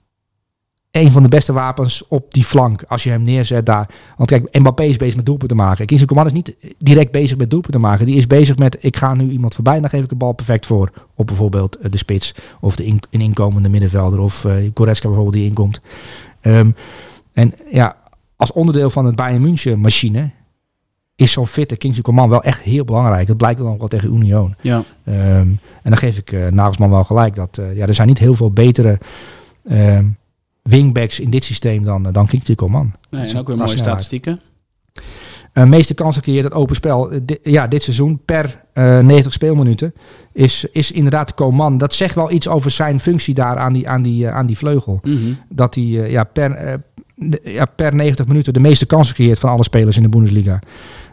[0.90, 2.82] een van de beste wapens op die flank.
[2.82, 3.88] Als je hem neerzet daar.
[4.16, 5.86] Want kijk, Mbappé is bezig met doelpunten maken.
[5.86, 8.06] Kingsley Coman is niet direct bezig met doelpunten maken.
[8.06, 10.66] Die is bezig met, ik ga nu iemand voorbij dan geef ik de bal perfect
[10.66, 10.90] voor.
[11.14, 14.20] Op bijvoorbeeld eh, de spits of de inkomende middenvelder.
[14.20, 15.80] Of eh Goretzka bijvoorbeeld die inkomt.
[16.40, 16.70] Ehm,
[17.32, 17.96] en ja,
[18.36, 20.30] als onderdeel van het Bayern München machine
[21.16, 23.26] is zo'n fitte Kingsley Coman wel echt heel belangrijk.
[23.26, 24.54] Dat blijkt dan ook wel tegen Union.
[24.60, 27.34] Ja, Ehm, en dan geef ik eh Nagelsman wel gelijk.
[27.34, 28.98] Dat, eh, ja, er zijn niet heel veel betere
[29.68, 30.06] ehm,
[30.62, 32.92] wingbacks in dit systeem dan, eh, dan Kingsley Coman.
[33.10, 34.40] nee, en ook weer mooie statistieken.
[35.54, 37.10] Uh, meeste kansen creëert het open spel.
[37.22, 39.94] di- ja, dit seizoen per eh 90 speelminuten
[40.32, 41.78] is, is inderdaad Coman.
[41.78, 45.00] Dat zegt wel iets over zijn functie daar aan die, aan die, aan die vleugel.
[45.02, 45.16] Mhm.
[45.48, 46.80] Dat hij ja, per,
[47.14, 50.58] de- ja, per 90 minuten de meeste kansen creëert van alle spelers in de Bundesliga.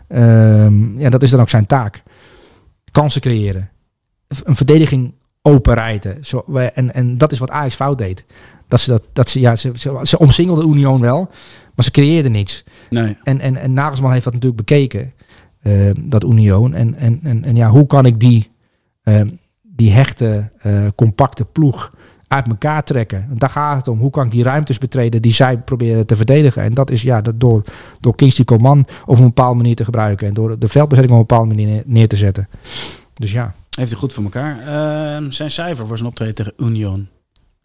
[0.08, 2.04] Ehm, ja, dat is dan ook zijn taak.
[2.92, 3.70] Kansen creëren.
[4.44, 6.26] Een verdediging openrijden.
[6.26, 6.40] Zo,
[6.74, 8.26] en, en dat is wat Ajax fout deed.
[8.68, 11.30] Dat ze, dat, dat ze, ja, ze, ze, ze omsingelden Union wel,
[11.76, 12.64] maar ze creëerden niets.
[12.90, 15.14] Nee, En, en, en Nagelsman heeft dat natuurlijk bekeken,
[15.62, 16.74] eh, dat Union.
[16.74, 18.52] En, en, en, en ja, hoe kan ik die,
[19.04, 19.22] eh,
[19.62, 21.94] die hechte, eh, compacte ploeg
[22.28, 23.28] uit elkaar trekken.
[23.34, 24.00] Daar gaat het om.
[24.00, 26.62] Hoe kan ik die ruimtes betreden die zij proberen te verdedigen?
[26.64, 27.64] En dat is ja, dat door,
[28.00, 30.28] door Kingsley Coman op een bepaalde manier te gebruiken.
[30.28, 32.48] En door de veldbezetting op een bepaalde manier neer, neer te zetten.
[33.14, 34.58] Dus ja, Heeft hij goed voor elkaar.
[34.68, 37.08] Ehm, zijn cijfer voor zijn optreden tegen Union?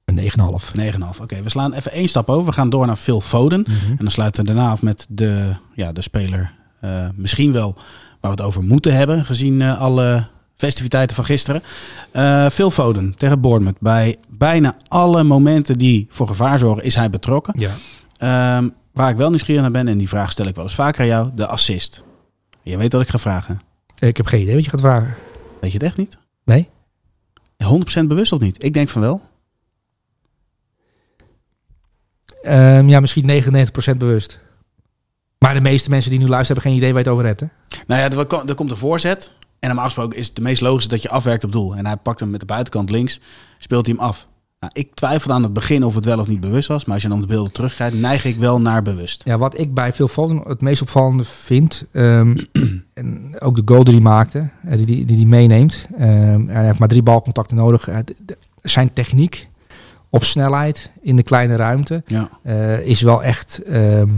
[0.05, 0.73] een 9,5.
[0.75, 1.21] 9,5.
[1.21, 2.45] Oké, we slaan even één stap over.
[2.45, 3.61] We gaan door naar Phil Foden.
[3.61, 3.91] Mhm.
[3.91, 6.51] En dan sluiten we daarna af met de, ja, de speler.
[6.81, 7.73] eh, misschien wel
[8.21, 9.25] waar we het over moeten hebben.
[9.25, 10.27] Gezien eh, alle
[10.59, 11.63] festiviteiten van gisteren.
[12.11, 13.81] Eh Phil Foden tegen Bournemouth.
[13.81, 17.55] Bij bijna alle momenten die voor gevaar zorgen is hij betrokken.
[17.59, 17.75] Ja.
[18.19, 19.89] Ehm, waar ik wel nieuwsgierig naar ben.
[19.89, 21.31] En die vraag stel ik wel eens vaker aan jou.
[21.35, 22.03] De assist.
[22.63, 23.61] Je weet wat ik ga vragen.
[23.99, 25.15] Ik heb geen idee wat je gaat vragen.
[25.61, 26.19] Weet je het echt niet?
[26.45, 26.69] Nee?
[27.65, 28.65] 100% bewust of niet?
[28.65, 29.23] Ik denk van wel.
[32.43, 34.39] Ehm, ja, misschien 99% bewust.
[35.39, 37.41] Maar de meeste mensen die nu luisteren hebben geen idee waar je het over hebt.
[37.41, 37.47] Hè?
[37.87, 39.33] Nou ja, er, er komt een voorzet.
[39.61, 41.77] En normaal gesproken is het de meest logische dat je afwerkt op doel.
[41.77, 43.21] En hij pakt hem met de buitenkant links,
[43.59, 44.27] speelt hij hem af.
[44.61, 46.85] Nou, ik twijfelde aan het begin of het wel of niet bewust was.
[46.85, 49.23] Maar als je dan de beelden terugkijkt, neig ik wel naar bewust.
[49.25, 52.37] Ja, wat ik bij Phil Foden het meest opvallende vind, ehm,
[52.95, 55.87] en ook de goal die hij maakte, eh, die die, die, meeneemt.
[55.99, 57.89] ehm, en hij heeft maar drie balcontacten nodig.
[57.89, 57.99] Eh,
[58.63, 59.49] zijn techniek
[60.11, 62.31] op snelheid in de kleine ruimte Ja.
[62.43, 63.63] eh, is wel echt.
[63.63, 64.11] ehm,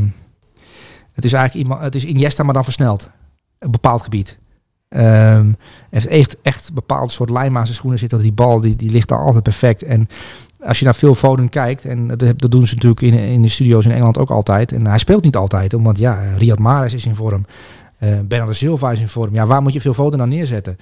[1.12, 3.10] het is eigenlijk iemand, het is Iniesta, maar dan versneld.
[3.58, 4.38] Een bepaald gebied.
[4.90, 5.54] Hij
[5.90, 8.18] heeft echt, echt bepaald soort lijm aan zijn schoenen zitten.
[8.18, 9.82] Dat die bal die, die ligt daar altijd perfect.
[9.82, 10.08] En
[10.60, 13.48] als je naar Phil Foden kijkt, en dat, dat doen ze natuurlijk in, in de
[13.48, 14.72] studio's in Engeland ook altijd.
[14.72, 17.46] En hij speelt niet altijd, want ja, Riyad Mahrez is in vorm.
[18.00, 19.34] Eh Bernardo Silva is in vorm.
[19.34, 20.76] Ja, waar moet je Phil Foden dan neerzetten?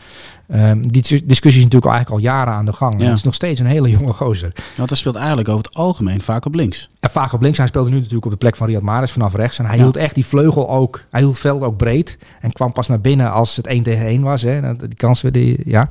[0.48, 2.94] Ehm, die dis- discussie is natuurlijk al eigenlijk al jaren aan de gang.
[3.00, 3.06] Ja.
[3.08, 4.52] Het is nog steeds een hele jonge gozer.
[4.76, 6.88] Want hij speelt eigenlijk over het algemeen vaak op links.
[7.00, 7.58] En vaak op links.
[7.58, 9.58] Hij speelde nu natuurlijk op de plek van Riyad Mahrez vanaf rechts.
[9.58, 9.82] En hij Ja.
[9.82, 11.04] hield echt die vleugel ook.
[11.10, 12.18] Hij hield het veld ook breed.
[12.40, 14.42] En kwam pas naar binnen als het 1 tegen 1 was.
[14.42, 14.76] Hè.
[14.76, 15.88] Die kansen, die, ja.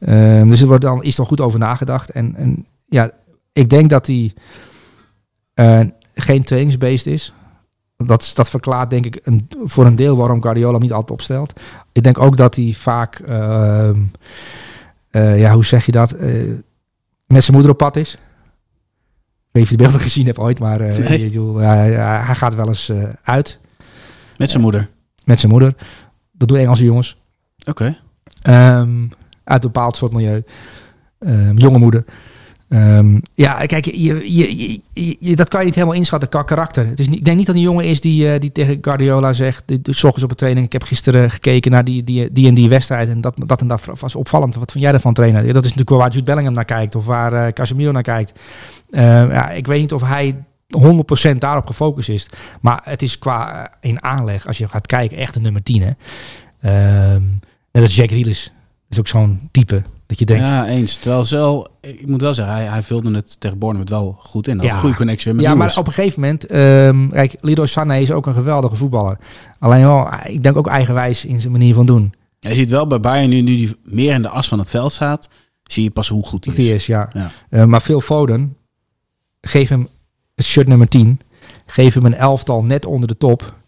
[0.00, 2.10] Ehm, dus er wordt dan is er goed over nagedacht.
[2.10, 3.10] En, en ja,
[3.52, 4.32] ik denk dat hij
[5.54, 5.80] eh,
[6.14, 7.32] geen trainingsbeest is.
[8.06, 11.60] Dat, dat verklaart denk ik een, voor een deel waarom Guardiola hem niet altijd opstelt.
[11.92, 14.00] Ik denk ook dat hij vaak, ehm,
[15.10, 16.50] eh, ja, hoe zeg je dat, Eh,
[17.26, 18.12] met zijn moeder op pad is.
[18.12, 18.18] Ik
[19.50, 21.24] weet niet of je de beelden gezien hebt ooit, maar eh, Nee.
[21.24, 22.92] bedoel, hij, gaat wel eens
[23.22, 23.58] uit
[24.36, 24.88] Met zijn moeder.
[25.24, 25.74] met zijn moeder.
[26.32, 27.20] Dat doen Engelse jongens.
[27.66, 27.98] Oké.
[28.42, 29.06] Ehm,
[29.44, 30.44] uit een bepaald soort milieu.
[31.18, 32.04] Ehm, jonge moeder.
[32.72, 34.80] Ehm, ja, kijk, je, je,
[35.20, 36.86] je, dat kan je niet helemaal inschatten qua karakter.
[36.86, 39.62] Het is ik denk niet dat een jongen is die, eh, die tegen Guardiola zegt,
[39.66, 42.68] die, ochtends op een training, ik heb gisteren gekeken naar die, die, die en die
[42.68, 44.54] wedstrijd en dat, dat en dat was opvallend.
[44.54, 45.46] Wat vind jij ervan trainen?
[45.46, 48.02] Ja, dat is natuurlijk wel waar Jude Bellingham naar kijkt of waar eh, Casemiro naar
[48.02, 48.32] kijkt.
[48.90, 50.44] Ehm, ja, ik weet niet of hij
[51.34, 52.28] 100% daarop gefocust is.
[52.60, 55.82] Maar het is qua eh, in aanleg, als je gaat kijken, echt een nummer 10.
[55.82, 55.90] Hè?
[56.60, 57.22] Ehm,
[57.72, 58.44] net als Jack Grealish.
[58.44, 58.52] Dat
[58.88, 59.82] is ook zo'n type
[60.18, 60.44] dat je denkt...
[60.48, 60.96] Ja, eens.
[60.96, 64.56] Terwijl zelf, ik moet wel zeggen, hij, hij vulde het tegen Bournemouth wel goed in.
[64.56, 64.72] Had Ja.
[64.74, 65.66] een goede connectie met Ja, Lewis.
[65.66, 66.46] maar op een gegeven moment...
[66.46, 69.18] ehm kijk, Leroy Sané is ook een geweldige voetballer.
[69.58, 72.12] Alleen wel, ik denk ook eigenwijs in zijn manier van doen.
[72.38, 74.68] Ja, Je ziet wel bij Bayern nu, nu die meer in de as van het
[74.68, 75.28] veld staat,
[75.62, 76.64] zie je pas hoe goed hij is.
[76.66, 77.08] hij is, ja.
[77.12, 77.30] Ja.
[77.48, 78.56] Eh, maar Phil Foden,
[79.40, 79.88] geef hem
[80.34, 81.20] het shirt nummer 10.
[81.66, 83.60] Geef hem een elftal net onder de top.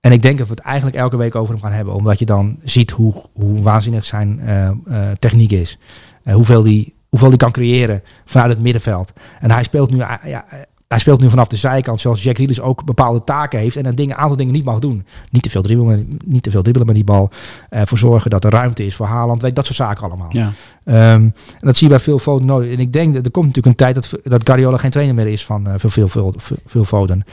[0.00, 1.94] En ik denk dat we het eigenlijk elke week over hem gaan hebben.
[1.94, 4.76] Omdat je dan ziet hoe, hoe waanzinnig zijn eh, eh,
[5.18, 5.78] techniek is.
[6.22, 9.12] Eh, hoeveel die hoeveel die kan creëren vanuit het middenveld.
[9.40, 10.44] En hij speelt nu, ja,
[10.88, 14.14] hij speelt nu vanaf de zijkant, zoals Jack Grealish ook bepaalde taken heeft en een
[14.14, 15.06] aantal dingen niet mag doen.
[15.30, 17.30] Niet te veel dribbelen, niet te veel dribbelen met die bal.
[17.70, 19.42] Voor zorgen dat er ruimte is voor Haaland.
[19.42, 20.28] Weet dat soort zaken allemaal.
[20.30, 20.52] Ja.
[20.84, 22.70] Ehm, en dat zie je bij veel Foden nooit.
[22.70, 25.26] En ik denk dat er komt natuurlijk een tijd dat, dat Guardiola geen trainer meer
[25.26, 27.24] is van veel, veel, veel, veel Foden.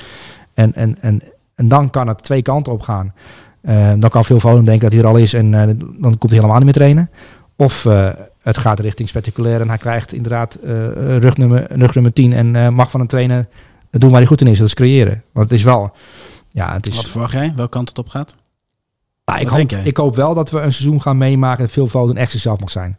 [0.54, 1.22] En, en, en,
[1.58, 3.14] en dan kan het twee kanten op gaan.
[3.62, 6.32] Eh, dan kan veel Foden denken dat hij er al is en eh, dan komt
[6.32, 7.10] hij helemaal niet meer trainen.
[7.56, 8.10] Of eh,
[8.42, 10.60] het gaat richting spectaculair en hij krijgt inderdaad
[11.20, 13.48] rugnummer, rugnummer 10 en mag van een trainer
[13.90, 14.58] doen waar hij goed in is.
[14.58, 15.24] Dat is creëren.
[15.32, 15.92] Want het is wel...
[16.50, 17.54] Ja, het is, Wat verwacht jij?
[17.56, 18.36] Welke kant het op gaat?
[19.26, 22.18] nou, ik, hoop, ik hoop wel dat we een seizoen gaan meemaken dat veel Foden
[22.18, 22.98] echt zichzelf mag zijn.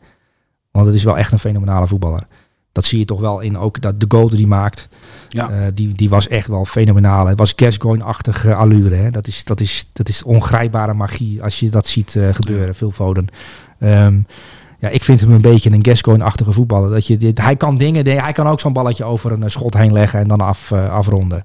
[0.70, 2.26] Want het is wel echt een fenomenale voetballer.
[2.73, 4.89] Dat zie je toch wel in ook dat de goal die maakt.
[5.29, 5.51] Ja.
[5.51, 7.27] eh, die, die was echt wel fenomenaal.
[7.27, 8.95] Het was Gascoigne-achtige allure.
[8.95, 9.11] Hè?
[9.11, 12.75] Dat, is, dat, is, dat is ongrijpbare magie als je dat ziet eh, gebeuren.
[12.75, 13.27] Veel Foden.
[13.79, 14.19] Ehm,
[14.79, 16.91] ja, ik vind hem een beetje een Gascoigne-achtige voetballer.
[16.91, 19.75] Dat je, dit- hij kan dingen, hij kan ook zo'n balletje over een eh, schot
[19.75, 21.43] heen leggen en dan af, afronden.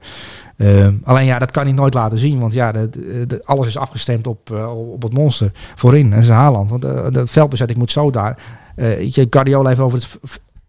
[0.58, 2.40] Ehm, alleen ja, dat kan hij nooit laten zien.
[2.40, 4.52] Want ja, de, de- de- alles is afgestemd op,
[4.92, 6.04] op het monster voorin.
[6.04, 6.70] En dat is Haaland.
[6.70, 8.38] Want de, de veldbezetting moet zo daar.
[8.76, 10.10] Weet je, Guardiola heeft over het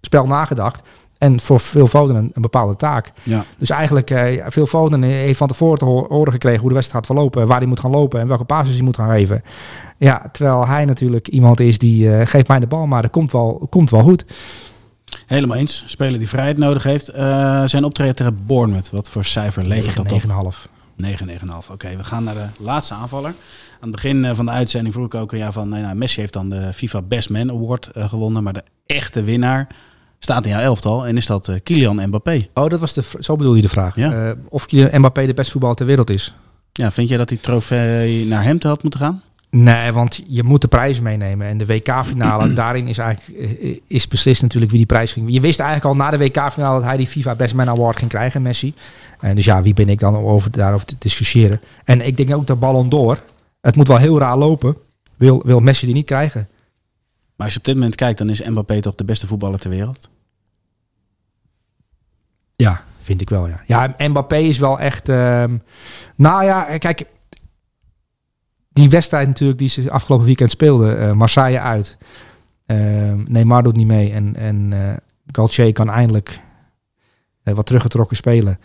[0.05, 0.83] spel nagedacht.
[1.19, 3.13] En voor Phil Foden een, een bepaalde taak.
[3.23, 3.45] Ja.
[3.59, 7.07] Dus eigenlijk, eh Phil Foden heeft van tevoren te ho- horen gekregen hoe de wedstrijd
[7.07, 7.47] gaat verlopen.
[7.47, 9.43] Waar hij moet gaan lopen en welke passes hij moet gaan geven.
[9.99, 13.33] Ja, terwijl hij natuurlijk iemand is die, eh geeft mij de bal, maar dat komt
[13.33, 14.25] wel, komt wel goed.
[15.27, 15.85] Helemaal eens.
[15.87, 17.09] Speler die vrijheid nodig heeft.
[17.09, 18.91] Eh, zijn optreden tegen Bournemouth.
[18.91, 20.23] Wat voor cijfer levert dat op?
[20.55, 20.69] 9,5.
[20.97, 21.71] 9, 9,5.
[21.73, 23.29] Oké, we gaan naar de laatste aanvaller.
[23.31, 23.35] Aan
[23.81, 25.69] het begin eh, van de uitzending vroeg ik ook jou van...
[25.69, 28.43] Nou, Messi heeft dan de FIFA Best Man Award eh, gewonnen.
[28.43, 29.67] Maar de echte winnaar
[30.25, 31.07] staat in jouw elftal.
[31.07, 32.41] En is dat eh, Kylian Mbappé.
[32.55, 33.97] Oh, dat was de, zo bedoel je de vraag.
[33.97, 34.13] Ja.
[34.13, 36.35] Eh, of Kylian Mbappé de beste voetballer ter wereld is.
[36.73, 39.23] Ja, vind jij dat die trofee naar hem te had moeten gaan?
[39.51, 41.47] Nee, want je moet de prijs meenemen.
[41.47, 45.33] En de WK-finale, daarin is eigenlijk eh, is beslist natuurlijk wie die prijs ging.
[45.33, 48.11] Je wist eigenlijk al na de WK-finale dat hij die FIFA Best Man Award ging
[48.11, 48.75] krijgen, Messi.
[49.21, 51.61] En dus ja, wie ben ik dan om over, daarover te discussiëren?
[51.85, 53.19] En ik denk ook dat Ballon d'Or,
[53.61, 54.77] het moet wel heel raar lopen,
[55.17, 56.49] wil, wil Messi die niet krijgen.
[57.37, 59.71] Maar als je op dit moment kijkt, dan is Mbappé toch de beste voetballer ter
[59.71, 60.11] wereld?
[62.57, 63.63] Ja, vind ik wel, ja.
[63.67, 65.09] Ja, Mbappé is wel echt...
[65.09, 65.57] ehm,
[66.17, 67.05] nou ja, kijk...
[68.73, 71.01] Die wedstrijd natuurlijk die ze afgelopen weekend speelden.
[71.01, 71.99] eh, Marseille uit.
[72.67, 74.13] Ehm, Neymar doet niet mee.
[74.13, 74.97] En, en eh
[75.27, 76.41] Galtier kan eindelijk
[77.43, 78.59] eh, wat teruggetrokken spelen.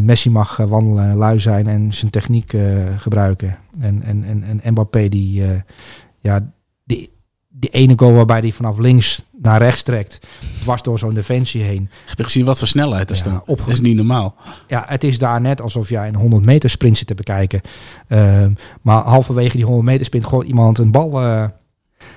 [0.00, 2.54] Messi mag wandelen, lui zijn en zijn techniek
[2.96, 3.58] gebruiken.
[3.80, 5.44] En, en, en, en Mbappé die...
[6.16, 6.52] ja,
[6.84, 7.12] die,
[7.48, 10.18] die ene goal waarbij hij vanaf links naar rechts trekt.
[10.60, 11.90] Dwars door zo'n defensie heen.
[12.06, 13.40] Heb je gezien wat voor snelheid er Ja, staat?
[13.46, 14.34] opge- Dat is niet normaal.
[14.68, 17.60] Ja, het is daar net alsof jij een 100 meter sprint zit te bekijken.
[18.08, 21.44] Ehm, maar halverwege die 100 meter sprint gooit iemand een bal eh,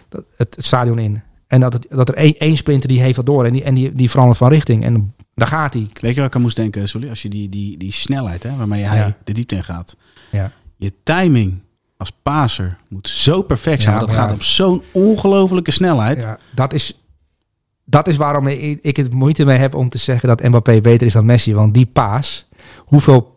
[0.09, 1.21] dat- het, het stadion in.
[1.47, 3.73] En dat, het, dat er één, één sprinter die heeft wat door en die, en
[3.73, 4.83] die, die verandert van richting.
[4.83, 5.87] En daar gaat hij.
[6.01, 7.09] Weet je waar ik aan moest denken, Solly?
[7.09, 9.15] Als je die, die, die snelheid hè, waarmee hij Ja.
[9.23, 9.95] de diepte in gaat.
[10.31, 10.51] Ja.
[10.77, 11.59] Je timing
[11.97, 13.93] als paser moet zo perfect zijn.
[13.93, 14.33] Ja, dat gaat ja.
[14.35, 16.21] op zo'n ongelofelijke snelheid.
[16.21, 17.00] Ja, dat, is,
[17.91, 21.13] dat is waarom ik, het moeite mee heb om te zeggen dat Mbappé beter is
[21.13, 21.53] dan Messi.
[21.53, 23.33] Want die paas, hoeveel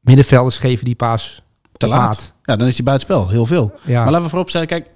[0.00, 1.42] middenvelders geven die paas
[1.76, 2.34] Te laat.
[2.42, 3.28] Ja, dan is hij buitenspel.
[3.28, 3.72] Heel veel.
[3.84, 4.02] Ja.
[4.02, 4.90] Maar laten we vooropstellen, kijk,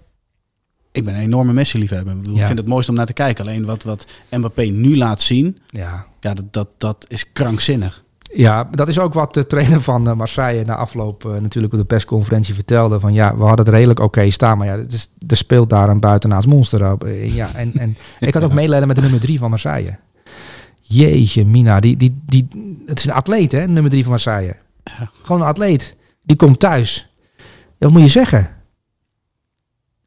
[0.92, 2.12] ik ben een enorme Messi-liefhebber.
[2.12, 2.40] Ik bedoel, Ja.
[2.40, 3.44] Ik vind het mooiste om naar te kijken.
[3.44, 6.06] Alleen wat, wat Mbappé nu laat zien, ja.
[6.20, 8.01] ja, dat, dat, dat is krankzinnig.
[8.34, 11.78] Ja, dat is ook wat de trainer van eh, Marseille na afloop eh, natuurlijk op
[11.78, 13.00] de persconferentie vertelde.
[13.00, 15.88] Van ja, we hadden het redelijk oké staan, maar ja, het is, er speelt daar
[15.88, 17.04] een buitenaars monster op.
[17.04, 17.96] Eh, ja, en, en
[18.28, 19.98] ik had ook medelijden met de nummer drie van Marseille.
[20.80, 22.48] Jeetje, Mina, die, die, die,
[22.86, 24.56] het is een atleet hè, nummer drie van Marseille.
[25.22, 25.96] Gewoon een atleet.
[26.22, 27.14] Die komt thuis.
[27.78, 28.48] Wat moet je zeggen?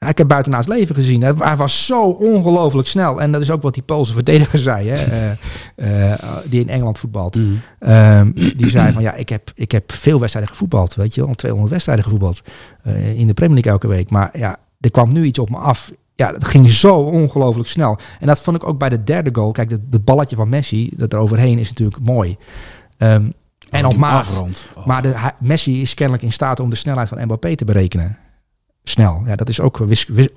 [0.08, 1.22] Ik heb buitenaars leven gezien.
[1.22, 3.22] Hij was zo ongelooflijk snel.
[3.22, 4.96] En dat is ook wat die Poolse verdediger zei, hè,
[5.76, 7.40] eh, eh, die in Engeland voetbalt.
[7.80, 11.34] Ehm, die zei van ja, ik heb, ik heb veel wedstrijden gevoetbald, weet je wel,
[11.34, 12.42] 200 wedstrijden gevoetbald
[12.84, 14.10] eh, in de Premier League elke week.
[14.10, 15.92] Maar ja, er kwam nu iets op me af.
[16.16, 17.98] Ja, dat ging zo ongelooflijk snel.
[18.20, 19.52] En dat vond ik ook bij de derde goal.
[19.52, 22.38] Kijk, het, balletje van Messi, dat er overheen is natuurlijk mooi.
[22.98, 23.30] Ehm,
[23.70, 24.44] en Oh, op maat.
[24.76, 24.86] Oh.
[24.86, 28.18] Maar de, Messi is kennelijk in staat om de snelheid van Mbappé te berekenen.
[28.90, 29.22] Snel.
[29.26, 30.30] Ja, dat is ook wis- wis-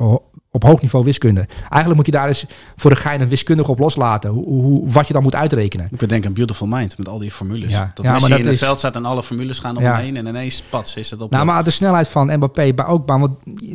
[0.50, 1.46] op hoog niveau wiskunde.
[1.60, 2.46] Eigenlijk moet je daar eens
[2.76, 4.30] voor de gein een wiskundige op loslaten.
[4.30, 5.88] Hoe, hoe, wat je dan moet uitrekenen.
[5.90, 7.72] Ik bedenk een Beautiful Mind met al die formules.
[7.72, 7.90] Ja.
[7.94, 9.96] Dat Ja, Messi maar in dat het veld staat en alle formules gaan om Ja.
[9.96, 10.16] heen.
[10.16, 11.30] En ineens, pats, is het op.
[11.30, 13.32] Nou, maar de snelheid van Mbappé bij, ook bij, want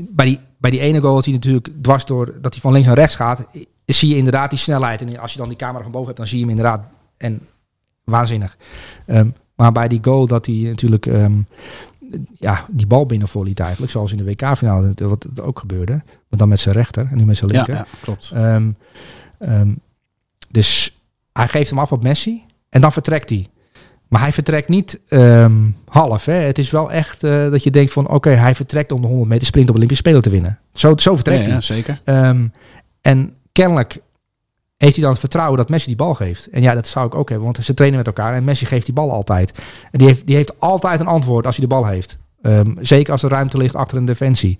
[0.09, 2.87] bij, die, bij die ene goal, dat hij natuurlijk dwars door, dat hij van links
[2.87, 3.45] naar rechts gaat,
[3.85, 5.01] zie je inderdaad die snelheid.
[5.01, 6.81] En als je dan die camera van boven hebt, dan zie je hem inderdaad.
[7.17, 7.39] En
[8.03, 8.57] waanzinnig.
[9.05, 11.33] Ehm, maar bij die goal dat hij natuurlijk ehm,
[12.39, 15.93] ja, die bal binnenvoorliet eigenlijk, zoals in de WK-finale, wat ook gebeurde.
[16.29, 17.75] Maar dan met zijn rechter en nu met zijn ja, linker.
[17.75, 18.31] ja, klopt.
[18.35, 18.71] Ehm,
[19.39, 19.71] ehm,
[20.49, 20.97] dus
[21.33, 23.47] hij geeft hem af op Messi en dan vertrekt hij.
[24.07, 26.25] Maar hij vertrekt niet ehm, half.
[26.25, 26.33] Hè.
[26.33, 29.29] Het is wel echt eh, dat je denkt van oké, hij vertrekt om de 100
[29.29, 30.59] meter sprint op Olympische Spelen te winnen.
[30.73, 31.53] Zo, zo vertrekt Ja, hij.
[31.53, 32.01] ja, zeker.
[33.01, 34.01] En kennelijk
[34.77, 36.49] heeft hij dan het vertrouwen dat Messi die bal geeft.
[36.49, 38.85] En ja, dat zou ik ook hebben, want ze trainen met elkaar en Messi geeft
[38.85, 39.51] die bal altijd.
[39.91, 42.17] En die heeft, die heeft altijd een antwoord als hij de bal heeft.
[42.41, 44.57] Ehm, zeker als er ruimte ligt achter een defensie.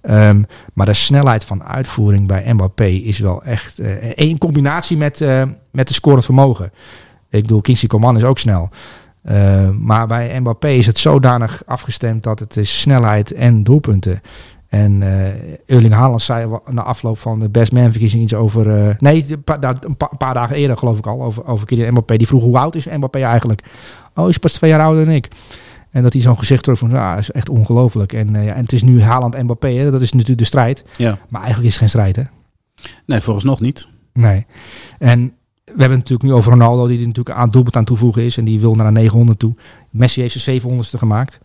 [0.00, 0.42] Ehm,
[0.74, 5.42] maar de snelheid van uitvoering bij Mbappé is wel echt eh, in combinatie met, eh,
[5.72, 6.72] met de scorend vermogen.
[7.30, 8.70] Ik bedoel, Kingsley Coman is ook snel.
[9.22, 14.20] Eh, maar bij Mbappé is het zodanig afgestemd dat het is snelheid en doelpunten.
[14.68, 18.70] En eh Erling Haaland zei na afloop van de Best Man verkiezing iets over...
[18.88, 21.66] eh, nee, een paar, een pa- een paar dagen eerder geloof ik al, over, over
[21.66, 22.16] Kylian Mbappé.
[22.16, 23.62] Die vroeg hoe oud is Mbappé eigenlijk?
[24.14, 25.28] Oh, hij is pas twee jaar ouder dan ik.
[25.90, 28.12] En dat hij zo'n gezicht terug van, ja, dat is echt ongelooflijk.
[28.12, 30.84] En, eh, ja, en het is nu Haaland Mbappé, hè, dat is natuurlijk de strijd.
[30.96, 31.18] Ja.
[31.28, 32.22] Maar eigenlijk is het geen strijd, hè?
[33.06, 33.88] Nee, volgens nog niet.
[34.12, 34.46] Nee.
[34.98, 35.20] En
[35.64, 38.36] we hebben het natuurlijk nu over Ronaldo, die er natuurlijk aan doelpunt aan toevoegen is.
[38.36, 39.54] En die wil naar de 900 toe.
[39.90, 41.38] Messi heeft zijn 700ste gemaakt.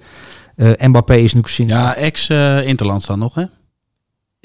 [0.55, 3.43] Eh Mbappé is nu sinds Ja, ex-Interlands dan nog, hè?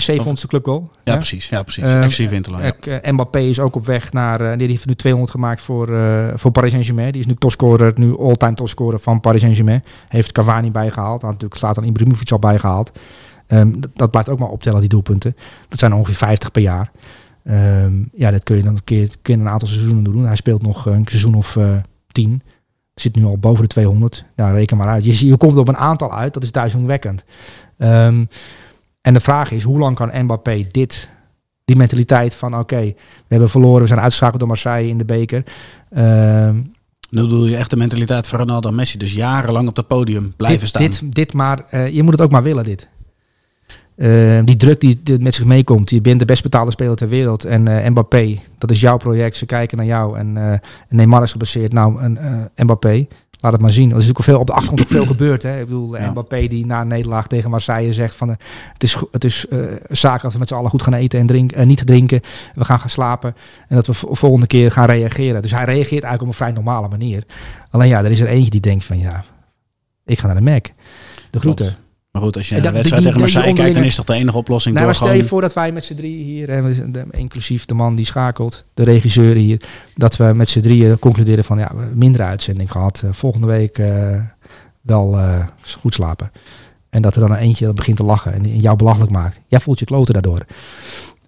[0.02, 0.90] 700ste clubgoal.
[1.04, 1.48] Ja, precies.
[1.48, 1.84] Ja, precies.
[1.84, 2.64] Eh, Ex-Interland.
[2.64, 2.70] Ja.
[2.70, 4.40] Kijk, eh, Mbappé is ook op weg naar...
[4.40, 7.12] eh, die heeft nu 200 gemaakt voor, eh, voor Paris Saint-Germain.
[7.12, 9.84] Die is nu topscorer, nu all-time topscorer van Paris Saint-Germain.
[10.08, 11.22] Heeft Cavani bijgehaald.
[11.22, 12.92] Had natuurlijk Zlatan Ibrahimovic al bijgehaald.
[13.46, 15.36] Ehm, dat, dat blijft ook maar optellen, die doelpunten.
[15.68, 16.90] Dat zijn ongeveer 50 per jaar.
[17.44, 20.26] Ehm, ja, dat kun je dan een keer kun je een aantal seizoenen doen.
[20.26, 21.76] Hij speelt nog een seizoen of eh,
[22.12, 22.42] tien.
[23.00, 24.24] Zit nu al boven de 200.
[24.36, 25.04] Ja, reken maar uit.
[25.04, 26.34] Je, je komt op een aantal uit.
[26.34, 27.24] Dat is duizendwekkend.
[27.78, 28.24] Ehm
[29.08, 31.08] en de vraag is, hoe lang kan Mbappé dit,
[31.64, 32.94] die mentaliteit van oké, we
[33.28, 35.44] hebben verloren, we zijn uitgeschakeld door Marseille in de beker.
[35.90, 36.56] Ehm,
[37.10, 38.98] Nu bedoel je echt de mentaliteit van Ronaldo en Messi.
[38.98, 40.82] Dus jarenlang op het podium blijven dit, staan.
[40.82, 42.88] Dit, dit maar, eh, je moet het ook maar willen, dit.
[43.98, 45.90] Eh, die druk die, die met zich meekomt.
[45.90, 47.44] Je bent de best betaalde speler ter wereld.
[47.44, 49.36] En eh, Mbappé, dat is jouw project.
[49.36, 50.18] Ze kijken naar jou.
[50.18, 51.72] En, en Neymar is gebaseerd.
[51.72, 52.18] Nou, en,
[52.56, 53.06] Mbappé,
[53.40, 53.90] laat het maar zien.
[53.90, 55.42] Er is natuurlijk veel, op de achtergrond ook veel gebeurd.
[55.42, 55.60] Hè?
[55.60, 56.10] Ik bedoel, Ja.
[56.10, 58.28] Mbappé die na een nederlaag tegen Marseille zegt van...
[58.28, 59.46] het is, het is
[59.88, 62.20] zaak dat we met z'n allen goed gaan eten en drinken, niet drinken.
[62.54, 63.34] We gaan gaan slapen.
[63.68, 65.42] En dat we volgende keer gaan reageren.
[65.42, 67.24] Dus hij reageert eigenlijk op een vrij normale manier.
[67.70, 69.24] Alleen ja, er is er eentje die denkt van ja,
[70.04, 70.66] ik ga naar de Mac.
[71.30, 71.66] De groeten.
[71.66, 71.87] Klopt.
[72.18, 74.14] Maar goed, als je naar de wedstrijd tegen die- Marseille kijkt, dan is toch de
[74.14, 76.92] enige oplossing Nou, door maar stel je voor dat wij met z'n drieën hier, en
[76.92, 79.60] de- inclusief de man die schakelt, de regisseur hier,
[79.94, 83.02] dat we met z'n drieën concluderen van ja, minder uitzending gehad.
[83.04, 84.20] Eh, volgende week eh,
[84.80, 85.46] wel eh,
[85.78, 86.30] goed slapen.
[86.90, 89.40] En dat er dan een eentje begint te lachen en jou belachelijk maakt.
[89.46, 90.44] Jij voelt je kloten daardoor.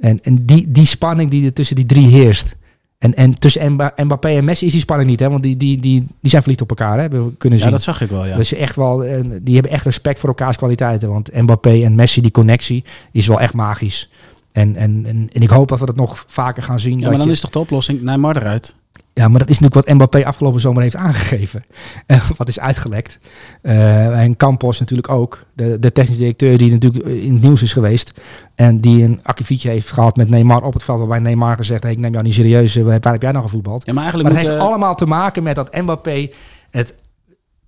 [0.00, 2.56] En, en die, die spanning die er tussen die drie heerst.
[3.00, 5.30] En, en tussen Mba- Mbappé en Messi is die spanning niet, hè?
[5.30, 7.08] want die, die, die, die zijn verliefd op elkaar, hè?
[7.08, 7.68] we kunnen zien.
[7.68, 8.36] Ja, dat zag ik wel, ja.
[8.36, 11.08] Dus echt wel, eh, die hebben echt respect voor elkaars kwaliteiten.
[11.08, 14.10] Want Mbappé en Messi, die connectie, is wel echt magisch.
[14.52, 16.98] En, en, en, en ik hoop dat we dat nog vaker gaan zien.
[17.00, 18.74] Ja, maar dan je- is toch de oplossing Neymar eruit?
[19.14, 21.62] Ja, maar dat is natuurlijk wat Mbappé afgelopen zomer heeft aangegeven.
[22.06, 23.18] Eh, wat is uitgelekt.
[23.62, 25.44] Eh, en Campos natuurlijk ook.
[25.54, 28.12] De, de technisch directeur die natuurlijk in het nieuws is geweest.
[28.54, 30.98] En die een akkefietje heeft gehad met Neymar op het veld.
[30.98, 32.76] Waarbij Neymar gezegd heeft, ik neem jou niet serieus.
[32.76, 33.86] eh, Waar heb jij nou gevoetbald?
[33.86, 36.28] Ja, maar eigenlijk Maar het heeft allemaal te maken met dat Mbappé
[36.70, 36.94] het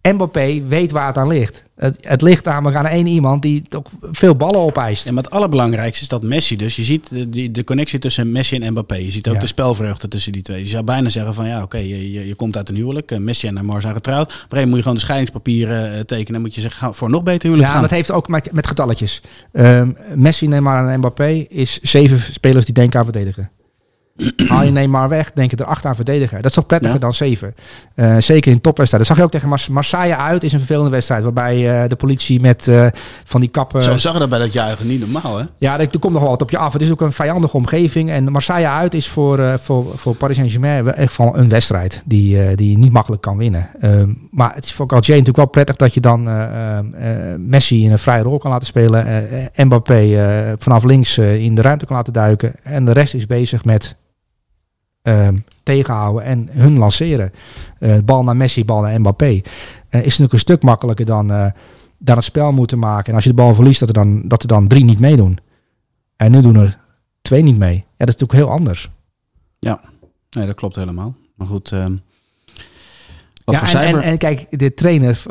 [0.02, 1.64] Mbappé weet waar het aan ligt.
[1.76, 5.04] Het, het ligt namelijk aan één iemand die toch veel ballen opeist.
[5.04, 6.76] Ja, maar het allerbelangrijkste is dat Messi dus.
[6.76, 8.94] Je ziet de, die, de connectie tussen Messi en Mbappé.
[8.94, 9.40] Je ziet ook Ja.
[9.40, 10.58] de spelvreugde tussen die twee.
[10.60, 13.10] Je zou bijna zeggen van ja, oké, je, je, je komt uit een huwelijk.
[13.10, 14.26] Eh, Messi en Neymar zijn getrouwd.
[14.26, 16.32] Op een gegeven moet je gewoon de scheidingspapieren eh, tekenen.
[16.32, 17.82] Dan moet je zeggen, voor nog beter huwelijk Ja, gaan.
[17.82, 19.22] dat heeft ook met, met getalletjes.
[19.52, 23.50] Ehm, Messi, Neymar en Mbappé is zeven spelers die denken aan verdedigen.
[24.48, 26.36] Haal je Neymar weg, denken er acht aan verdedigen.
[26.36, 27.00] Dat is toch prettiger Ja.
[27.00, 27.54] dan zeven.
[27.94, 28.98] Eh, zeker in topwedstrijden.
[28.98, 30.42] Dat zag je ook tegen Mars Marseille uit.
[30.42, 31.22] Is een vervelende wedstrijd.
[31.22, 32.86] Waarbij eh, de politie met eh,
[33.24, 33.82] van die kappen...
[33.82, 35.44] Zo zag je dat bij dat juichen niet normaal, hè?
[35.58, 36.72] Ja, er, er komt nog wel wat op je af.
[36.72, 38.10] Het is ook een vijandige omgeving.
[38.10, 42.70] En Marseille uit is voor, voor, voor Paris Saint-Germain echt van een wedstrijd die, die
[42.70, 43.68] je niet makkelijk kan winnen.
[43.80, 46.28] Ehm, maar het is voor Galtier natuurlijk wel prettig dat je dan
[47.48, 49.28] Messi in een vrije rol kan laten spelen.
[49.56, 52.54] Mbappé vanaf links in de ruimte kan laten duiken.
[52.62, 53.96] En de rest is bezig met
[55.02, 57.32] ehm, tegenhouden en hun lanceren.
[57.78, 59.26] Eh, bal naar Messi, bal naar Mbappé.
[59.26, 61.46] Eh, is natuurlijk een stuk makkelijker dan, eh,
[61.98, 63.08] dan het spel moeten maken.
[63.08, 65.38] En als je de bal verliest, dat er dan, dat er dan drie niet meedoen.
[66.16, 66.78] En nu doen er
[67.22, 67.74] twee niet mee.
[67.74, 68.90] Ja, dat is natuurlijk heel anders.
[70.30, 71.14] Nee, dat klopt helemaal.
[71.34, 71.92] Maar goed, ehm
[73.44, 74.02] ja, en, cijfer?
[74.02, 75.22] en, en kijk, de trainer.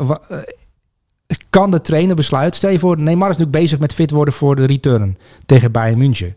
[1.49, 2.57] Kan de trainer besluiten?
[2.57, 5.98] Stel je voor, Neymar is natuurlijk bezig met fit worden voor de return tegen Bayern
[5.98, 6.35] München.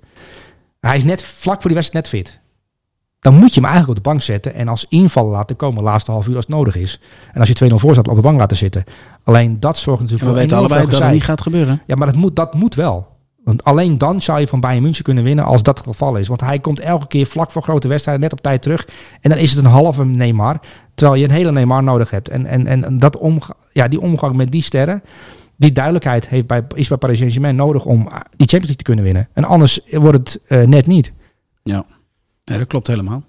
[0.80, 2.40] Hij is net vlak voor die wedstrijd net fit.
[3.24, 6.10] Dan moet je hem eigenlijk op de bank zetten en als invallen laten komen, laatste
[6.10, 7.00] half uur als het nodig is.
[7.32, 8.84] En als je 2-0 voor staat, op de bank laten zitten.
[9.22, 11.82] Alleen dat zorgt natuurlijk we weten allebei dat het niet gaat gebeuren.
[11.86, 13.06] Ja, maar dat moet, dat moet wel.
[13.44, 16.28] Want alleen dan zou je van Bayern München kunnen winnen als dat het geval is.
[16.28, 18.88] Want hij komt elke keer vlak voor grote wedstrijden net op tijd terug.
[19.20, 20.60] En dan is het een halve Neymar.
[20.94, 22.28] Terwijl je een hele Neymar nodig hebt.
[22.28, 25.02] En, en, en dat omga ja, die omgang met die sterren,
[25.56, 27.98] die duidelijkheid heeft bij, is bij Paris Saint-Germain nodig om
[28.36, 29.28] die Champions League te kunnen winnen.
[29.32, 31.12] En anders wordt het eh, net niet.
[31.62, 31.84] Ja,
[32.44, 33.24] nee, dat klopt helemaal.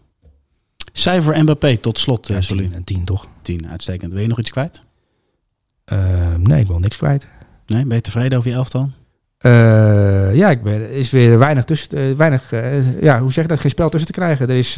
[0.93, 3.27] Cijfer Mbappé tot slot, eh Ja, tien, een tien toch?
[3.41, 4.11] 10, uitstekend.
[4.11, 4.81] Wil je nog iets kwijt?
[5.85, 7.27] Eh, nee, ik wil niks kwijt.
[7.67, 8.89] Nee, ben je tevreden over je elftal?
[9.37, 11.89] Eh, ja, ik ben, er is weer weinig tussen.
[11.97, 12.49] eh, weinig,
[13.01, 13.59] ja, hoe zeg je dat?
[13.59, 14.49] Geen spel tussen te krijgen.
[14.49, 14.73] Er is.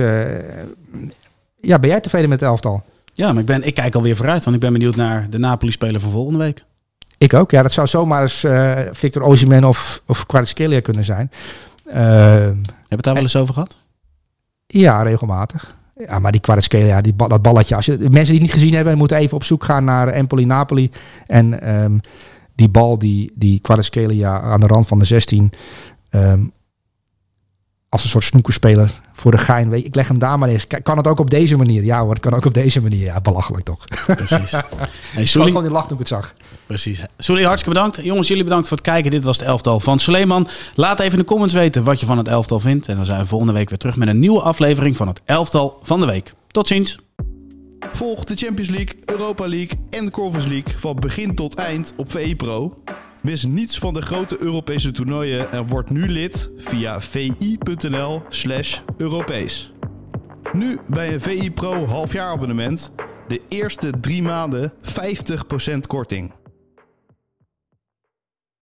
[1.61, 2.83] ja, ben jij tevreden met het elftal?
[3.13, 5.99] Ja, maar ik, ben, ik kijk alweer vooruit, want ik ben benieuwd naar de Napoli-speler
[6.01, 6.63] van volgende week.
[7.17, 7.51] Ik ook.
[7.51, 8.45] Ja, dat zou zomaar eens
[8.97, 11.31] Victor Osimhen of, of Kvaratskhelia kunnen zijn.
[11.85, 12.01] Eh,
[12.45, 12.55] Heb
[12.89, 13.77] je het daar wel eens over gehad?
[14.67, 15.75] Ja, regelmatig.
[15.95, 17.75] Ja, maar die Kvaratskhelia, die, dat balletje.
[17.75, 20.91] Als je, mensen die niet gezien hebben, moeten even op zoek gaan naar Empoli-Napoli.
[21.25, 21.97] En ehm,
[22.55, 23.59] die bal die, die
[24.25, 25.51] aan de rand van de 16...
[26.09, 26.41] ehm,
[27.89, 29.69] als een soort snoekerspeler voor de gein.
[29.69, 30.67] Weet ik leg hem daar maar eens.
[30.67, 31.83] Kijk, Kan het ook op deze manier?
[31.83, 33.03] Ja hoor, het kan ook op deze manier.
[33.03, 33.85] Ja, belachelijk toch?
[34.05, 34.51] Precies.
[35.11, 36.33] Hey, Ik gewoon die lach toen ik het zag.
[36.65, 37.01] precies.
[37.17, 37.99] Soelie, hartstikke bedankt.
[38.03, 39.11] Jongens, jullie bedankt voor het kijken.
[39.11, 40.47] Dit was het elftal van Suleiman.
[40.75, 42.87] Laat even in de comments weten wat je van het elftal vindt.
[42.87, 45.79] En dan zijn we volgende week weer terug met een nieuwe aflevering van het elftal
[45.83, 46.33] van de week.
[46.51, 46.97] Tot ziens.
[47.93, 52.11] Volg de Champions League, Europa League en de Conference League van begin tot eind op
[52.11, 52.77] VE Pro.
[53.27, 59.71] Mis niets van de grote Europese toernooien en word nu lid via vi.nl slash Europees.
[60.51, 62.91] Nu bij een VI Pro halfjaarabonnement
[63.27, 66.33] de eerste drie maanden 50% korting.